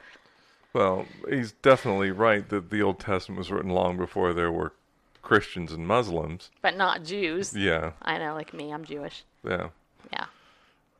Well, 0.73 1.05
he's 1.29 1.51
definitely 1.51 2.11
right 2.11 2.47
that 2.49 2.69
the 2.69 2.81
Old 2.81 2.99
Testament 2.99 3.39
was 3.39 3.51
written 3.51 3.71
long 3.71 3.97
before 3.97 4.33
there 4.33 4.51
were 4.51 4.73
Christians 5.21 5.71
and 5.71 5.87
Muslims. 5.87 6.49
But 6.61 6.77
not 6.77 7.03
Jews. 7.03 7.55
Yeah, 7.55 7.91
I 8.01 8.17
know, 8.17 8.33
like 8.33 8.53
me, 8.53 8.71
I'm 8.71 8.85
Jewish. 8.85 9.23
yeah. 9.43 9.69
Yeah. 10.11 10.25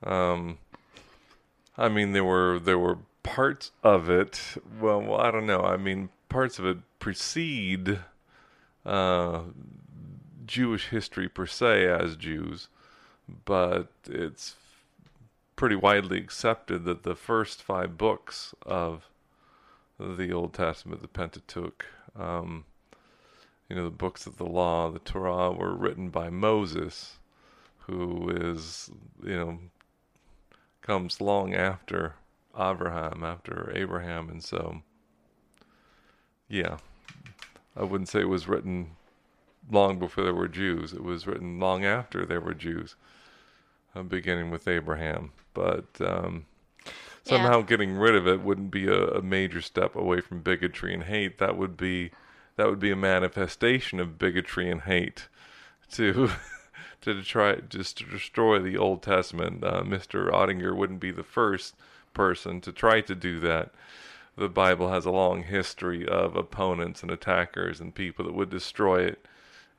Um, 0.04 0.58
I 1.78 1.90
mean, 1.90 2.12
there 2.12 2.24
were 2.24 2.60
there 2.60 2.80
were 2.80 3.00
parts 3.24 3.72
of 3.84 4.10
it. 4.10 4.58
Well, 4.80 5.02
well 5.02 5.20
I 5.20 5.32
don't 5.32 5.46
know. 5.46 5.62
I 5.62 5.78
mean, 5.78 6.10
parts 6.28 6.60
of 6.60 6.66
it 6.66 6.78
precede 7.00 8.00
uh, 8.86 9.42
Jewish 10.46 10.90
history 10.90 11.30
per 11.30 11.46
se 11.46 11.88
as 11.88 12.16
Jews, 12.16 12.68
but 13.46 13.88
it's 14.08 14.56
pretty 15.56 15.76
widely 15.76 16.18
accepted 16.18 16.86
that 16.86 17.04
the 17.04 17.16
first 17.16 17.62
five 17.62 17.98
books 17.98 18.56
of 18.66 19.10
the 20.00 20.32
Old 20.32 20.54
Testament, 20.54 21.02
the 21.02 21.08
Pentateuch, 21.08 21.86
um, 22.18 22.64
you 23.70 23.76
know, 23.76 23.84
the 23.84 23.90
books 23.92 24.26
of 24.26 24.38
the 24.38 24.46
law, 24.46 24.90
the 24.90 25.00
Torah, 25.00 25.52
were 25.52 25.76
written 25.76 26.10
by 26.10 26.30
Moses, 26.30 27.18
who 27.86 28.30
is, 28.30 28.90
you 29.24 29.36
know, 29.36 29.60
comes 30.82 31.22
long 31.22 31.54
after 31.54 32.16
Abraham, 32.58 33.24
after 33.24 33.72
Abraham, 33.76 34.30
and 34.30 34.44
so, 34.44 34.82
yeah, 36.48 36.78
I 37.78 37.84
wouldn't 37.84 38.10
say 38.10 38.22
it 38.22 38.30
was 38.30 38.48
written 38.48 38.92
long 39.72 40.00
before 40.00 40.24
there 40.24 40.34
were 40.34 40.48
Jews. 40.48 40.94
It 40.94 41.04
was 41.04 41.28
written 41.28 41.60
long 41.60 41.86
after 41.86 42.26
there 42.26 42.42
were 42.42 42.56
Jews, 42.56 42.96
uh, 43.96 44.02
beginning 44.02 44.50
with 44.50 44.68
Abraham. 44.68 45.32
But 45.54 45.86
um, 46.02 46.46
somehow 47.24 47.60
Yeah. 47.60 47.66
getting 47.66 47.94
rid 47.94 48.16
of 48.16 48.28
it 48.28 48.42
wouldn't 48.42 48.72
be 48.72 48.88
a, 48.88 49.10
a 49.10 49.22
major 49.22 49.62
step 49.62 49.96
away 49.96 50.22
from 50.22 50.42
bigotry 50.42 50.94
and 50.94 51.04
hate. 51.04 51.38
That 51.38 51.56
would 51.56 51.78
be 51.78 52.12
that 52.60 52.70
would 52.70 52.80
be 52.80 52.92
a 52.92 52.96
manifestation 52.96 54.02
of 54.02 54.20
bigotry 54.20 54.70
and 54.70 54.82
hate 54.82 55.30
to 55.90 56.30
to 57.02 57.24
try 57.24 57.56
just 57.56 57.98
to 57.98 58.04
destroy 58.04 58.60
the 58.60 58.78
Old 58.78 59.02
Testament. 59.02 59.64
Uh, 59.64 59.82
Mr. 59.82 60.30
Ottinger 60.30 60.76
wouldn't 60.76 61.00
be 61.00 61.12
the 61.12 61.24
first 61.24 61.74
person 62.14 62.60
to 62.60 62.74
try 62.74 63.00
to 63.00 63.16
do 63.16 63.40
that. 63.40 63.72
The 64.36 64.50
Bible 64.50 64.92
has 64.92 65.06
a 65.06 65.12
long 65.12 65.44
history 65.44 66.06
of 66.06 66.36
opponents 66.36 67.02
and 67.02 67.10
attackers 67.10 67.80
and 67.80 67.96
people 67.96 68.26
that 68.26 68.34
would 68.34 68.50
destroy 68.50 69.06
it, 69.06 69.26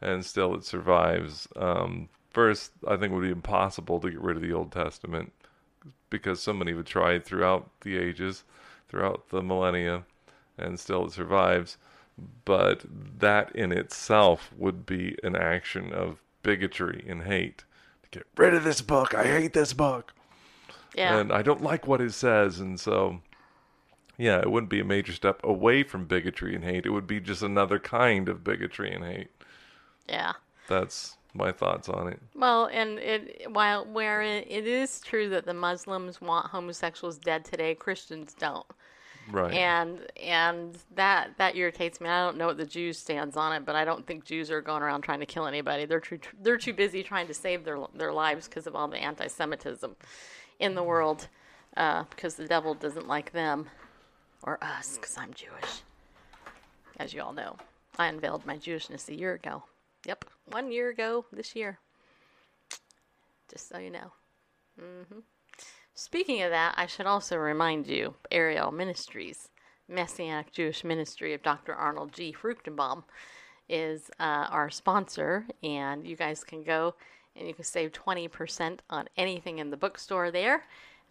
and 0.01 0.25
still 0.25 0.55
it 0.55 0.65
survives. 0.65 1.49
Um, 1.57 2.09
first, 2.31 2.73
I 2.89 2.97
think 2.97 3.13
it 3.13 3.15
would 3.15 3.25
be 3.25 3.31
impossible 3.31 4.01
to 4.01 4.11
get 4.11 4.23
rid 4.23 4.39
of 4.39 4.43
the 4.43 4.55
Old 4.55 4.73
Testament 4.73 5.33
because 6.09 6.41
so 6.41 6.55
many 6.55 6.73
have 6.73 6.87
tried 6.87 7.27
throughout 7.27 7.69
the 7.83 7.99
ages, 7.99 8.45
throughout 8.89 9.29
the 9.29 9.43
millennia, 9.43 10.05
and 10.57 10.81
still 10.81 11.05
it 11.05 11.13
survives. 11.13 11.77
But 12.45 12.85
that 13.19 13.55
in 13.55 13.73
itself 13.73 14.51
would 14.57 14.85
be 14.87 15.17
an 15.23 15.37
action 15.37 15.93
of 15.93 16.23
bigotry 16.43 17.05
and 17.09 17.23
hate. 17.23 17.65
To 18.03 18.09
get 18.19 18.27
rid 18.37 18.55
of 18.55 18.65
this 18.65 18.81
book, 18.81 19.15
I 19.15 19.25
hate 19.25 19.53
this 19.53 19.73
book, 19.73 20.13
Yeah. 20.95 21.17
and 21.19 21.33
I 21.33 21.43
don't 21.43 21.63
like 21.63 21.87
what 21.87 22.01
it 22.01 22.13
says, 22.13 22.59
and 22.61 22.79
so. 22.81 23.21
Yeah, 24.19 24.41
it 24.41 24.51
wouldn't 24.51 24.69
be 24.69 24.81
a 24.81 24.85
major 24.85 25.15
step 25.15 25.41
away 25.43 25.83
from 25.83 26.05
bigotry 26.05 26.55
and 26.55 26.63
hate. 26.63 26.85
It 26.85 26.91
would 26.91 27.07
be 27.07 27.21
just 27.21 27.41
another 27.43 27.79
kind 27.79 28.29
of 28.29 28.45
bigotry 28.45 28.93
and 28.93 29.03
hate. 29.05 29.31
yeah. 30.07 30.33
That's 30.69 31.17
my 31.33 31.53
thoughts 31.53 31.89
on 31.89 32.07
it. 32.09 32.21
Well, 32.35 32.67
and 32.67 32.99
it 32.99 33.51
while 33.51 33.85
where 33.87 34.21
it, 34.21 34.47
it 34.49 34.67
is 34.67 35.01
true 35.01 35.29
that 35.31 35.47
the 35.47 35.55
Muslims 35.55 36.21
want 36.21 36.49
homosexuals 36.49 37.17
dead 37.19 37.45
today, 37.47 37.75
Christians 37.75 38.35
don't. 38.35 38.67
Right. 39.31 39.55
And 39.55 40.01
and 40.23 40.79
that 40.95 41.31
that 41.39 41.57
irritates 41.57 42.01
me. 42.01 42.09
I 42.09 42.25
don't 42.25 42.37
know 42.37 42.47
what 42.47 42.57
the 42.57 42.67
Jews 42.67 42.99
stands 42.99 43.37
on 43.37 43.53
it, 43.53 43.65
but 43.65 43.77
I 43.77 43.85
don't 43.85 44.07
think 44.07 44.25
Jews 44.25 44.51
are 44.51 44.61
going 44.61 44.83
around 44.83 45.03
trying 45.03 45.21
to 45.21 45.27
kill 45.27 45.47
anybody. 45.47 45.85
They're 45.85 46.01
too 46.01 46.19
they're 46.41 46.57
too 46.57 46.73
busy 46.73 47.03
trying 47.03 47.27
to 47.29 47.35
save 47.35 47.65
their 47.65 47.79
their 47.95 48.13
lives 48.13 48.49
because 48.49 48.67
of 48.67 48.75
all 48.75 48.89
the 48.89 48.99
anti-Semitism 48.99 49.95
in 50.59 50.75
the 50.75 50.83
world, 50.83 51.29
uh, 51.77 52.05
because 52.11 52.35
the 52.35 52.47
devil 52.47 52.75
doesn't 52.75 53.09
like 53.09 53.33
them 53.33 53.69
or 54.43 54.59
us 54.63 54.97
because 54.97 55.17
I'm 55.17 55.33
Jewish, 55.35 55.83
as 56.99 57.13
you 57.13 57.23
all 57.23 57.33
know. 57.33 57.57
I 57.99 58.07
unveiled 58.07 58.47
my 58.47 58.57
Jewishness 58.57 59.09
a 59.09 59.19
year 59.19 59.35
ago. 59.35 59.65
Yep, 60.07 60.25
one 60.47 60.73
year 60.73 60.89
ago 60.89 61.27
this 61.33 61.55
year. 61.55 61.79
Just 63.51 63.69
so 63.69 63.79
you 63.79 63.91
know. 63.91 64.13
hmm 64.79 65.21
Speaking 66.03 66.41
of 66.41 66.51
that, 66.51 66.73
I 66.79 66.87
should 66.87 67.05
also 67.05 67.37
remind 67.37 67.87
you 67.87 68.15
Ariel 68.31 68.71
Ministries, 68.73 69.51
Messianic 69.87 70.51
Jewish 70.51 70.83
Ministry 70.83 71.35
of 71.35 71.43
Dr. 71.43 71.75
Arnold 71.75 72.15
G. 72.15 72.33
Fruchtenbaum, 72.33 73.05
is 73.69 74.11
uh, 74.19 74.47
our 74.49 74.71
sponsor, 74.71 75.45
and 75.63 76.07
you 76.07 76.17
guys 76.17 76.43
can 76.43 76.63
go 76.63 76.95
and 77.37 77.47
you 77.47 77.53
can 77.53 77.65
save 77.65 77.93
20% 77.93 78.79
on 78.89 79.11
anything 79.19 79.59
in 79.59 79.69
the 79.69 79.77
bookstore 79.77 80.31
there. 80.31 80.65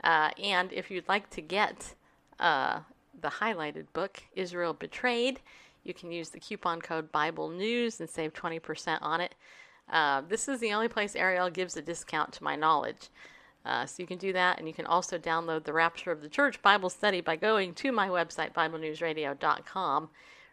Uh, 0.03 0.31
and 0.41 0.73
if 0.73 0.89
you'd 0.89 1.07
like 1.07 1.29
to 1.29 1.41
get 1.41 1.93
uh, 2.39 2.79
the 3.21 3.29
highlighted 3.29 3.85
book, 3.93 4.23
Israel 4.33 4.73
Betrayed, 4.73 5.39
you 5.83 5.93
can 5.93 6.11
use 6.11 6.29
the 6.29 6.39
coupon 6.39 6.81
code 6.81 7.11
Bible 7.11 7.49
News 7.49 7.99
and 7.99 8.09
save 8.09 8.33
20% 8.33 8.97
on 9.03 9.21
it. 9.21 9.35
Uh, 9.87 10.23
this 10.27 10.47
is 10.47 10.59
the 10.59 10.73
only 10.73 10.87
place 10.87 11.15
Ariel 11.15 11.51
gives 11.51 11.77
a 11.77 11.81
discount 11.83 12.33
to 12.33 12.43
my 12.43 12.55
knowledge. 12.55 13.09
Uh, 13.65 13.85
so 13.85 14.01
you 14.01 14.07
can 14.07 14.17
do 14.17 14.33
that, 14.33 14.57
and 14.57 14.67
you 14.67 14.73
can 14.73 14.85
also 14.85 15.17
download 15.17 15.63
the 15.63 15.73
Rapture 15.73 16.11
of 16.11 16.21
the 16.21 16.29
Church 16.29 16.61
Bible 16.61 16.89
Study 16.89 17.21
by 17.21 17.35
going 17.35 17.73
to 17.75 17.91
my 17.91 18.07
website, 18.07 18.53
BibleNewsRadio.com. 18.53 20.09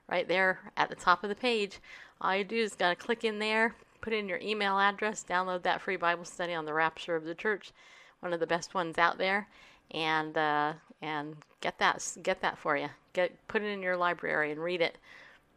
Right 0.08 0.28
there 0.28 0.60
at 0.76 0.88
the 0.88 0.94
top 0.94 1.24
of 1.24 1.28
the 1.28 1.34
page, 1.34 1.80
all 2.20 2.36
you 2.36 2.44
do 2.44 2.56
is 2.56 2.74
got 2.74 2.90
to 2.90 2.96
click 2.96 3.24
in 3.24 3.38
there, 3.38 3.74
put 4.00 4.12
in 4.12 4.28
your 4.28 4.38
email 4.38 4.78
address, 4.78 5.24
download 5.28 5.62
that 5.62 5.80
free 5.80 5.96
Bible 5.96 6.24
study 6.24 6.54
on 6.54 6.64
the 6.64 6.72
Rapture 6.72 7.16
of 7.16 7.24
the 7.24 7.34
Church, 7.34 7.72
one 8.20 8.32
of 8.32 8.40
the 8.40 8.46
best 8.46 8.74
ones 8.74 8.98
out 8.98 9.18
there, 9.18 9.48
and 9.90 10.36
uh, 10.36 10.74
and 11.02 11.36
get 11.60 11.78
that 11.78 12.16
get 12.22 12.40
that 12.40 12.58
for 12.58 12.76
you. 12.76 12.88
Get 13.12 13.48
put 13.48 13.62
it 13.62 13.66
in 13.66 13.82
your 13.82 13.96
library 13.96 14.52
and 14.52 14.62
read 14.62 14.80
it 14.80 14.98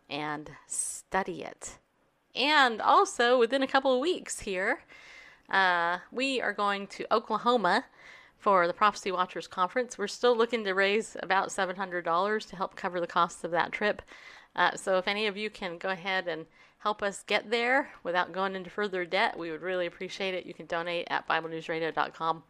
and 0.10 0.50
study 0.68 1.44
it. 1.44 1.78
And 2.36 2.82
also 2.82 3.38
within 3.38 3.64
a 3.64 3.68
couple 3.68 3.94
of 3.94 4.00
weeks 4.00 4.42
here, 4.42 4.82
uh, 5.52 6.00
we 6.12 6.42
are 6.42 6.54
going 6.54 6.88
to 6.88 7.14
Oklahoma 7.14 7.86
for 8.38 8.68
the 8.68 8.74
Prophecy 8.74 9.12
Watchers 9.12 9.48
Conference. 9.48 9.98
We're 9.98 10.08
still 10.08 10.36
looking 10.36 10.64
to 10.64 10.74
raise 10.74 11.18
about 11.22 11.50
$700 11.50 12.48
to 12.50 12.56
help 12.56 12.76
cover 12.76 13.00
the 13.00 13.08
costs 13.08 13.44
of 13.44 13.52
that 13.52 13.72
trip. 13.72 14.02
Uh, 14.56 14.76
so 14.76 14.98
if 14.98 15.08
any 15.08 15.28
of 15.28 15.38
you 15.38 15.50
can 15.50 15.78
go 15.78 15.90
ahead 15.90 16.28
and 16.28 16.46
help 16.80 17.04
us 17.04 17.24
get 17.28 17.52
there 17.52 17.90
without 18.04 18.32
going 18.32 18.56
into 18.56 18.70
further 18.70 19.06
debt, 19.06 19.38
we 19.38 19.52
would 19.52 19.62
really 19.62 19.86
appreciate 19.86 20.34
it. 20.34 20.46
You 20.46 20.54
can 20.54 20.66
donate 20.66 21.08
at 21.10 21.28
BibleNewsRadio.com 21.28 22.44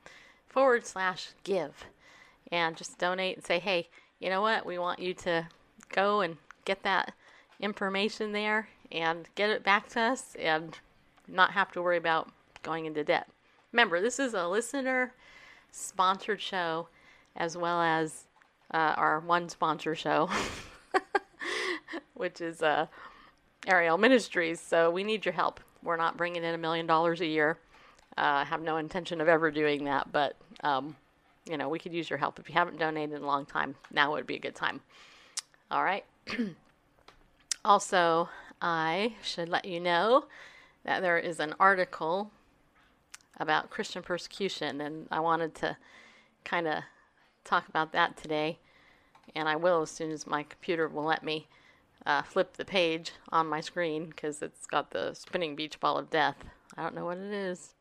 forward 0.48 0.86
slash 0.86 1.30
give. 1.44 1.86
And 2.52 2.76
just 2.76 2.98
donate 2.98 3.38
and 3.38 3.46
say, 3.46 3.60
hey, 3.60 3.90
you 4.20 4.30
know 4.30 4.42
what? 4.42 4.66
We 4.66 4.78
want 4.78 5.00
you 5.00 5.14
to 5.16 5.48
go 5.90 6.22
and 6.22 6.38
get 6.66 6.84
that 6.84 7.14
information 7.60 8.32
there 8.32 8.70
and 8.92 9.28
get 9.36 9.50
it 9.50 9.64
back 9.64 9.90
to 9.90 10.00
us 10.00 10.36
and 10.40 10.78
not 11.28 11.52
have 11.52 11.72
to 11.74 11.82
worry 11.82 11.98
about 11.98 12.30
going 12.64 12.86
into 12.86 13.04
debt. 13.04 13.28
Remember, 13.72 14.02
this 14.02 14.20
is 14.20 14.34
a 14.34 14.48
listener 14.48 15.14
sponsored 15.72 16.42
show 16.42 16.88
as 17.36 17.56
well 17.56 17.82
as 17.82 18.26
uh, 18.74 18.94
our 18.98 19.20
one 19.20 19.50
sponsor 19.50 19.96
show, 19.96 20.30
which 22.14 22.42
is 22.42 22.62
uh, 22.62 22.88
Ariel 23.68 23.98
Ministries. 23.98 24.60
So 24.60 24.92
we 24.92 25.04
need 25.04 25.26
your 25.26 25.34
help. 25.34 25.60
We're 25.84 25.98
not 25.98 26.18
bringing 26.18 26.44
in 26.44 26.54
a 26.54 26.58
million 26.58 26.86
dollars 26.86 27.22
a 27.22 27.26
year. 27.26 27.58
Uh, 28.18 28.44
have 28.44 28.62
no 28.62 28.78
intention 28.78 29.22
of 29.22 29.28
ever 29.28 29.50
doing 29.50 29.86
that, 29.86 30.12
but 30.12 30.36
um, 30.64 30.96
you 31.50 31.58
know 31.58 31.70
we 31.70 31.80
could 31.80 31.94
use 31.94 32.10
your 32.10 32.20
help. 32.20 32.38
If 32.40 32.50
you 32.50 32.54
haven't 32.54 32.78
donated 32.78 33.16
in 33.16 33.24
a 33.24 33.28
long 33.28 33.46
time, 33.46 33.76
now 33.92 34.12
would 34.12 34.28
be 34.28 34.36
a 34.36 34.40
good 34.40 34.56
time. 34.56 34.82
All 35.72 35.84
right. 35.84 36.04
also, 37.66 38.30
I 38.62 39.14
should 39.22 39.48
let 39.48 39.66
you 39.66 39.80
know 39.80 40.26
that 40.84 41.02
there 41.02 41.18
is 41.18 41.40
an 41.40 41.54
article 41.60 42.32
about 43.40 43.70
Christian 43.70 44.04
persecution, 44.04 44.82
and 44.82 45.08
I 45.12 45.20
wanted 45.20 45.56
to 45.56 45.78
kind 46.44 46.68
of 46.68 46.84
talk 47.44 47.68
about 47.68 47.92
that 47.94 48.18
today, 48.18 48.60
and 49.36 49.48
I 49.48 49.56
will 49.56 49.82
as 49.82 49.92
soon 49.92 50.12
as 50.12 50.28
my 50.28 50.44
computer 50.44 50.88
will 50.88 51.06
let 51.06 51.24
me 51.24 51.48
uh, 52.06 52.22
flip 52.22 52.58
the 52.58 52.66
page 52.66 53.12
on 53.30 53.48
my 53.48 53.62
screen 53.62 54.08
because 54.08 54.42
it's 54.42 54.66
got 54.66 54.92
the 54.92 55.14
spinning 55.14 55.56
beach 55.56 55.80
ball 55.80 55.98
of 55.98 56.10
death. 56.10 56.38
I 56.78 56.84
don't 56.84 56.96
know 56.96 57.06
what 57.06 57.18
it 57.18 57.34
is. 57.34 57.76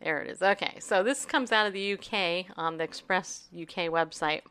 There 0.00 0.22
it 0.22 0.30
is. 0.30 0.42
Okay, 0.42 0.76
so 0.80 1.02
this 1.02 1.24
comes 1.24 1.50
out 1.52 1.66
of 1.66 1.72
the 1.72 1.94
UK 1.94 2.46
on 2.56 2.76
the 2.76 2.84
Express 2.84 3.48
UK 3.52 3.90
website. 3.90 4.42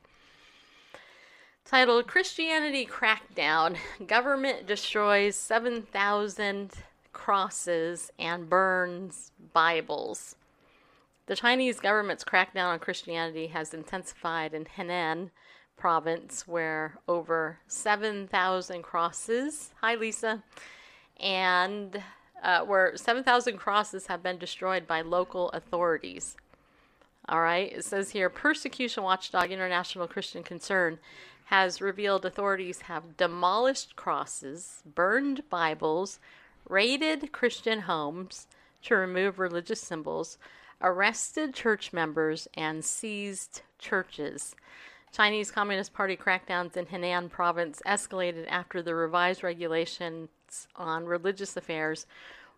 Titled 1.68 2.08
Christianity 2.08 2.86
Crackdown 2.86 3.76
Government 4.08 4.66
Destroys 4.66 5.36
7,000 5.36 6.72
Crosses 7.12 8.10
and 8.18 8.50
Burns 8.50 9.32
Bibles. 9.54 10.37
The 11.28 11.36
Chinese 11.36 11.82
government's 11.82 12.24
crackdown 12.24 12.68
on 12.68 12.80
Christianity 12.80 13.48
has 13.48 13.74
intensified 13.74 14.54
in 14.54 14.64
Henan 14.64 15.32
province, 15.76 16.48
where 16.48 17.00
over 17.06 17.60
7,000 17.68 18.82
crosses, 18.82 19.72
hi 19.82 19.96
Lisa, 19.96 20.42
and 21.20 22.02
uh, 22.42 22.62
where 22.62 22.96
7,000 22.96 23.58
crosses 23.58 24.08
have 24.08 24.24
been 24.24 24.38
destroyed 24.38 24.88
by 24.88 25.02
local 25.02 25.50
authorities. 25.50 26.38
All 27.28 27.42
right, 27.42 27.74
it 27.74 27.84
says 27.84 28.12
here 28.12 28.30
Persecution 28.30 29.04
Watchdog 29.04 29.52
International 29.52 30.08
Christian 30.08 30.44
Concern 30.44 30.98
has 31.46 31.82
revealed 31.82 32.24
authorities 32.24 32.84
have 32.84 33.18
demolished 33.18 33.98
crosses, 33.98 34.82
burned 34.96 35.50
Bibles, 35.50 36.20
raided 36.70 37.34
Christian 37.34 37.82
homes 37.82 38.48
to 38.84 38.96
remove 38.96 39.40
religious 39.40 39.82
symbols, 39.82 40.38
arrested 40.82 41.54
church 41.54 41.92
members, 41.94 42.48
and 42.54 42.84
seized 42.84 43.62
churches. 43.80 44.56
Chinese 45.12 45.52
Communist 45.52 45.94
Party 45.94 46.16
crackdowns 46.16 46.78
in 46.78 46.86
Henan 46.86 47.30
province 47.30 47.82
escalated 47.86 48.46
after 48.50 48.82
the 48.82 48.94
revised 48.94 49.44
regulations 49.44 50.30
on 50.76 51.06
religious 51.06 51.58
affairs 51.58 52.06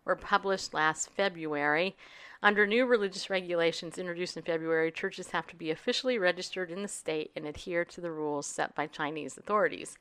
were 0.04 0.16
published 0.16 0.74
last 0.74 1.10
February. 1.10 1.96
Under 2.42 2.66
new 2.66 2.86
religious 2.86 3.28
regulations 3.28 3.98
introduced 3.98 4.36
in 4.36 4.42
February, 4.42 4.90
churches 4.90 5.30
have 5.30 5.46
to 5.48 5.56
be 5.56 5.70
officially 5.70 6.18
registered 6.18 6.70
in 6.70 6.82
the 6.82 6.88
state 6.88 7.30
and 7.36 7.46
adhere 7.46 7.84
to 7.84 8.00
the 8.00 8.10
rules 8.10 8.46
set 8.46 8.74
by 8.74 8.86
Chinese 8.86 9.36
authorities. 9.36 9.98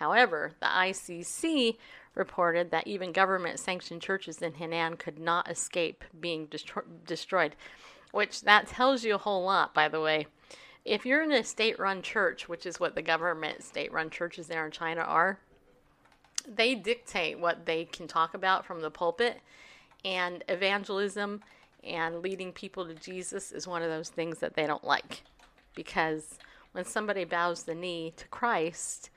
However, 0.00 0.52
the 0.60 0.66
ICC 0.66 1.76
reported 2.14 2.70
that 2.70 2.86
even 2.86 3.12
government 3.12 3.60
sanctioned 3.60 4.00
churches 4.00 4.40
in 4.40 4.54
Henan 4.54 4.98
could 4.98 5.18
not 5.18 5.50
escape 5.50 6.04
being 6.18 6.46
destro- 6.46 6.86
destroyed, 7.06 7.54
which 8.10 8.40
that 8.40 8.66
tells 8.66 9.04
you 9.04 9.14
a 9.14 9.18
whole 9.18 9.44
lot, 9.44 9.74
by 9.74 9.88
the 9.88 10.00
way. 10.00 10.26
If 10.86 11.04
you're 11.04 11.22
in 11.22 11.32
a 11.32 11.44
state 11.44 11.78
run 11.78 12.00
church, 12.00 12.48
which 12.48 12.64
is 12.64 12.80
what 12.80 12.94
the 12.94 13.02
government 13.02 13.62
state 13.62 13.92
run 13.92 14.08
churches 14.08 14.46
there 14.46 14.64
in 14.64 14.72
China 14.72 15.02
are, 15.02 15.38
they 16.48 16.74
dictate 16.74 17.38
what 17.38 17.66
they 17.66 17.84
can 17.84 18.08
talk 18.08 18.32
about 18.32 18.64
from 18.64 18.80
the 18.80 18.90
pulpit, 18.90 19.40
and 20.02 20.42
evangelism 20.48 21.42
and 21.84 22.22
leading 22.22 22.52
people 22.52 22.86
to 22.86 22.94
Jesus 22.94 23.52
is 23.52 23.68
one 23.68 23.82
of 23.82 23.90
those 23.90 24.08
things 24.08 24.38
that 24.38 24.54
they 24.54 24.66
don't 24.66 24.82
like 24.82 25.24
because 25.74 26.38
when 26.72 26.86
somebody 26.86 27.24
bows 27.24 27.64
the 27.64 27.74
knee 27.74 28.14
to 28.16 28.26
Christ, 28.28 29.10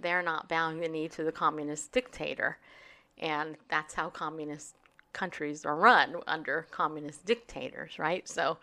they're 0.00 0.22
not 0.22 0.48
bowing 0.48 0.80
the 0.80 0.88
knee 0.88 1.08
to 1.08 1.24
the 1.24 1.32
communist 1.32 1.92
dictator. 1.92 2.58
And 3.18 3.56
that's 3.68 3.94
how 3.94 4.10
communist 4.10 4.74
countries 5.12 5.64
are 5.64 5.76
run 5.76 6.16
under 6.26 6.66
communist 6.70 7.24
dictators, 7.24 7.98
right? 7.98 8.28
So 8.28 8.58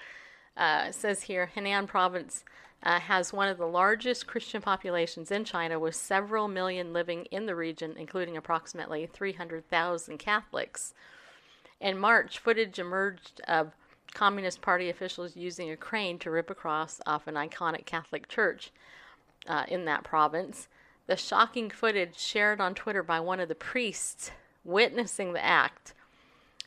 uh, 0.56 0.86
it 0.90 0.96
says 0.96 1.24
here 1.24 1.50
Henan 1.56 1.88
province 1.88 2.46
uh, 2.84 3.00
has 3.00 3.34
one 3.34 3.48
of 3.48 3.58
the 3.58 3.66
largest 3.66 4.28
Christian 4.28 4.62
populations 4.62 5.32
in 5.32 5.46
China, 5.46 5.80
with 5.80 5.96
several 5.96 6.48
million 6.48 6.92
living 6.92 7.26
in 7.32 7.46
the 7.46 7.56
region, 7.56 7.96
including 7.98 8.36
approximately 8.36 9.06
300,000 9.06 10.18
Catholics. 10.18 10.94
In 11.80 11.98
March, 11.98 12.40
footage 12.40 12.80
emerged 12.80 13.42
of 13.48 13.72
Communist 14.14 14.62
Party 14.62 14.90
officials 14.90 15.36
using 15.36 15.72
a 15.72 15.78
crane 15.78 16.20
to 16.20 16.30
rip 16.30 16.50
across 16.50 16.98
cross 16.98 17.02
off 17.08 17.28
an 17.28 17.36
iconic 17.36 17.86
Catholic 17.86 18.28
church 18.28 18.72
uh, 19.48 19.64
in 19.68 19.86
that 19.86 20.04
province. 20.04 20.68
The 21.06 21.18
shocking 21.18 21.70
footage 21.70 22.18
shared 22.18 22.62
on 22.62 22.76
Twitter 22.76 23.04
by 23.04 23.20
one 23.20 23.40
of 23.40 23.50
the 23.50 23.56
priests 23.56 24.32
witnessing 24.64 25.34
the 25.34 25.44
act 25.44 25.94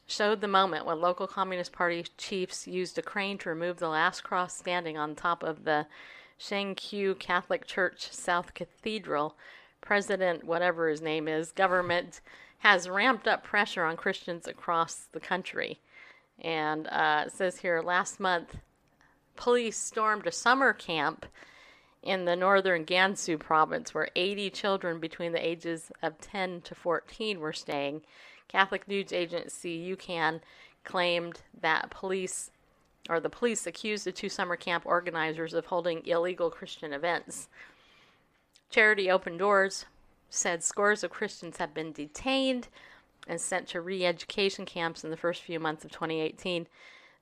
showed 0.06 0.40
the 0.40 0.48
moment 0.48 0.86
when 0.86 1.00
local 1.00 1.26
Communist 1.26 1.72
Party 1.72 2.04
chiefs 2.16 2.66
used 2.66 2.98
a 2.98 3.02
crane 3.02 3.38
to 3.38 3.48
remove 3.48 3.78
the 3.78 3.88
last 3.88 4.22
cross 4.22 4.56
standing 4.56 4.96
on 4.96 5.14
top 5.14 5.42
of 5.42 5.64
the 5.64 5.86
Shangqiu 6.38 7.18
Catholic 7.18 7.66
Church 7.66 8.12
South 8.12 8.54
Cathedral. 8.54 9.36
President, 9.80 10.44
whatever 10.44 10.88
his 10.88 11.00
name 11.00 11.28
is, 11.28 11.50
government 11.50 12.20
has 12.58 12.88
ramped 12.88 13.26
up 13.26 13.42
pressure 13.42 13.84
on 13.84 13.96
Christians 13.96 14.46
across 14.46 15.08
the 15.12 15.20
country. 15.20 15.80
And 16.40 16.86
uh, 16.88 17.24
it 17.26 17.32
says 17.32 17.58
here 17.58 17.80
last 17.80 18.20
month, 18.20 18.56
police 19.34 19.78
stormed 19.78 20.26
a 20.26 20.32
summer 20.32 20.72
camp 20.72 21.26
in 22.06 22.24
the 22.24 22.36
northern 22.36 22.84
Gansu 22.84 23.38
province 23.38 23.92
where 23.92 24.08
80 24.14 24.50
children 24.50 25.00
between 25.00 25.32
the 25.32 25.46
ages 25.46 25.90
of 26.02 26.20
10 26.20 26.60
to 26.62 26.74
14 26.74 27.40
were 27.40 27.52
staying. 27.52 28.02
Catholic 28.48 28.86
news 28.86 29.12
agency 29.12 29.94
UCAN 29.94 30.40
claimed 30.84 31.42
that 31.60 31.90
police 31.90 32.50
or 33.08 33.20
the 33.20 33.30
police 33.30 33.66
accused 33.66 34.04
the 34.04 34.12
two 34.12 34.28
summer 34.28 34.56
camp 34.56 34.84
organizers 34.86 35.54
of 35.54 35.66
holding 35.66 36.04
illegal 36.06 36.50
Christian 36.50 36.92
events. 36.92 37.48
Charity 38.70 39.10
Open 39.10 39.36
Doors 39.36 39.86
said 40.28 40.64
scores 40.64 41.04
of 41.04 41.10
Christians 41.10 41.58
have 41.58 41.72
been 41.72 41.92
detained 41.92 42.68
and 43.28 43.40
sent 43.40 43.68
to 43.68 43.80
re 43.80 44.04
education 44.04 44.64
camps 44.64 45.04
in 45.04 45.10
the 45.10 45.16
first 45.16 45.42
few 45.42 45.60
months 45.60 45.84
of 45.84 45.92
2018. 45.92 46.66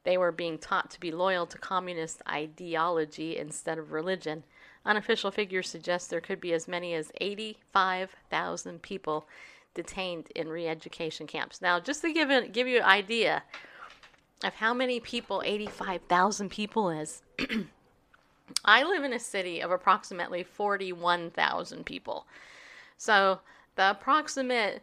They 0.05 0.19
were 0.19 0.33
being 0.33 0.59
taught 0.59 0.91
to 0.91 1.01
be 1.01 1.11
loyal 1.11 1.47
to 1.47 1.59
communist 1.59 2.23
ideology 2.29 3.39
instead 3.39 3.79
of 3.79 3.93
religion. 3.93 4.45
Unofficial 4.87 5.31
figures 5.31 5.69
suggest 5.69 6.11
there 6.11 6.21
could 6.21 6.41
be 6.41 6.53
as 6.53 6.69
many 6.69 6.95
as 6.95 7.11
85,000 7.21 8.83
people 8.83 9.27
detained 9.75 10.29
in 10.35 10.49
re 10.49 10.69
education 10.69 11.27
camps. 11.27 11.63
Now, 11.63 11.81
just 11.81 12.03
to 12.03 12.13
give, 12.13 12.53
give 12.53 12.69
you 12.69 12.79
an 12.79 12.85
idea 12.85 13.43
of 14.45 14.55
how 14.55 14.75
many 14.75 15.01
people 15.01 15.43
85,000 15.45 16.51
people 16.51 16.91
is, 16.91 17.23
I 18.65 18.83
live 18.83 19.05
in 19.05 19.13
a 19.13 19.19
city 19.19 19.61
of 19.61 19.71
approximately 19.71 20.43
41,000 20.43 21.85
people. 21.87 22.27
So 22.99 23.41
the 23.77 23.91
approximate 23.91 24.83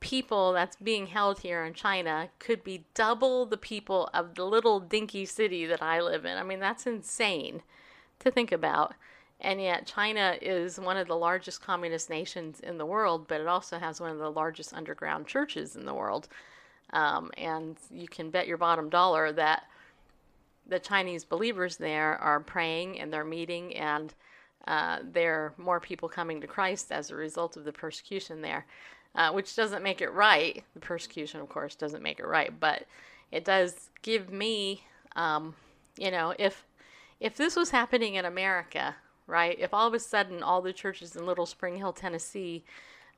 people 0.00 0.52
that's 0.52 0.76
being 0.76 1.06
held 1.06 1.40
here 1.40 1.64
in 1.64 1.74
China 1.74 2.28
could 2.38 2.62
be 2.62 2.84
double 2.94 3.46
the 3.46 3.56
people 3.56 4.08
of 4.14 4.34
the 4.34 4.44
little 4.44 4.78
dinky 4.78 5.24
city 5.24 5.66
that 5.66 5.82
I 5.82 6.00
live 6.00 6.24
in. 6.24 6.36
I 6.38 6.42
mean, 6.42 6.60
that's 6.60 6.86
insane 6.86 7.62
to 8.20 8.30
think 8.30 8.52
about. 8.52 8.94
And 9.40 9.60
yet, 9.60 9.86
China 9.86 10.36
is 10.40 10.80
one 10.80 10.96
of 10.96 11.06
the 11.06 11.16
largest 11.16 11.62
communist 11.62 12.10
nations 12.10 12.60
in 12.60 12.76
the 12.76 12.86
world, 12.86 13.28
but 13.28 13.40
it 13.40 13.46
also 13.46 13.78
has 13.78 14.00
one 14.00 14.10
of 14.10 14.18
the 14.18 14.30
largest 14.30 14.74
underground 14.74 15.26
churches 15.26 15.76
in 15.76 15.86
the 15.86 15.94
world. 15.94 16.28
Um, 16.92 17.30
and 17.36 17.76
you 17.90 18.08
can 18.08 18.30
bet 18.30 18.48
your 18.48 18.56
bottom 18.56 18.88
dollar 18.88 19.30
that 19.32 19.64
the 20.66 20.78
Chinese 20.78 21.24
believers 21.24 21.76
there 21.76 22.16
are 22.18 22.40
praying 22.40 22.98
and 22.98 23.12
they're 23.12 23.24
meeting, 23.24 23.76
and 23.76 24.12
uh, 24.66 24.98
there 25.02 25.34
are 25.34 25.54
more 25.56 25.78
people 25.78 26.08
coming 26.08 26.40
to 26.40 26.46
Christ 26.46 26.90
as 26.90 27.10
a 27.10 27.14
result 27.14 27.56
of 27.56 27.64
the 27.64 27.72
persecution 27.72 28.42
there 28.42 28.66
uh, 29.14 29.32
which 29.32 29.56
doesn't 29.56 29.82
make 29.82 30.00
it 30.00 30.12
right. 30.12 30.64
The 30.74 30.80
persecution, 30.80 31.40
of 31.40 31.48
course, 31.48 31.74
doesn't 31.74 32.02
make 32.02 32.20
it 32.20 32.26
right, 32.26 32.52
but 32.58 32.84
it 33.32 33.44
does 33.44 33.90
give 34.02 34.32
me, 34.32 34.84
um, 35.16 35.54
you 35.98 36.10
know, 36.10 36.34
if 36.38 36.64
if 37.20 37.36
this 37.36 37.56
was 37.56 37.70
happening 37.70 38.14
in 38.14 38.24
America, 38.24 38.94
right? 39.28 39.56
If 39.60 39.72
all 39.72 39.86
of 39.86 39.94
a 39.94 40.00
sudden 40.00 40.42
all 40.42 40.60
the 40.60 40.72
churches 40.72 41.14
in 41.14 41.26
Little 41.26 41.46
Spring 41.46 41.76
Hill, 41.76 41.92
Tennessee, 41.92 42.64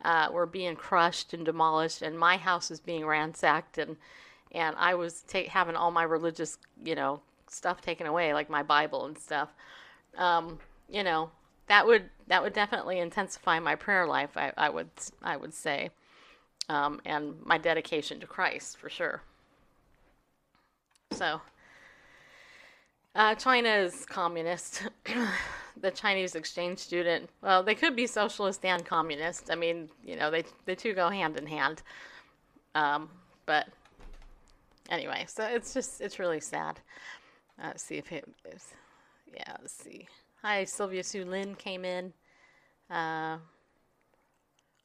uh, 0.04 0.28
were 0.30 0.46
being 0.46 0.76
crushed 0.76 1.32
and 1.32 1.44
demolished, 1.44 2.02
and 2.02 2.18
my 2.18 2.36
house 2.36 2.68
was 2.68 2.80
being 2.80 3.06
ransacked, 3.06 3.78
and 3.78 3.96
and 4.52 4.74
I 4.78 4.94
was 4.94 5.22
ta- 5.22 5.48
having 5.48 5.76
all 5.76 5.90
my 5.90 6.02
religious, 6.02 6.58
you 6.84 6.94
know, 6.94 7.20
stuff 7.46 7.80
taken 7.80 8.06
away, 8.06 8.34
like 8.34 8.50
my 8.50 8.62
Bible 8.62 9.06
and 9.06 9.16
stuff. 9.16 9.50
Um, 10.18 10.58
you 10.88 11.04
know, 11.04 11.30
that 11.68 11.86
would 11.86 12.10
that 12.26 12.42
would 12.42 12.52
definitely 12.52 12.98
intensify 12.98 13.60
my 13.60 13.76
prayer 13.76 14.06
life. 14.06 14.36
I, 14.36 14.52
I 14.56 14.68
would 14.70 14.90
I 15.22 15.36
would 15.36 15.54
say, 15.54 15.90
um, 16.68 17.00
and 17.04 17.34
my 17.44 17.58
dedication 17.58 18.20
to 18.20 18.26
Christ 18.26 18.76
for 18.78 18.90
sure. 18.90 19.22
So, 21.12 21.40
uh, 23.14 23.34
China 23.34 23.68
is 23.68 24.06
communist. 24.06 24.88
the 25.76 25.90
Chinese 25.90 26.34
exchange 26.34 26.78
student, 26.78 27.28
well, 27.42 27.62
they 27.62 27.74
could 27.74 27.96
be 27.96 28.06
socialist 28.06 28.64
and 28.64 28.84
communist. 28.84 29.50
I 29.50 29.54
mean, 29.54 29.88
you 30.04 30.16
know, 30.16 30.30
they 30.30 30.44
the 30.66 30.76
two 30.76 30.94
go 30.94 31.08
hand 31.08 31.36
in 31.36 31.46
hand. 31.46 31.82
Um, 32.74 33.08
but 33.46 33.68
anyway, 34.88 35.24
so 35.28 35.44
it's 35.44 35.74
just 35.74 36.00
it's 36.00 36.18
really 36.18 36.40
sad. 36.40 36.80
Uh, 37.58 37.68
let's 37.68 37.82
see 37.82 37.96
if 37.96 38.10
it 38.12 38.28
is. 38.52 38.72
Yeah, 39.32 39.56
let's 39.60 39.74
see. 39.74 40.06
Hi, 40.42 40.64
Sylvia 40.64 41.02
Sue 41.02 41.24
Lynn 41.24 41.54
came 41.54 41.84
in. 41.84 42.12
Uh, 42.90 43.36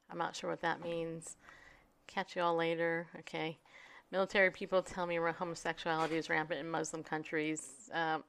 I'm 0.09 0.17
not 0.17 0.35
sure 0.35 0.49
what 0.49 0.61
that 0.61 0.83
means. 0.83 1.37
Catch 2.07 2.35
you 2.35 2.41
all 2.41 2.55
later. 2.55 3.07
Okay. 3.19 3.57
Military 4.11 4.51
people 4.51 4.81
tell 4.81 5.05
me 5.05 5.17
homosexuality 5.17 6.15
is 6.15 6.29
rampant 6.29 6.59
in 6.59 6.69
Muslim 6.69 7.03
countries. 7.03 7.89
Um, 7.93 8.23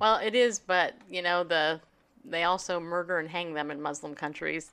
well, 0.00 0.16
it 0.18 0.34
is, 0.34 0.58
but 0.58 0.94
you 1.10 1.22
know 1.22 1.44
the 1.44 1.80
they 2.24 2.44
also 2.44 2.80
murder 2.80 3.18
and 3.18 3.28
hang 3.28 3.54
them 3.54 3.70
in 3.70 3.80
Muslim 3.80 4.14
countries 4.14 4.72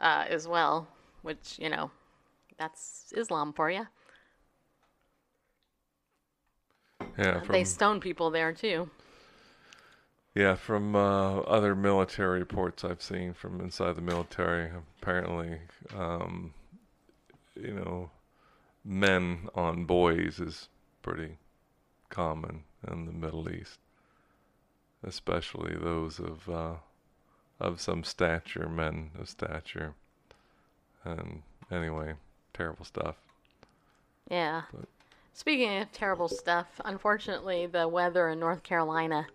uh, 0.00 0.24
as 0.28 0.46
well, 0.46 0.88
which 1.22 1.58
you 1.58 1.68
know 1.68 1.90
that's 2.58 3.12
Islam 3.16 3.52
for 3.52 3.70
you. 3.70 3.86
Yeah, 7.16 7.40
from, 7.40 7.52
they 7.52 7.64
stone 7.64 8.00
people 8.00 8.30
there 8.30 8.52
too. 8.52 8.90
Yeah, 10.34 10.54
from 10.54 10.94
uh, 10.94 11.38
other 11.40 11.74
military 11.74 12.38
reports 12.38 12.84
I've 12.84 13.02
seen 13.02 13.34
from 13.34 13.60
inside 13.60 13.96
the 13.96 14.02
military, 14.02 14.70
apparently, 15.02 15.58
um, 15.96 16.54
you 17.56 17.72
know, 17.72 18.10
men 18.84 19.48
on 19.56 19.84
boys 19.84 20.38
is 20.38 20.68
pretty 21.02 21.38
common 22.08 22.62
in 22.88 23.06
the 23.06 23.12
Middle 23.12 23.50
East, 23.50 23.80
especially 25.02 25.74
those 25.74 26.18
of 26.18 26.48
uh, 26.48 26.74
of 27.60 27.80
some 27.80 28.04
stature, 28.04 28.68
men 28.68 29.10
of 29.18 29.28
stature. 29.28 29.94
And 31.04 31.42
anyway, 31.70 32.14
terrible 32.54 32.84
stuff. 32.84 33.16
Yeah. 34.30 34.62
But. 34.72 34.88
Speaking 35.32 35.78
of 35.78 35.92
terrible 35.92 36.28
stuff, 36.28 36.66
unfortunately, 36.84 37.66
the 37.66 37.86
weather 37.86 38.28
in 38.28 38.40
North 38.40 38.64
Carolina 38.64 39.26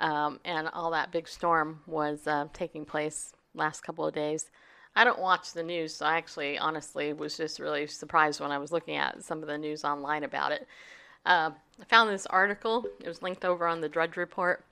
um, 0.00 0.40
and 0.44 0.68
all 0.68 0.90
that 0.92 1.12
big 1.12 1.28
storm 1.28 1.80
was 1.86 2.26
uh, 2.26 2.46
taking 2.54 2.84
place 2.84 3.34
last 3.54 3.82
couple 3.82 4.06
of 4.06 4.14
days. 4.14 4.50
I 4.96 5.04
don't 5.04 5.18
watch 5.18 5.52
the 5.52 5.62
news, 5.62 5.94
so 5.94 6.06
I 6.06 6.16
actually, 6.16 6.56
honestly, 6.56 7.12
was 7.12 7.36
just 7.36 7.58
really 7.58 7.86
surprised 7.86 8.40
when 8.40 8.52
I 8.52 8.58
was 8.58 8.72
looking 8.72 8.96
at 8.96 9.22
some 9.22 9.42
of 9.42 9.48
the 9.48 9.58
news 9.58 9.84
online 9.84 10.24
about 10.24 10.52
it. 10.52 10.66
Uh, 11.26 11.50
I 11.80 11.84
found 11.88 12.10
this 12.10 12.26
article. 12.26 12.86
It 13.00 13.08
was 13.08 13.22
linked 13.22 13.44
over 13.44 13.66
on 13.66 13.80
the 13.80 13.88
Drudge 13.88 14.16
Report. 14.16 14.64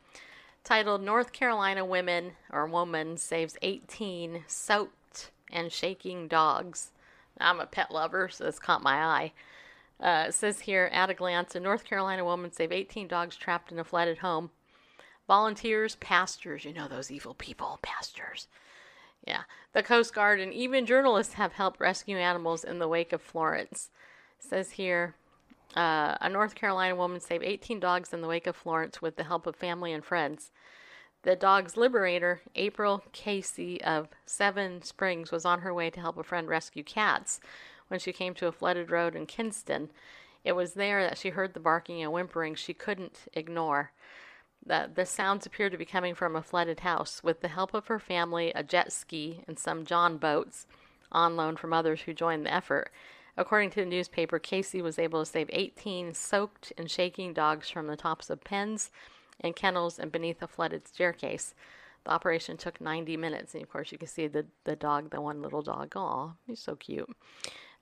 Titled 0.64 1.02
North 1.02 1.32
Carolina 1.32 1.84
Women 1.84 2.32
or 2.52 2.66
Woman 2.66 3.16
Saves 3.16 3.56
18 3.62 4.44
Soaked 4.46 5.30
and 5.50 5.72
Shaking 5.72 6.28
Dogs. 6.28 6.90
I'm 7.40 7.60
a 7.60 7.66
pet 7.66 7.90
lover, 7.90 8.28
so 8.28 8.44
this 8.44 8.58
caught 8.58 8.82
my 8.82 9.02
eye. 9.02 9.32
Uh, 10.00 10.26
it 10.28 10.34
says 10.34 10.60
here 10.60 10.88
at 10.92 11.10
a 11.10 11.14
glance, 11.14 11.54
a 11.54 11.60
North 11.60 11.84
Carolina 11.84 12.24
woman 12.24 12.52
saved 12.52 12.72
18 12.72 13.08
dogs 13.08 13.36
trapped 13.36 13.70
in 13.70 13.78
a 13.78 13.84
flooded 13.84 14.18
home. 14.18 14.50
Volunteers, 15.28 15.96
pastors, 15.96 16.64
you 16.64 16.72
know 16.72 16.88
those 16.88 17.10
evil 17.10 17.34
people, 17.34 17.78
pastors. 17.82 18.48
Yeah, 19.26 19.42
the 19.72 19.82
Coast 19.82 20.14
Guard 20.14 20.40
and 20.40 20.52
even 20.52 20.86
journalists 20.86 21.34
have 21.34 21.52
helped 21.52 21.80
rescue 21.80 22.16
animals 22.16 22.64
in 22.64 22.80
the 22.80 22.88
wake 22.88 23.12
of 23.12 23.22
Florence. 23.22 23.90
It 24.40 24.44
says 24.44 24.72
here, 24.72 25.14
uh, 25.76 26.16
a 26.20 26.28
North 26.28 26.54
Carolina 26.54 26.94
woman 26.94 27.20
saved 27.20 27.44
18 27.44 27.80
dogs 27.80 28.12
in 28.12 28.20
the 28.20 28.28
wake 28.28 28.46
of 28.46 28.56
Florence 28.56 29.00
with 29.00 29.16
the 29.16 29.24
help 29.24 29.46
of 29.46 29.56
family 29.56 29.92
and 29.92 30.04
friends. 30.04 30.50
The 31.22 31.36
dog's 31.36 31.76
liberator, 31.76 32.40
April 32.56 33.04
Casey 33.12 33.82
of 33.82 34.08
Seven 34.26 34.82
Springs, 34.82 35.30
was 35.30 35.44
on 35.44 35.60
her 35.60 35.72
way 35.72 35.88
to 35.90 36.00
help 36.00 36.18
a 36.18 36.24
friend 36.24 36.48
rescue 36.48 36.82
cats 36.82 37.40
when 37.88 38.00
she 38.00 38.12
came 38.12 38.34
to 38.34 38.48
a 38.48 38.52
flooded 38.52 38.90
road 38.90 39.14
in 39.14 39.26
Kinston. 39.26 39.90
It 40.44 40.52
was 40.52 40.74
there 40.74 41.02
that 41.02 41.18
she 41.18 41.30
heard 41.30 41.54
the 41.54 41.60
barking 41.60 42.02
and 42.02 42.12
whimpering 42.12 42.54
she 42.56 42.74
couldn't 42.74 43.20
ignore. 43.34 43.92
The, 44.64 44.90
the 44.92 45.06
sounds 45.06 45.46
appeared 45.46 45.72
to 45.72 45.78
be 45.78 45.84
coming 45.84 46.14
from 46.14 46.34
a 46.34 46.42
flooded 46.42 46.80
house. 46.80 47.22
With 47.22 47.40
the 47.40 47.48
help 47.48 47.74
of 47.74 47.86
her 47.86 47.98
family, 47.98 48.52
a 48.54 48.62
jet 48.62 48.92
ski, 48.92 49.44
and 49.46 49.58
some 49.58 49.84
John 49.84 50.18
boats 50.18 50.66
on 51.12 51.36
loan 51.36 51.56
from 51.56 51.72
others 51.72 52.02
who 52.02 52.14
joined 52.14 52.46
the 52.46 52.54
effort, 52.54 52.90
according 53.36 53.70
to 53.70 53.80
the 53.80 53.86
newspaper, 53.86 54.38
Casey 54.38 54.82
was 54.82 54.98
able 54.98 55.20
to 55.20 55.30
save 55.30 55.48
18 55.52 56.14
soaked 56.14 56.72
and 56.76 56.90
shaking 56.90 57.32
dogs 57.32 57.70
from 57.70 57.86
the 57.86 57.96
tops 57.96 58.30
of 58.30 58.44
pens 58.44 58.90
and 59.40 59.56
kennels 59.56 59.98
and 59.98 60.12
beneath 60.12 60.42
a 60.42 60.46
flooded 60.46 60.86
staircase. 60.86 61.54
The 62.04 62.10
operation 62.10 62.56
took 62.56 62.80
90 62.80 63.16
minutes, 63.16 63.54
and 63.54 63.62
of 63.62 63.70
course, 63.70 63.92
you 63.92 63.98
can 63.98 64.08
see 64.08 64.26
the, 64.26 64.46
the 64.64 64.76
dog, 64.76 65.10
the 65.10 65.20
one 65.20 65.40
little 65.40 65.62
dog. 65.62 65.92
Oh, 65.94 66.34
he's 66.46 66.60
so 66.60 66.74
cute. 66.74 67.08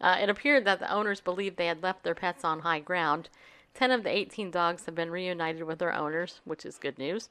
Uh, 0.01 0.18
it 0.20 0.28
appeared 0.28 0.64
that 0.64 0.78
the 0.78 0.92
owners 0.92 1.20
believed 1.20 1.57
they 1.57 1.66
had 1.66 1.82
left 1.82 2.05
their 2.05 2.14
pets 2.14 2.44
on 2.44 2.61
high 2.61 2.80
ground. 2.80 3.28
Ten 3.74 3.90
of 3.90 4.03
the 4.03 4.11
18 4.11 4.51
dogs 4.51 4.86
have 4.86 4.94
been 4.94 5.11
reunited 5.11 5.62
with 5.62 5.78
their 5.78 5.94
owners, 5.94 6.40
which 6.44 6.66
is 6.66 6.78
good 6.78 6.98
news. 6.98 7.28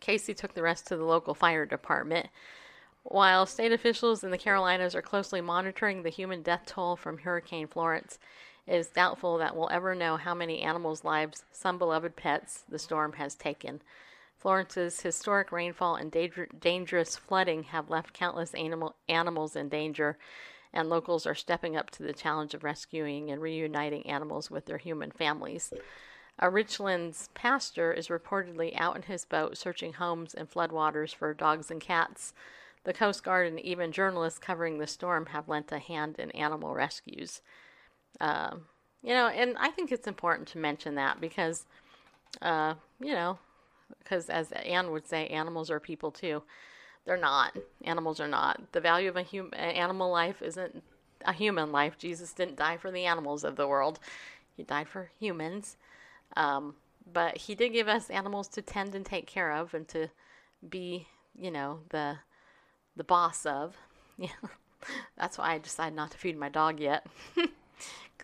Casey 0.00 0.34
took 0.34 0.54
the 0.54 0.62
rest 0.62 0.86
to 0.86 0.96
the 0.96 1.04
local 1.04 1.34
fire 1.34 1.66
department. 1.66 2.28
While 3.10 3.46
state 3.46 3.72
officials 3.72 4.22
in 4.22 4.30
the 4.30 4.36
Carolinas 4.36 4.94
are 4.94 5.00
closely 5.00 5.40
monitoring 5.40 6.02
the 6.02 6.10
human 6.10 6.42
death 6.42 6.64
toll 6.66 6.94
from 6.94 7.16
Hurricane 7.16 7.66
Florence, 7.66 8.18
it 8.66 8.74
is 8.74 8.88
doubtful 8.88 9.38
that 9.38 9.56
we'll 9.56 9.70
ever 9.70 9.94
know 9.94 10.18
how 10.18 10.34
many 10.34 10.60
animals' 10.60 11.04
lives, 11.04 11.42
some 11.50 11.78
beloved 11.78 12.16
pets, 12.16 12.64
the 12.68 12.78
storm 12.78 13.14
has 13.14 13.34
taken. 13.34 13.80
Florence's 14.36 15.00
historic 15.00 15.50
rainfall 15.50 15.96
and 15.96 16.14
dangerous 16.60 17.16
flooding 17.16 17.62
have 17.62 17.88
left 17.88 18.12
countless 18.12 18.52
animal, 18.52 18.94
animals 19.08 19.56
in 19.56 19.70
danger, 19.70 20.18
and 20.74 20.90
locals 20.90 21.26
are 21.26 21.34
stepping 21.34 21.78
up 21.78 21.88
to 21.92 22.02
the 22.02 22.12
challenge 22.12 22.52
of 22.52 22.62
rescuing 22.62 23.30
and 23.30 23.40
reuniting 23.40 24.06
animals 24.06 24.50
with 24.50 24.66
their 24.66 24.76
human 24.76 25.12
families. 25.12 25.72
A 26.38 26.50
Richlands 26.50 27.30
pastor 27.32 27.90
is 27.90 28.08
reportedly 28.08 28.78
out 28.78 28.96
in 28.96 29.02
his 29.02 29.24
boat 29.24 29.56
searching 29.56 29.94
homes 29.94 30.34
and 30.34 30.50
floodwaters 30.50 31.14
for 31.14 31.32
dogs 31.32 31.70
and 31.70 31.80
cats. 31.80 32.34
The 32.84 32.92
Coast 32.92 33.22
Guard 33.22 33.46
and 33.46 33.60
even 33.60 33.92
journalists 33.92 34.38
covering 34.38 34.78
the 34.78 34.86
storm 34.86 35.26
have 35.26 35.48
lent 35.48 35.72
a 35.72 35.78
hand 35.78 36.18
in 36.18 36.30
animal 36.32 36.74
rescues. 36.74 37.42
Um, 38.20 38.66
you 39.02 39.14
know, 39.14 39.28
and 39.28 39.56
I 39.58 39.70
think 39.70 39.92
it's 39.92 40.06
important 40.06 40.48
to 40.48 40.58
mention 40.58 40.94
that 40.96 41.20
because, 41.20 41.66
uh, 42.42 42.74
you 43.00 43.12
know, 43.12 43.38
because 44.02 44.28
as 44.28 44.52
Anne 44.52 44.90
would 44.90 45.06
say, 45.06 45.26
animals 45.28 45.70
are 45.70 45.80
people 45.80 46.10
too. 46.10 46.42
They're 47.04 47.16
not. 47.16 47.56
Animals 47.84 48.20
are 48.20 48.28
not. 48.28 48.72
The 48.72 48.80
value 48.80 49.08
of 49.08 49.16
a 49.16 49.22
hum- 49.22 49.54
animal 49.54 50.10
life 50.10 50.42
isn't 50.42 50.82
a 51.24 51.32
human 51.32 51.72
life. 51.72 51.96
Jesus 51.98 52.32
didn't 52.32 52.56
die 52.56 52.76
for 52.76 52.90
the 52.90 53.04
animals 53.04 53.44
of 53.44 53.56
the 53.56 53.68
world, 53.68 53.98
He 54.56 54.62
died 54.62 54.88
for 54.88 55.10
humans. 55.18 55.76
Um, 56.36 56.74
but 57.10 57.36
He 57.36 57.54
did 57.54 57.72
give 57.72 57.88
us 57.88 58.10
animals 58.10 58.48
to 58.48 58.62
tend 58.62 58.94
and 58.94 59.06
take 59.06 59.26
care 59.26 59.52
of 59.52 59.72
and 59.74 59.88
to 59.88 60.08
be, 60.68 61.06
you 61.34 61.50
know, 61.50 61.80
the 61.90 62.18
the 62.98 63.04
boss 63.04 63.46
of. 63.46 63.76
Yeah. 64.20 64.30
That's 65.16 65.38
why 65.38 65.52
I 65.54 65.58
decided 65.58 65.94
not 65.94 66.10
to 66.10 66.18
feed 66.18 66.36
my 66.36 66.48
dog 66.48 66.80
yet. 66.80 67.06
Cause 67.36 67.50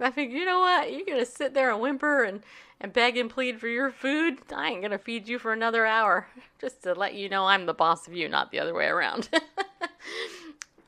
I 0.01 0.11
figured, 0.11 0.37
you 0.37 0.45
know 0.45 0.59
what? 0.59 0.93
You're 0.93 1.07
gonna 1.07 1.25
sit 1.25 1.55
there 1.55 1.71
and 1.71 1.81
whimper 1.81 2.25
and, 2.25 2.43
and 2.81 2.93
beg 2.93 3.17
and 3.17 3.31
plead 3.31 3.61
for 3.61 3.69
your 3.69 3.93
food. 3.93 4.39
I 4.53 4.71
ain't 4.71 4.83
gonna 4.83 4.99
feed 4.99 5.29
you 5.29 5.39
for 5.39 5.53
another 5.53 5.87
hour, 5.87 6.27
just 6.61 6.83
to 6.83 6.95
let 6.95 7.15
you 7.15 7.29
know 7.29 7.47
I'm 7.47 7.67
the 7.67 7.75
boss 7.75 8.09
of 8.09 8.15
you, 8.15 8.29
not 8.29 8.51
the 8.51 8.59
other 8.59 8.75
way 8.75 8.87
around. 8.87 9.29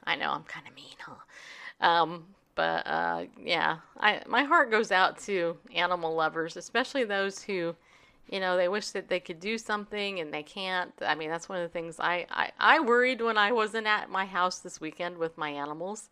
I 0.05 0.17
know 0.17 0.33
I'm 0.33 0.43
kind 0.43 0.67
of 0.67 0.75
mean, 0.75 0.97
huh? 0.99 1.87
Um, 1.87 2.25
but 2.57 2.85
uh, 2.87 3.27
yeah, 3.41 3.79
I 4.01 4.23
my 4.27 4.43
heart 4.43 4.73
goes 4.73 4.91
out 4.91 5.19
to 5.21 5.57
animal 5.73 6.15
lovers, 6.17 6.57
especially 6.57 7.05
those 7.05 7.43
who, 7.43 7.77
you 8.29 8.41
know, 8.41 8.57
they 8.57 8.69
wish 8.69 8.91
that 8.91 9.09
they 9.09 9.21
could 9.21 9.41
do 9.41 9.57
something 9.59 10.21
and 10.21 10.33
they 10.33 10.43
can't. 10.43 10.93
I 11.01 11.15
mean, 11.15 11.31
that's 11.31 11.49
one 11.49 11.59
of 11.59 11.65
the 11.65 11.73
things 11.73 12.01
I 12.01 12.27
I, 12.31 12.51
I 12.59 12.81
worried 12.81 13.21
when 13.21 13.39
I 13.39 13.53
wasn't 13.53 13.87
at 13.87 14.11
my 14.11 14.27
house 14.27 14.59
this 14.59 14.81
weekend 14.81 15.19
with 15.19 15.39
my 15.39 15.51
animals 15.51 16.09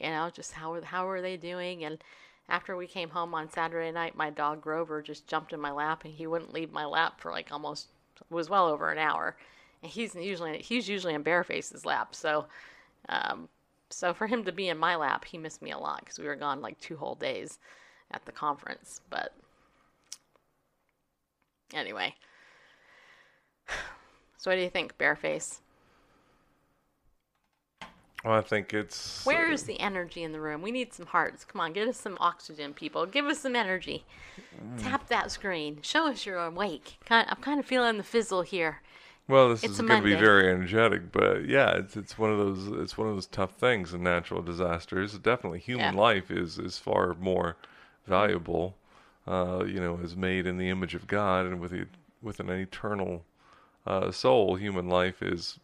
you 0.00 0.08
know, 0.08 0.30
just 0.30 0.52
how 0.52 0.80
how 0.82 1.08
are 1.08 1.20
they 1.20 1.36
doing? 1.36 1.84
And 1.84 2.02
after 2.48 2.76
we 2.76 2.86
came 2.86 3.10
home 3.10 3.34
on 3.34 3.50
Saturday 3.50 3.92
night, 3.92 4.16
my 4.16 4.30
dog 4.30 4.62
Grover 4.62 5.02
just 5.02 5.26
jumped 5.26 5.52
in 5.52 5.60
my 5.60 5.70
lap 5.70 6.04
and 6.04 6.14
he 6.14 6.26
wouldn't 6.26 6.52
leave 6.52 6.72
my 6.72 6.84
lap 6.84 7.20
for 7.20 7.30
like 7.30 7.52
almost 7.52 7.88
was 8.30 8.50
well 8.50 8.66
over 8.66 8.90
an 8.90 8.98
hour. 8.98 9.36
And 9.82 9.92
he's 9.92 10.14
usually 10.14 10.58
he's 10.58 10.88
usually 10.88 11.14
in 11.14 11.22
Bareface's 11.22 11.84
lap, 11.86 12.14
so 12.14 12.46
um, 13.08 13.48
so 13.90 14.14
for 14.14 14.26
him 14.26 14.44
to 14.44 14.52
be 14.52 14.68
in 14.68 14.78
my 14.78 14.96
lap, 14.96 15.24
he 15.24 15.38
missed 15.38 15.62
me 15.62 15.70
a 15.72 15.78
lot 15.78 16.00
because 16.00 16.18
we 16.18 16.26
were 16.26 16.36
gone 16.36 16.60
like 16.60 16.80
two 16.80 16.96
whole 16.96 17.14
days 17.14 17.58
at 18.10 18.24
the 18.24 18.32
conference. 18.32 19.00
But 19.10 19.32
anyway, 21.74 22.14
so 24.36 24.50
what 24.50 24.56
do 24.56 24.62
you 24.62 24.70
think, 24.70 24.96
Bareface? 24.98 25.60
Well, 28.24 28.34
I 28.34 28.42
think 28.42 28.74
it's. 28.74 29.24
Where 29.24 29.50
is 29.50 29.62
the 29.62 29.80
energy 29.80 30.22
in 30.22 30.32
the 30.32 30.40
room? 30.40 30.60
We 30.60 30.70
need 30.70 30.92
some 30.92 31.06
hearts. 31.06 31.44
Come 31.44 31.60
on, 31.60 31.72
give 31.72 31.88
us 31.88 31.96
some 31.96 32.18
oxygen, 32.20 32.74
people. 32.74 33.06
Give 33.06 33.24
us 33.26 33.38
some 33.38 33.56
energy. 33.56 34.04
Mm. 34.62 34.82
Tap 34.82 35.08
that 35.08 35.30
screen. 35.30 35.78
Show 35.82 36.08
us 36.08 36.26
you're 36.26 36.38
awake. 36.38 36.98
I'm 37.08 37.36
kind 37.40 37.58
of 37.58 37.64
feeling 37.64 37.96
the 37.96 38.02
fizzle 38.02 38.42
here. 38.42 38.82
Well, 39.26 39.50
this 39.50 39.62
it's 39.62 39.74
is 39.74 39.80
going 39.80 40.02
to 40.02 40.04
be 40.04 40.16
very 40.16 40.50
energetic, 40.50 41.12
but 41.12 41.46
yeah, 41.46 41.76
it's 41.76 41.96
it's 41.96 42.18
one 42.18 42.32
of 42.32 42.38
those 42.38 42.66
it's 42.80 42.98
one 42.98 43.08
of 43.08 43.14
those 43.14 43.26
tough 43.26 43.52
things 43.52 43.94
in 43.94 44.02
natural 44.02 44.42
disasters. 44.42 45.16
Definitely, 45.18 45.60
human 45.60 45.94
yeah. 45.94 46.00
life 46.00 46.30
is 46.30 46.58
is 46.58 46.78
far 46.78 47.14
more 47.14 47.56
valuable. 48.06 48.76
Uh, 49.26 49.64
you 49.64 49.78
know, 49.78 49.98
is 50.02 50.16
made 50.16 50.46
in 50.46 50.56
the 50.56 50.68
image 50.70 50.94
of 50.94 51.06
God, 51.06 51.46
and 51.46 51.60
with 51.60 51.72
with 52.22 52.40
an 52.40 52.50
eternal 52.50 53.24
uh, 53.86 54.10
soul, 54.10 54.56
human 54.56 54.88
life 54.88 55.22
is 55.22 55.58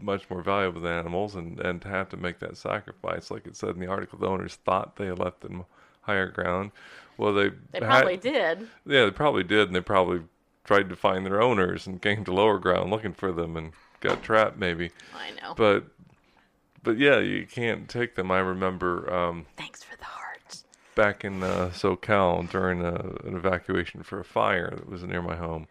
much 0.00 0.28
more 0.28 0.42
valuable 0.42 0.80
than 0.80 0.92
animals, 0.92 1.34
and, 1.34 1.58
and 1.60 1.80
to 1.82 1.88
have 1.88 2.08
to 2.10 2.16
make 2.16 2.38
that 2.40 2.56
sacrifice, 2.56 3.30
like 3.30 3.46
it 3.46 3.56
said 3.56 3.70
in 3.70 3.80
the 3.80 3.86
article, 3.86 4.18
the 4.18 4.26
owners 4.26 4.56
thought 4.56 4.96
they 4.96 5.06
had 5.06 5.18
left 5.18 5.40
them 5.40 5.64
higher 6.02 6.28
ground. 6.28 6.70
Well, 7.16 7.32
they 7.32 7.50
they 7.72 7.80
probably 7.80 8.16
did. 8.16 8.68
Yeah, 8.86 9.04
they 9.04 9.10
probably 9.10 9.44
did, 9.44 9.68
and 9.68 9.76
they 9.76 9.80
probably 9.80 10.22
tried 10.64 10.88
to 10.88 10.96
find 10.96 11.24
their 11.24 11.40
owners 11.40 11.86
and 11.86 12.00
came 12.00 12.24
to 12.24 12.32
lower 12.32 12.58
ground 12.58 12.90
looking 12.90 13.14
for 13.14 13.32
them 13.32 13.56
and 13.56 13.72
got 14.00 14.22
trapped, 14.22 14.58
maybe. 14.58 14.90
I 15.14 15.30
know. 15.40 15.54
But 15.54 15.84
but 16.82 16.98
yeah, 16.98 17.18
you 17.18 17.46
can't 17.46 17.88
take 17.88 18.14
them. 18.14 18.30
I 18.30 18.38
remember. 18.38 19.12
Um, 19.12 19.46
Thanks 19.56 19.82
for 19.82 19.96
the 19.96 20.04
hearts. 20.04 20.27
Back 20.98 21.24
in 21.24 21.42
uh, 21.42 21.70
SoCal 21.72 22.50
during 22.50 22.84
a, 22.84 22.94
an 23.24 23.36
evacuation 23.36 24.02
for 24.02 24.18
a 24.18 24.24
fire 24.24 24.70
that 24.74 24.88
was 24.88 25.02
near 25.04 25.22
my 25.22 25.36
home 25.36 25.68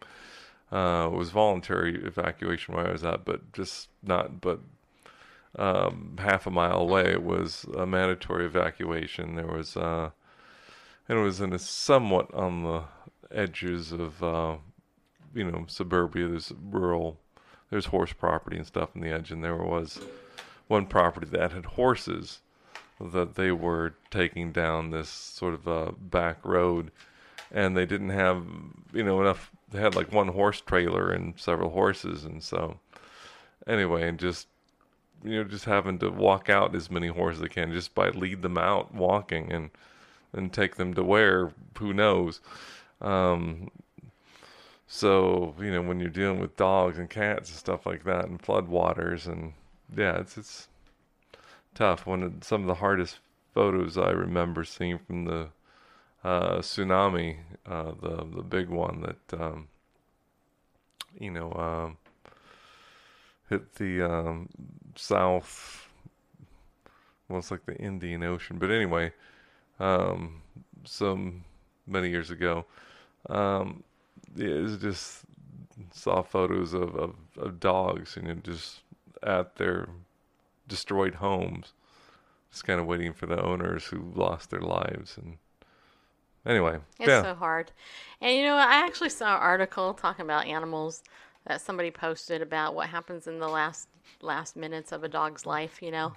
uh, 0.70 1.08
it 1.10 1.16
was 1.16 1.30
voluntary 1.30 2.02
evacuation 2.04 2.74
where 2.74 2.88
I 2.88 2.92
was 2.92 3.04
at, 3.04 3.24
but 3.24 3.52
just 3.52 3.88
not, 4.02 4.40
but 4.40 4.60
um, 5.58 6.16
half 6.18 6.46
a 6.46 6.50
mile 6.50 6.80
away 6.80 7.06
it 7.06 7.22
was 7.22 7.64
a 7.76 7.86
mandatory 7.86 8.44
evacuation. 8.44 9.36
There 9.36 9.46
was, 9.46 9.76
uh, 9.76 10.10
and 11.08 11.18
it 11.18 11.22
was 11.22 11.40
in 11.40 11.54
a 11.54 11.58
somewhat 11.58 12.32
on 12.34 12.64
the 12.64 12.82
edges 13.30 13.92
of, 13.92 14.22
uh, 14.22 14.56
you 15.34 15.50
know, 15.50 15.64
suburbia. 15.68 16.28
There's 16.28 16.52
rural, 16.62 17.18
there's 17.70 17.86
horse 17.86 18.12
property 18.12 18.58
and 18.58 18.66
stuff 18.66 18.90
in 18.94 19.00
the 19.00 19.10
edge, 19.10 19.30
and 19.30 19.42
there 19.42 19.56
was 19.56 20.00
one 20.66 20.84
property 20.84 21.26
that 21.30 21.52
had 21.52 21.64
horses 21.64 22.40
that 23.00 23.34
they 23.36 23.52
were 23.52 23.94
taking 24.10 24.52
down 24.52 24.90
this 24.90 25.08
sort 25.08 25.54
of 25.54 25.66
a 25.66 25.92
back 25.92 26.38
road, 26.44 26.90
and 27.52 27.76
they 27.76 27.86
didn't 27.86 28.10
have, 28.10 28.46
you 28.92 29.02
know, 29.04 29.20
enough 29.20 29.50
they 29.70 29.80
had 29.80 29.94
like 29.94 30.12
one 30.12 30.28
horse 30.28 30.60
trailer 30.60 31.10
and 31.10 31.34
several 31.38 31.70
horses, 31.70 32.24
and 32.24 32.42
so 32.42 32.78
anyway, 33.66 34.08
and 34.08 34.18
just 34.18 34.48
you 35.24 35.36
know, 35.36 35.44
just 35.44 35.64
having 35.64 35.98
to 35.98 36.10
walk 36.10 36.48
out 36.48 36.74
as 36.74 36.90
many 36.90 37.08
horses 37.08 37.40
as 37.40 37.42
they 37.42 37.48
can, 37.54 37.72
just 37.72 37.94
by 37.94 38.08
lead 38.10 38.42
them 38.42 38.58
out 38.58 38.94
walking 38.94 39.52
and 39.52 39.70
and 40.32 40.52
take 40.52 40.76
them 40.76 40.94
to 40.94 41.02
where? 41.04 41.52
Who 41.78 41.92
knows. 41.92 42.40
Um, 43.00 43.70
So 44.86 45.54
you 45.60 45.70
know 45.70 45.82
when 45.82 46.00
you're 46.00 46.08
dealing 46.10 46.40
with 46.40 46.56
dogs 46.56 46.98
and 46.98 47.08
cats 47.10 47.50
and 47.50 47.58
stuff 47.58 47.86
like 47.86 48.04
that 48.04 48.24
and 48.26 48.40
floodwaters 48.42 49.26
and 49.26 49.52
yeah, 49.96 50.18
it's 50.18 50.36
it's 50.38 50.68
tough. 51.74 52.06
One 52.06 52.22
of 52.22 52.32
some 52.42 52.62
of 52.62 52.66
the 52.66 52.74
hardest 52.74 53.18
photos 53.54 53.96
I 53.96 54.10
remember 54.10 54.64
seeing 54.64 54.98
from 54.98 55.24
the 55.24 55.48
uh, 56.24 56.58
tsunami, 56.58 57.38
uh, 57.66 57.92
the 58.00 58.26
the 58.36 58.42
big 58.42 58.68
one 58.68 59.02
that 59.02 59.40
um, 59.40 59.68
you 61.18 61.30
know 61.30 61.52
um, 61.52 61.96
hit 63.48 63.74
the 63.74 64.02
um, 64.02 64.48
south. 64.96 65.88
Well, 67.28 67.40
it's 67.40 67.50
like 67.50 67.66
the 67.66 67.76
Indian 67.76 68.22
Ocean, 68.22 68.58
but 68.58 68.70
anyway, 68.70 69.12
um, 69.78 70.40
some 70.84 71.44
many 71.86 72.08
years 72.08 72.30
ago, 72.30 72.64
um, 73.28 73.82
it 74.36 74.62
was 74.62 74.78
just 74.78 75.24
saw 75.92 76.22
photos 76.22 76.72
of, 76.72 76.94
of, 76.94 77.14
of 77.36 77.60
dogs, 77.60 78.16
you 78.16 78.22
know, 78.22 78.34
just 78.42 78.80
at 79.22 79.56
their 79.56 79.88
destroyed 80.68 81.16
homes, 81.16 81.72
just 82.50 82.64
kind 82.64 82.80
of 82.80 82.86
waiting 82.86 83.12
for 83.12 83.26
the 83.26 83.42
owners 83.42 83.86
who 83.86 84.12
lost 84.14 84.50
their 84.50 84.60
lives. 84.60 85.16
And 85.16 85.38
anyway, 86.46 86.78
It's 86.98 87.08
yeah, 87.08 87.22
so 87.22 87.34
hard. 87.34 87.72
And 88.20 88.36
you 88.36 88.42
know. 88.42 88.54
I 88.54 88.84
actually 88.84 89.10
saw 89.10 89.36
an 89.36 89.42
article 89.42 89.94
talking 89.94 90.24
about 90.24 90.46
animals 90.46 91.02
that 91.46 91.60
somebody 91.60 91.90
posted 91.90 92.42
about 92.42 92.74
what 92.74 92.88
happens 92.88 93.26
in 93.26 93.38
the 93.38 93.48
last 93.48 93.88
last 94.20 94.56
minutes 94.56 94.92
of 94.92 95.04
a 95.04 95.08
dog's 95.08 95.46
life, 95.46 95.82
you 95.82 95.90
know, 95.90 96.12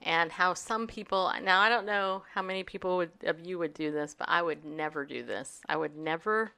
and 0.00 0.32
how 0.32 0.54
some 0.54 0.86
people 0.86 1.32
now 1.42 1.60
I 1.60 1.68
don't 1.68 1.86
know 1.86 2.22
how 2.32 2.42
many 2.42 2.64
people 2.64 2.96
would 2.96 3.10
of 3.24 3.40
you 3.44 3.58
would 3.58 3.74
do 3.74 3.90
this, 3.90 4.14
but 4.18 4.28
I 4.28 4.42
would 4.42 4.64
never 4.64 5.04
do 5.04 5.22
this. 5.22 5.60
I 5.68 5.76
would 5.76 5.96
never 5.96 6.52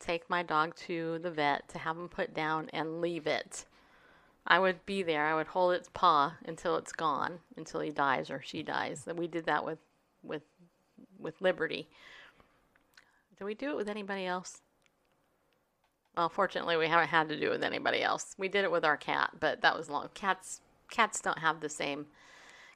take 0.00 0.30
my 0.30 0.42
dog 0.42 0.76
to 0.76 1.18
the 1.18 1.30
vet 1.30 1.68
to 1.70 1.78
have 1.78 1.96
him 1.96 2.08
put 2.08 2.32
down 2.34 2.70
and 2.72 3.00
leave 3.00 3.26
it. 3.26 3.64
I 4.50 4.58
would 4.58 4.84
be 4.86 5.02
there. 5.02 5.26
I 5.26 5.34
would 5.34 5.48
hold 5.48 5.74
its 5.74 5.90
paw 5.92 6.34
until 6.44 6.76
it's 6.76 6.92
gone, 6.92 7.40
until 7.56 7.80
he 7.80 7.90
dies 7.90 8.30
or 8.30 8.40
she 8.42 8.62
dies. 8.62 9.06
And 9.06 9.18
we 9.18 9.26
did 9.26 9.44
that 9.44 9.64
with 9.64 9.78
with 10.22 10.42
with 11.18 11.40
Liberty. 11.40 11.88
Did 13.36 13.44
we 13.44 13.54
do 13.54 13.70
it 13.70 13.76
with 13.76 13.88
anybody 13.88 14.24
else? 14.24 14.62
Well, 16.16 16.28
fortunately, 16.28 16.76
we 16.76 16.88
haven't 16.88 17.08
had 17.08 17.28
to 17.28 17.38
do 17.38 17.48
it 17.48 17.50
with 17.50 17.62
anybody 17.62 18.02
else. 18.02 18.34
We 18.36 18.48
did 18.48 18.64
it 18.64 18.72
with 18.72 18.84
our 18.84 18.96
cat, 18.96 19.30
but 19.38 19.60
that 19.60 19.76
was 19.76 19.88
long. 19.88 20.08
Cats, 20.14 20.60
cats 20.90 21.20
don't 21.20 21.38
have 21.38 21.60
the 21.60 21.68
same. 21.68 22.06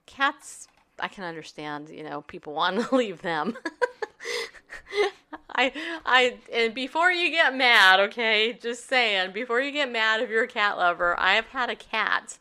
Cats, 0.06 0.68
I 1.00 1.08
can 1.08 1.24
understand. 1.24 1.88
You 1.88 2.04
know, 2.04 2.22
people 2.22 2.52
want 2.54 2.80
to 2.80 2.94
leave 2.94 3.22
them. 3.22 3.56
I, 5.54 5.72
I, 6.04 6.38
and 6.52 6.74
before 6.74 7.10
you 7.10 7.30
get 7.30 7.54
mad, 7.54 8.00
okay, 8.00 8.52
just 8.60 8.88
saying, 8.88 9.32
before 9.32 9.60
you 9.60 9.70
get 9.70 9.90
mad 9.90 10.20
if 10.20 10.30
you're 10.30 10.44
a 10.44 10.48
cat 10.48 10.76
lover, 10.76 11.18
I 11.18 11.34
have 11.34 11.46
had 11.46 11.70
a 11.70 11.76
cat 11.76 12.38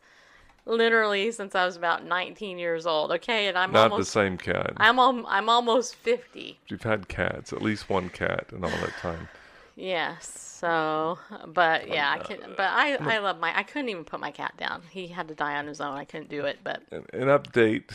literally 0.65 1.31
since 1.31 1.55
I 1.55 1.65
was 1.65 1.75
about 1.75 2.05
19 2.05 2.57
years 2.57 2.85
old, 2.85 3.11
okay, 3.11 3.47
and 3.47 3.57
I'm 3.57 3.71
not 3.71 3.91
almost, 3.91 4.13
the 4.13 4.19
same 4.19 4.37
cat. 4.37 4.73
I'm, 4.77 4.99
al- 4.99 5.25
I'm 5.27 5.49
almost 5.49 5.95
50. 5.95 6.59
You've 6.67 6.83
had 6.83 7.07
cats, 7.07 7.51
at 7.51 7.61
least 7.61 7.89
one 7.89 8.09
cat 8.09 8.47
in 8.51 8.63
all 8.63 8.69
that 8.69 8.93
time. 9.01 9.27
Yes. 9.75 10.51
So, 10.61 11.17
but 11.47 11.87
yeah, 11.87 12.11
I 12.11 12.19
can. 12.19 12.37
But 12.55 12.69
I, 12.69 12.95
I 12.97 13.17
love 13.17 13.39
my. 13.39 13.57
I 13.57 13.63
couldn't 13.63 13.89
even 13.89 14.03
put 14.03 14.19
my 14.19 14.29
cat 14.29 14.53
down. 14.57 14.83
He 14.91 15.07
had 15.07 15.27
to 15.29 15.33
die 15.33 15.57
on 15.57 15.65
his 15.65 15.81
own. 15.81 15.97
I 15.97 16.05
couldn't 16.05 16.29
do 16.29 16.45
it. 16.45 16.59
But 16.63 16.83
An, 16.91 17.03
an 17.13 17.29
update 17.29 17.89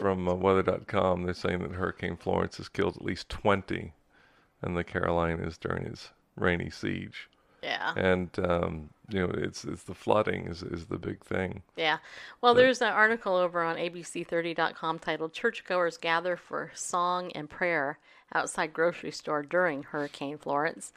from 0.00 0.28
uh, 0.28 0.34
weather.com 0.34 1.22
they're 1.22 1.32
saying 1.32 1.60
that 1.60 1.72
Hurricane 1.72 2.16
Florence 2.16 2.58
has 2.58 2.68
killed 2.68 2.96
at 2.96 3.02
least 3.02 3.30
20 3.30 3.92
in 4.64 4.74
the 4.74 4.84
Carolinas 4.84 5.58
during 5.58 5.84
its 5.86 6.10
rainy 6.36 6.70
siege. 6.70 7.28
yeah, 7.62 7.92
And, 7.96 8.30
um, 8.38 8.90
you 9.08 9.20
know, 9.26 9.32
it's 9.36 9.64
it's 9.64 9.82
the 9.82 9.94
flooding 9.94 10.46
is, 10.46 10.62
is 10.62 10.86
the 10.86 10.98
big 10.98 11.22
thing. 11.24 11.62
yeah. 11.76 11.98
Well, 12.40 12.54
there's 12.54 12.80
an 12.80 12.92
article 12.92 13.34
over 13.36 13.62
on 13.62 13.76
ABC30.com 13.76 14.98
titled 15.00 15.32
"Churchgoers 15.32 15.96
Gather 15.96 16.36
for 16.36 16.70
Song 16.74 17.32
and 17.32 17.50
Prayer 17.50 17.98
Outside 18.34 18.72
Grocery 18.72 19.10
Store 19.10 19.42
During 19.42 19.82
Hurricane 19.84 20.38
Florence." 20.38 20.92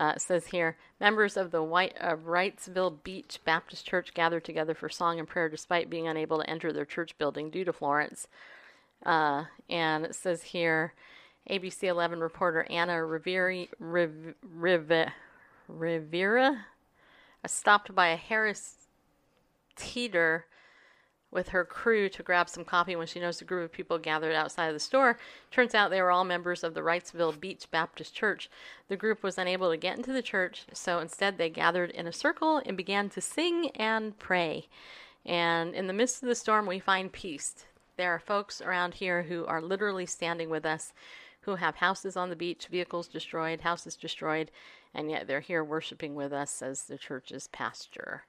Uh, 0.00 0.14
it 0.16 0.22
says 0.22 0.46
here, 0.46 0.78
members 0.98 1.36
of 1.36 1.50
the 1.50 1.62
White 1.62 1.94
uh, 2.00 2.16
Wrightsville 2.16 3.02
Beach 3.04 3.38
Baptist 3.44 3.86
Church 3.86 4.14
gathered 4.14 4.42
together 4.42 4.74
for 4.74 4.88
song 4.88 5.18
and 5.18 5.28
prayer 5.28 5.50
despite 5.50 5.90
being 5.90 6.08
unable 6.08 6.38
to 6.40 6.48
enter 6.48 6.72
their 6.72 6.86
church 6.86 7.16
building 7.18 7.50
due 7.50 7.64
to 7.64 7.74
Florence. 7.74 8.26
Uh, 9.04 9.44
and 9.68 10.06
it 10.06 10.14
says 10.14 10.42
here, 10.44 10.94
ABC 11.50 11.84
11 11.84 12.20
reporter 12.20 12.66
Anna 12.70 13.04
Rivera 13.04 13.66
uh, 17.44 17.48
stopped 17.48 17.94
by 17.94 18.08
a 18.08 18.16
Harris 18.16 18.88
Teeter 19.76 20.46
with 21.32 21.48
her 21.48 21.64
crew 21.64 22.08
to 22.10 22.22
grab 22.22 22.48
some 22.48 22.64
coffee 22.64 22.94
when 22.94 23.06
she 23.06 23.18
noticed 23.18 23.40
a 23.40 23.46
group 23.46 23.64
of 23.64 23.72
people 23.72 23.98
gathered 23.98 24.34
outside 24.34 24.66
of 24.66 24.74
the 24.74 24.80
store. 24.80 25.18
Turns 25.50 25.74
out 25.74 25.90
they 25.90 26.02
were 26.02 26.10
all 26.10 26.24
members 26.24 26.62
of 26.62 26.74
the 26.74 26.82
Wrightsville 26.82 27.40
Beach 27.40 27.66
Baptist 27.70 28.14
Church. 28.14 28.50
The 28.88 28.96
group 28.96 29.22
was 29.22 29.38
unable 29.38 29.70
to 29.70 29.78
get 29.78 29.96
into 29.96 30.12
the 30.12 30.22
church, 30.22 30.66
so 30.74 30.98
instead 30.98 31.38
they 31.38 31.48
gathered 31.48 31.90
in 31.90 32.06
a 32.06 32.12
circle 32.12 32.60
and 32.66 32.76
began 32.76 33.08
to 33.10 33.20
sing 33.20 33.70
and 33.70 34.16
pray. 34.18 34.68
And 35.24 35.74
in 35.74 35.86
the 35.86 35.94
midst 35.94 36.22
of 36.22 36.28
the 36.28 36.34
storm, 36.34 36.66
we 36.66 36.78
find 36.78 37.10
peace. 37.10 37.64
There 37.96 38.12
are 38.12 38.18
folks 38.18 38.60
around 38.60 38.94
here 38.94 39.22
who 39.22 39.46
are 39.46 39.62
literally 39.62 40.06
standing 40.06 40.50
with 40.50 40.66
us, 40.66 40.92
who 41.42 41.56
have 41.56 41.76
houses 41.76 42.16
on 42.16 42.30
the 42.30 42.36
beach, 42.36 42.66
vehicles 42.68 43.08
destroyed, 43.08 43.60
houses 43.60 43.96
destroyed, 43.96 44.50
and 44.94 45.10
yet 45.10 45.26
they're 45.26 45.40
here 45.40 45.62
worshiping 45.62 46.14
with 46.14 46.32
us 46.32 46.62
as 46.62 46.84
the 46.84 46.98
church's 46.98 47.48
pastor 47.48 48.22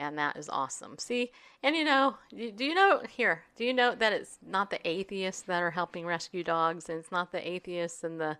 and 0.00 0.16
that 0.18 0.36
is 0.36 0.48
awesome. 0.48 0.96
See, 0.98 1.30
and 1.62 1.76
you 1.76 1.84
know, 1.84 2.16
do 2.30 2.64
you 2.64 2.74
know 2.74 3.02
here? 3.08 3.42
Do 3.54 3.64
you 3.64 3.74
know 3.74 3.94
that 3.94 4.12
it's 4.12 4.38
not 4.44 4.70
the 4.70 4.88
atheists 4.88 5.42
that 5.42 5.62
are 5.62 5.70
helping 5.70 6.06
rescue 6.06 6.42
dogs, 6.42 6.88
and 6.88 6.98
it's 6.98 7.12
not 7.12 7.32
the 7.32 7.46
atheists 7.46 8.02
and 8.02 8.20
the 8.20 8.38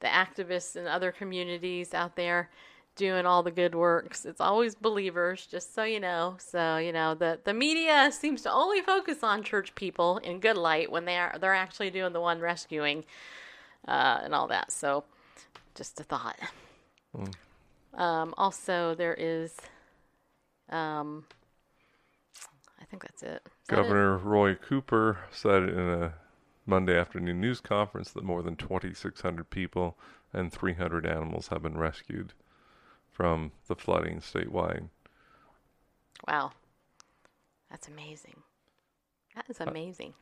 the 0.00 0.06
activists 0.08 0.76
and 0.76 0.86
other 0.86 1.10
communities 1.10 1.94
out 1.94 2.16
there 2.16 2.50
doing 2.96 3.26
all 3.26 3.42
the 3.42 3.50
good 3.50 3.74
works. 3.74 4.24
It's 4.24 4.40
always 4.40 4.74
believers, 4.74 5.46
just 5.46 5.74
so 5.74 5.84
you 5.84 6.00
know. 6.00 6.36
So 6.38 6.78
you 6.78 6.92
know, 6.92 7.14
the 7.14 7.38
the 7.44 7.54
media 7.54 8.10
seems 8.10 8.42
to 8.42 8.52
only 8.52 8.80
focus 8.80 9.22
on 9.22 9.42
church 9.42 9.74
people 9.74 10.18
in 10.18 10.40
good 10.40 10.56
light 10.56 10.90
when 10.90 11.04
they 11.04 11.16
are 11.16 11.36
they're 11.40 11.54
actually 11.54 11.90
doing 11.90 12.12
the 12.12 12.20
one 12.20 12.40
rescuing 12.40 13.04
uh, 13.86 14.20
and 14.24 14.34
all 14.34 14.48
that. 14.48 14.72
So, 14.72 15.04
just 15.74 16.00
a 16.00 16.04
thought. 16.04 16.38
Um, 17.94 18.34
also, 18.36 18.94
there 18.94 19.14
is 19.14 19.54
um, 20.70 21.24
I 22.80 22.84
think 22.84 23.02
that's 23.02 23.22
it. 23.22 23.42
Is 23.44 23.68
that 23.68 23.74
it? 23.74 23.76
Governor 23.76 24.16
Roy 24.18 24.54
Cooper 24.54 25.18
said 25.30 25.64
in 25.64 25.78
a 25.78 26.14
Monday 26.66 26.98
afternoon 26.98 27.40
news 27.40 27.60
conference 27.60 28.10
that 28.10 28.24
more 28.24 28.42
than 28.42 28.56
2,600 28.56 29.50
people 29.50 29.96
and 30.32 30.52
300 30.52 31.06
animals 31.06 31.48
have 31.48 31.62
been 31.62 31.78
rescued 31.78 32.32
from 33.16 33.50
the 33.66 33.74
flooding 33.74 34.20
statewide. 34.20 34.90
Wow, 36.28 36.52
that's 37.70 37.88
amazing. 37.88 38.42
That 39.34 39.46
is 39.48 39.58
amazing. 39.58 40.12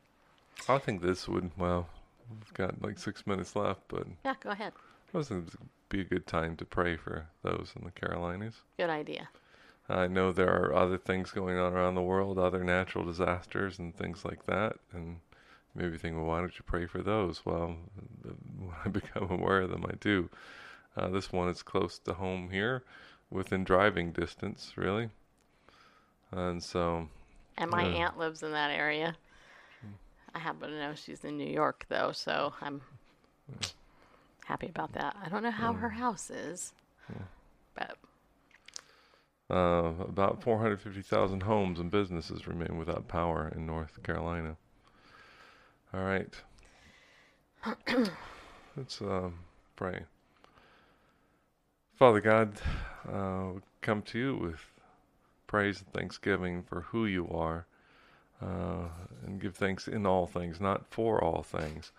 I 0.69 0.77
think 0.77 1.01
this 1.01 1.27
would, 1.27 1.51
well, 1.57 1.89
we've 2.29 2.53
got 2.53 2.81
like 2.81 2.97
six 2.97 3.27
minutes 3.27 3.53
left, 3.53 3.81
but 3.89 4.07
Yeah, 4.23 4.35
go 4.41 4.51
ahead. 4.51 4.71
I 5.13 5.17
this 5.17 5.29
would 5.29 5.49
be 5.89 5.99
a 6.01 6.05
good 6.05 6.25
time 6.25 6.55
to 6.55 6.63
pray 6.63 6.95
for 6.95 7.27
those 7.43 7.73
in 7.75 7.83
the 7.83 7.91
Carolinas. 7.91 8.61
Good 8.77 8.89
idea. 8.89 9.27
I 9.89 10.07
know 10.07 10.31
there 10.31 10.53
are 10.53 10.73
other 10.73 10.97
things 10.97 11.31
going 11.31 11.57
on 11.57 11.73
around 11.73 11.95
the 11.95 12.01
world, 12.01 12.39
other 12.39 12.63
natural 12.63 13.03
disasters 13.03 13.77
and 13.77 13.93
things 13.93 14.23
like 14.23 14.45
that, 14.45 14.77
and 14.93 15.17
maybe 15.75 15.97
think, 15.97 16.15
well, 16.15 16.25
why 16.25 16.39
don't 16.39 16.57
you 16.57 16.63
pray 16.65 16.85
for 16.85 17.01
those? 17.01 17.45
Well, 17.45 17.75
when 18.23 18.73
I 18.85 18.87
become 18.87 19.29
aware 19.29 19.61
of 19.61 19.69
them, 19.69 19.85
I 19.85 19.95
do. 19.99 20.29
Uh, 20.97 21.09
this 21.09 21.31
one 21.31 21.49
is 21.49 21.61
close 21.61 21.99
to 21.99 22.13
home 22.13 22.49
here, 22.49 22.83
within 23.29 23.63
driving 23.63 24.11
distance, 24.11 24.73
really. 24.75 25.09
And 26.31 26.61
so, 26.63 27.09
And 27.57 27.71
my 27.71 27.83
Yeah. 27.83 27.89
aunt 27.89 28.17
lives 28.17 28.43
in 28.43 28.51
that 28.51 28.71
area. 28.71 29.15
I 30.33 30.39
happen 30.39 30.69
to 30.69 30.77
know 30.77 30.93
she's 30.93 31.23
in 31.23 31.37
New 31.37 31.47
York 31.47 31.85
though, 31.87 32.11
so 32.11 32.53
I'm 32.61 32.81
happy 34.45 34.67
about 34.67 34.91
that. 34.93 35.15
I 35.23 35.29
don't 35.29 35.43
know 35.43 35.51
how 35.51 35.73
her 35.73 35.89
house 35.89 36.29
is, 36.29 36.73
but 37.73 37.97
uh, 39.49 39.93
about 39.99 40.43
450,000 40.43 41.43
homes 41.43 41.79
and 41.79 41.89
businesses 41.89 42.47
remain 42.47 42.77
without 42.77 43.07
power 43.07 43.47
in 43.55 43.65
North 43.65 44.03
Carolina. 44.03 44.57
All 45.93 46.03
right. 46.03 46.33
Let's 48.75 49.01
um, 49.01 49.39
pray. 49.77 50.01
Father 51.95 52.19
God, 52.19 52.59
uh, 53.09 53.51
come 53.79 54.01
to 54.01 54.19
you 54.19 54.35
with 54.35 54.59
praise 55.47 55.79
and 55.79 55.93
thanksgiving 55.93 56.61
for 56.61 56.81
who 56.81 57.05
you 57.05 57.25
are, 57.29 57.67
uh, 58.41 58.89
and 59.25 59.39
give 59.39 59.55
thanks 59.55 59.87
in 59.87 60.05
all 60.05 60.27
things, 60.27 60.59
not 60.59 60.85
for 60.89 61.23
all 61.23 61.41
things, 61.41 61.93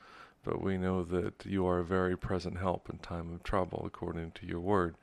but 0.45 0.61
we 0.63 0.77
know 0.77 1.03
that 1.03 1.47
you 1.47 1.67
are 1.67 1.79
a 1.79 1.85
very 1.85 2.15
present 2.15 2.59
help 2.59 2.91
in 2.91 2.99
time 2.99 3.33
of 3.33 3.43
trouble, 3.43 3.85
according 3.87 4.33
to 4.33 4.45
your 4.45 4.61
word. 4.61 4.97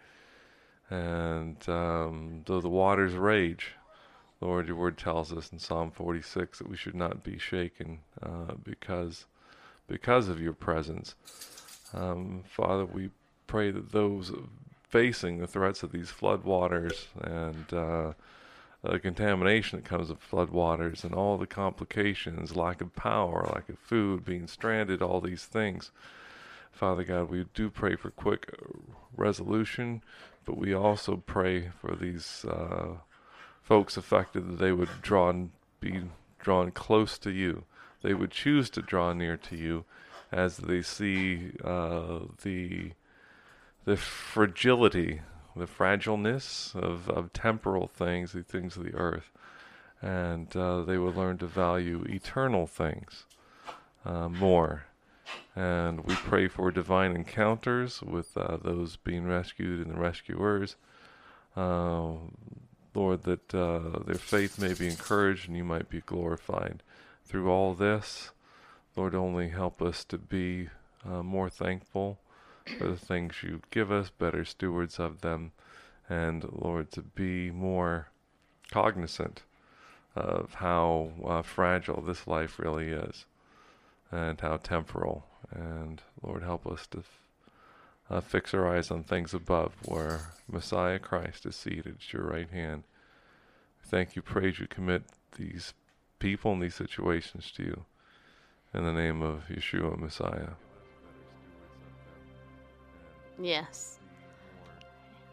And 0.92 1.58
um, 1.68 2.44
though 2.46 2.62
the 2.62 2.70
waters 2.70 3.14
rage, 3.14 3.72
Lord, 4.42 4.68
your 4.68 4.76
word 4.76 5.00
tells 5.00 5.34
us 5.34 5.52
in 5.52 5.58
Psalm 5.58 5.90
46 5.90 6.60
that 6.60 6.70
we 6.70 6.78
should 6.78 6.94
not 6.94 7.24
be 7.24 7.40
shaken 7.40 8.02
uh, 8.22 8.54
because 8.64 9.26
because 9.88 10.30
of 10.30 10.40
your 10.40 10.54
presence. 10.54 11.16
Um, 11.96 12.44
Father, 12.48 12.86
we 12.86 13.10
pray 13.48 13.72
that 13.72 13.92
those 13.92 14.32
facing 14.94 15.40
the 15.40 15.48
threats 15.48 15.82
of 15.82 15.92
these 15.92 16.12
flood 16.12 16.44
waters 16.44 17.08
and 17.20 17.74
uh, 17.74 18.14
the 18.84 19.00
contamination 19.00 19.80
that 19.80 19.90
comes 19.90 20.10
with 20.10 20.20
flood 20.20 20.52
waters 20.52 21.04
and 21.04 21.16
all 21.16 21.36
the 21.36 21.48
complications, 21.48 22.56
lack 22.56 22.80
of 22.80 22.96
power, 22.96 23.50
lack 23.56 23.68
of 23.70 23.80
food, 23.80 24.24
being 24.24 24.46
stranded, 24.46 25.02
all 25.02 25.20
these 25.20 25.46
things. 25.46 25.90
Father 26.72 27.04
God, 27.04 27.32
we 27.32 27.44
do 27.56 27.72
pray 27.72 27.96
for 27.96 28.12
quick 28.12 28.54
resolution, 29.18 30.04
but 30.46 30.60
we 30.60 30.76
also 30.76 31.16
pray 31.26 31.72
for 31.82 31.96
these 31.96 32.46
uh, 32.46 32.98
folks 33.64 33.98
affected 33.98 34.48
that 34.48 34.60
they 34.60 34.72
would 34.72 35.02
draw 35.02 35.34
be 35.80 36.02
drawn 36.38 36.70
close 36.70 37.18
to 37.18 37.32
you. 37.32 37.64
They 38.04 38.14
would 38.14 38.30
choose 38.30 38.70
to 38.70 38.84
draw 38.84 39.12
near 39.14 39.38
to 39.38 39.56
you 39.56 39.86
as 40.32 40.58
they 40.58 40.84
see 40.84 41.54
uh, 41.64 42.20
the 42.44 42.92
the 43.86 43.98
fragility, 43.98 45.22
the 45.56 45.68
fragileness 45.68 46.74
of, 46.76 47.10
of 47.10 47.34
temporal 47.34 47.88
things, 47.88 48.32
the 48.32 48.44
things 48.44 48.78
of 48.78 48.84
the 48.84 48.96
earth, 48.96 49.32
and 50.02 50.56
uh, 50.56 50.84
they 50.84 50.98
would 50.98 51.16
learn 51.16 51.38
to 51.38 51.48
value 51.48 52.04
eternal 52.08 52.68
things 52.68 53.26
uh, 54.06 54.30
more. 54.30 54.86
And 55.56 56.04
we 56.04 56.16
pray 56.16 56.48
for 56.48 56.72
divine 56.72 57.16
encounters 57.16 58.02
with 58.02 58.36
uh, 58.36 58.58
those 58.58 58.98
being 58.98 59.26
rescued 59.26 59.86
and 59.86 59.96
the 59.96 60.00
rescuers. 60.00 60.76
Uh, 61.56 62.14
Lord, 62.94 63.24
that 63.24 63.54
uh, 63.56 64.04
their 64.06 64.16
faith 64.16 64.60
may 64.60 64.74
be 64.74 64.88
encouraged 64.88 65.48
and 65.48 65.58
you 65.58 65.64
might 65.64 65.90
be 65.90 66.02
glorified 66.02 66.84
through 67.26 67.50
all 67.50 67.74
this. 67.74 68.32
Lord, 68.96 69.16
only 69.16 69.50
help 69.50 69.82
us 69.82 70.04
to 70.06 70.18
be 70.18 70.70
uh, 71.06 71.24
more 71.24 71.50
thankful 71.50 72.20
for 72.78 72.88
the 72.88 72.98
things 72.98 73.44
you 73.44 73.62
give 73.72 73.92
us, 73.92 74.10
better 74.10 74.46
stewards 74.46 75.00
of 75.00 75.22
them, 75.22 75.52
and 76.10 76.46
Lord, 76.52 76.92
to 76.92 77.02
be 77.02 77.52
more 77.52 78.10
cognizant 78.72 79.44
of 80.16 80.56
how 80.56 81.12
uh, 81.26 81.42
fragile 81.42 82.02
this 82.02 82.28
life 82.28 82.60
really 82.60 82.90
is 82.90 83.26
and 84.12 84.40
how 84.42 84.58
temporal. 84.58 85.26
And 85.52 86.02
Lord, 86.22 86.44
help 86.44 86.68
us 86.68 86.88
to 86.88 87.00
f- 87.00 87.20
uh, 88.10 88.22
fix 88.22 88.54
our 88.54 88.68
eyes 88.68 88.92
on 88.92 89.04
things 89.04 89.34
above 89.34 89.74
where 89.86 90.34
Messiah 90.48 91.00
Christ 91.00 91.46
is 91.46 91.56
seated 91.56 91.96
at 92.00 92.14
your 92.14 92.24
right 92.24 92.50
hand. 92.50 92.84
Thank 93.86 94.16
you, 94.16 94.22
praise 94.22 94.60
you, 94.60 94.68
commit 94.68 95.04
these 95.38 95.74
people 96.20 96.54
and 96.54 96.62
these 96.62 96.76
situations 96.76 97.52
to 97.56 97.64
you. 97.64 97.86
In 98.74 98.84
the 98.84 98.94
name 98.94 99.22
of 99.22 99.44
Yeshua 99.50 99.98
Messiah. 99.98 100.54
Yes. 103.44 104.00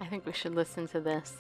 I 0.01 0.07
think 0.07 0.27
we 0.27 0.33
should 0.33 0.57
listen 0.57 0.89
to 0.89 1.01
this. 1.01 1.37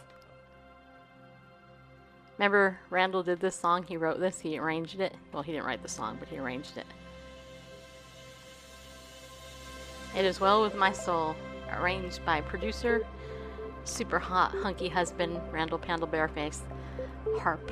Remember, 2.38 2.78
Randall 2.90 3.24
did 3.24 3.40
this 3.40 3.56
song? 3.56 3.82
He 3.82 3.96
wrote 3.96 4.20
this, 4.20 4.38
he 4.38 4.56
arranged 4.56 5.00
it. 5.00 5.12
Well, 5.32 5.42
he 5.42 5.50
didn't 5.50 5.66
write 5.66 5.82
the 5.82 5.88
song, 5.88 6.16
but 6.20 6.28
he 6.28 6.38
arranged 6.38 6.78
it. 6.78 6.86
It 10.16 10.24
is 10.24 10.38
Well 10.38 10.62
With 10.62 10.76
My 10.76 10.92
Soul, 10.92 11.34
arranged 11.72 12.24
by 12.24 12.40
producer, 12.40 13.04
super 13.82 14.20
hot, 14.20 14.52
hunky 14.62 14.88
husband, 14.88 15.40
Randall 15.50 15.78
Pandle 15.78 16.06
Bareface, 16.06 16.60
harp. 17.40 17.68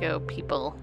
Go, 0.00 0.20
people. 0.20 0.78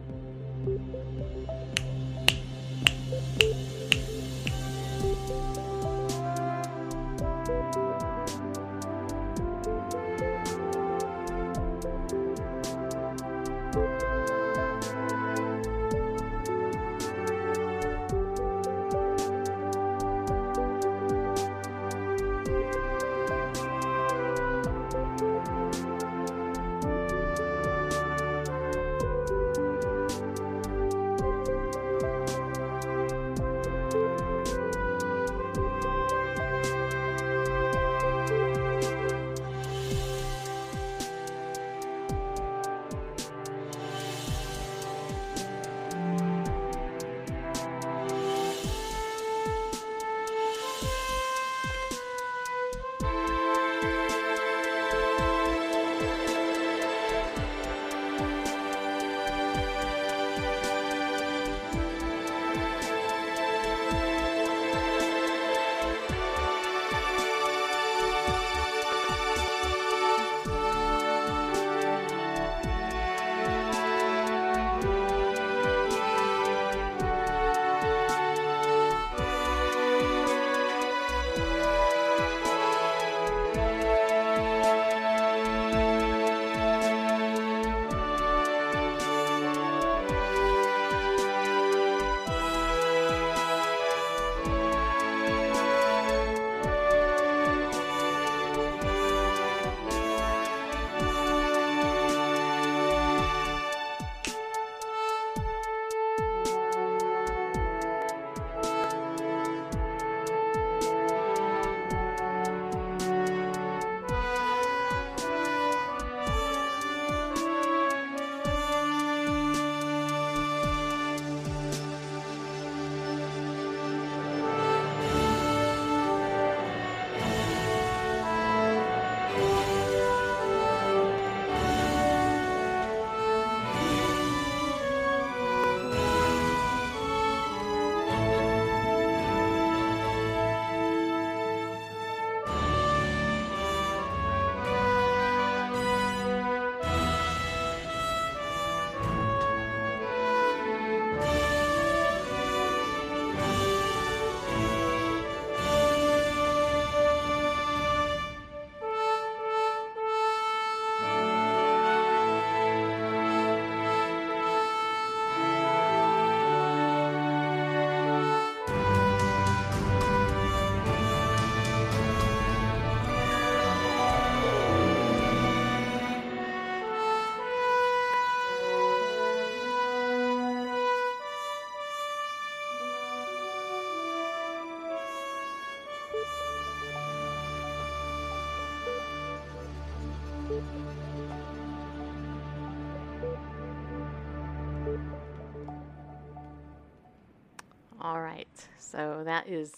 All 198.11 198.21
right. 198.21 198.67
So 198.77 199.21
that 199.23 199.47
is 199.47 199.71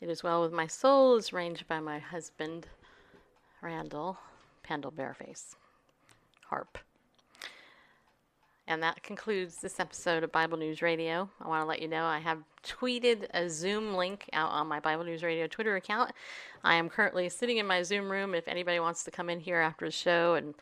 It 0.00 0.08
Is 0.08 0.24
Well 0.24 0.42
With 0.42 0.52
My 0.52 0.66
Soul 0.66 1.14
is 1.14 1.32
arranged 1.32 1.68
by 1.68 1.78
my 1.78 2.00
husband, 2.00 2.66
Randall 3.62 4.18
Pendle 4.64 4.90
Bareface. 4.90 5.54
Harp. 6.46 6.76
And 8.66 8.82
that 8.82 9.00
concludes 9.04 9.58
this 9.58 9.78
episode 9.78 10.24
of 10.24 10.32
Bible 10.32 10.58
News 10.58 10.82
Radio. 10.82 11.30
I 11.40 11.46
want 11.46 11.62
to 11.62 11.66
let 11.66 11.80
you 11.80 11.86
know 11.86 12.04
I 12.04 12.18
have 12.18 12.42
tweeted 12.64 13.28
a 13.32 13.48
Zoom 13.48 13.94
link 13.94 14.28
out 14.32 14.50
on 14.50 14.66
my 14.66 14.80
Bible 14.80 15.04
News 15.04 15.22
Radio 15.22 15.46
Twitter 15.46 15.76
account. 15.76 16.10
I 16.64 16.74
am 16.74 16.88
currently 16.88 17.28
sitting 17.28 17.58
in 17.58 17.66
my 17.68 17.84
Zoom 17.84 18.10
room. 18.10 18.34
If 18.34 18.48
anybody 18.48 18.80
wants 18.80 19.04
to 19.04 19.12
come 19.12 19.30
in 19.30 19.38
here 19.38 19.58
after 19.58 19.84
the 19.84 19.92
show 19.92 20.34
and 20.34 20.52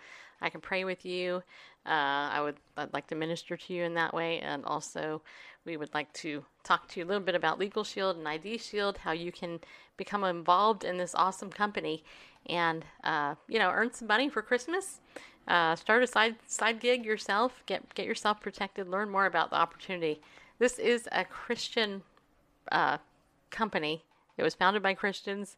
I 0.42 0.50
can 0.50 0.60
pray 0.60 0.84
with 0.84 1.06
you, 1.06 1.42
uh, 1.86 2.32
I 2.32 2.40
would 2.42 2.56
I'd 2.76 2.92
like 2.92 3.06
to 3.08 3.14
minister 3.14 3.56
to 3.56 3.74
you 3.74 3.84
in 3.84 3.94
that 3.94 4.14
way. 4.14 4.40
And 4.40 4.64
also, 4.64 5.22
we 5.64 5.76
would 5.76 5.92
like 5.92 6.12
to 6.14 6.44
talk 6.62 6.88
to 6.88 7.00
you 7.00 7.06
a 7.06 7.08
little 7.08 7.22
bit 7.22 7.34
about 7.34 7.58
Legal 7.58 7.84
Shield 7.84 8.16
and 8.16 8.26
ID 8.26 8.58
Shield, 8.58 8.98
how 8.98 9.12
you 9.12 9.30
can 9.30 9.60
become 9.96 10.24
involved 10.24 10.84
in 10.84 10.96
this 10.96 11.14
awesome 11.14 11.50
company 11.50 12.02
and 12.46 12.84
uh, 13.04 13.34
you 13.48 13.58
know 13.58 13.70
earn 13.70 13.92
some 13.92 14.08
money 14.08 14.28
for 14.28 14.42
Christmas. 14.42 15.00
Uh, 15.46 15.76
start 15.76 16.02
a 16.02 16.06
side 16.06 16.36
side 16.46 16.80
gig 16.80 17.04
yourself. 17.04 17.62
Get 17.66 17.94
get 17.94 18.06
yourself 18.06 18.40
protected. 18.40 18.88
Learn 18.88 19.10
more 19.10 19.26
about 19.26 19.50
the 19.50 19.56
opportunity. 19.56 20.20
This 20.58 20.78
is 20.78 21.08
a 21.12 21.24
Christian 21.24 22.02
uh, 22.72 22.98
company. 23.50 24.04
It 24.36 24.42
was 24.42 24.54
founded 24.54 24.82
by 24.82 24.94
Christians, 24.94 25.56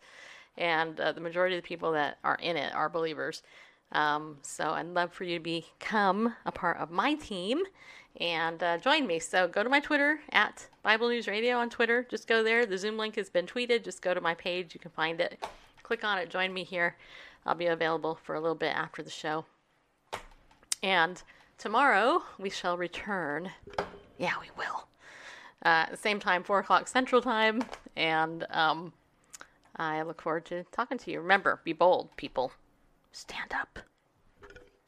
and 0.58 0.98
uh, 0.98 1.12
the 1.12 1.20
majority 1.20 1.56
of 1.56 1.62
the 1.62 1.68
people 1.68 1.92
that 1.92 2.18
are 2.24 2.38
in 2.42 2.56
it 2.56 2.74
are 2.74 2.88
believers. 2.88 3.42
Um, 3.92 4.38
so 4.42 4.70
I'd 4.70 4.86
love 4.86 5.12
for 5.12 5.24
you 5.24 5.38
to 5.38 5.42
become 5.42 6.34
a 6.44 6.52
part 6.52 6.78
of 6.78 6.90
my 6.90 7.14
team 7.14 7.62
and 8.20 8.62
uh, 8.62 8.78
join 8.78 9.06
me. 9.06 9.18
So 9.18 9.46
go 9.48 9.62
to 9.62 9.68
my 9.68 9.80
Twitter 9.80 10.20
at 10.32 10.66
Bible 10.82 11.08
News 11.08 11.26
Radio 11.26 11.56
on 11.56 11.70
Twitter. 11.70 12.06
Just 12.10 12.26
go 12.26 12.42
there. 12.42 12.66
The 12.66 12.78
Zoom 12.78 12.96
link 12.96 13.16
has 13.16 13.28
been 13.28 13.46
tweeted. 13.46 13.84
Just 13.84 14.02
go 14.02 14.14
to 14.14 14.20
my 14.20 14.34
page. 14.34 14.74
You 14.74 14.80
can 14.80 14.90
find 14.90 15.20
it. 15.20 15.44
Click 15.82 16.04
on 16.04 16.18
it. 16.18 16.30
Join 16.30 16.52
me 16.52 16.64
here. 16.64 16.96
I'll 17.44 17.54
be 17.54 17.66
available 17.66 18.18
for 18.24 18.34
a 18.34 18.40
little 18.40 18.56
bit 18.56 18.74
after 18.74 19.02
the 19.02 19.10
show. 19.10 19.44
And 20.82 21.22
tomorrow 21.58 22.22
we 22.38 22.50
shall 22.50 22.76
return. 22.76 23.50
Yeah, 24.18 24.32
we 24.40 24.48
will. 24.56 24.88
Uh, 25.62 25.94
same 25.94 26.20
time, 26.20 26.42
4 26.42 26.60
o'clock 26.60 26.88
Central 26.88 27.22
Time. 27.22 27.62
And 27.96 28.46
um, 28.50 28.92
I 29.76 30.02
look 30.02 30.20
forward 30.20 30.44
to 30.46 30.64
talking 30.72 30.98
to 30.98 31.10
you. 31.10 31.20
Remember, 31.20 31.60
be 31.64 31.72
bold, 31.72 32.16
people. 32.16 32.52
Stand 33.16 33.54
up. 33.54 33.78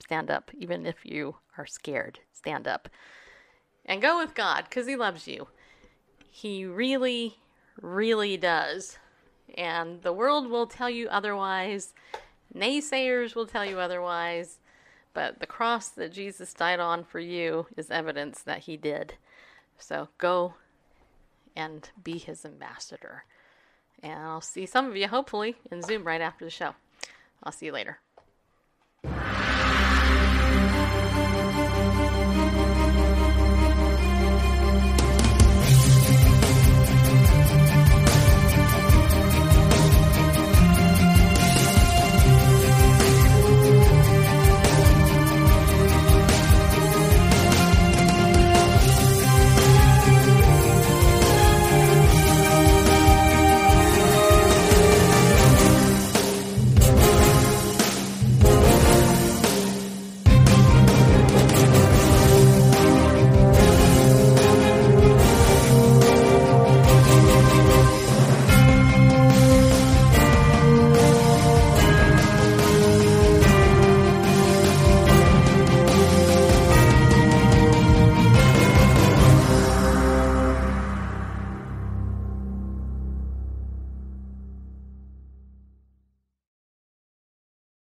Stand 0.01 0.31
up, 0.31 0.51
even 0.59 0.85
if 0.85 0.97
you 1.03 1.37
are 1.57 1.65
scared. 1.65 2.21
Stand 2.35 2.69
up. 2.69 2.91
And 3.87 4.03
go 4.03 4.19
with 4.19 4.35
God, 4.35 4.65
because 4.69 4.87
He 4.87 4.97
loves 4.97 5.27
you. 5.27 5.49
He 6.31 6.67
really, 6.67 7.39
really 7.81 8.37
does. 8.37 8.99
And 9.57 10.03
the 10.03 10.13
world 10.13 10.51
will 10.51 10.67
tell 10.67 10.91
you 10.91 11.09
otherwise. 11.09 11.95
Naysayers 12.55 13.35
will 13.35 13.47
tell 13.47 13.65
you 13.65 13.79
otherwise. 13.79 14.59
But 15.15 15.41
the 15.41 15.47
cross 15.47 15.89
that 15.89 16.13
Jesus 16.13 16.53
died 16.53 16.81
on 16.81 17.05
for 17.05 17.21
you 17.21 17.67
is 17.79 17.91
evidence 17.91 18.43
that 18.43 18.59
He 18.59 18.77
did. 18.77 19.15
So 19.79 20.09
go 20.19 20.53
and 21.57 21.89
be 22.05 22.19
His 22.19 22.45
ambassador. 22.45 23.25
And 24.03 24.21
I'll 24.21 24.43
see 24.43 24.67
some 24.67 24.87
of 24.87 24.99
you, 24.99 25.09
hopefully, 25.09 25.57
in 25.73 25.81
Zoom 25.81 26.05
right 26.05 26.21
after 26.21 26.45
the 26.45 26.51
show. 26.51 26.75
I'll 27.43 27.53
see 27.53 27.67
you 27.67 27.73
later. 27.73 28.01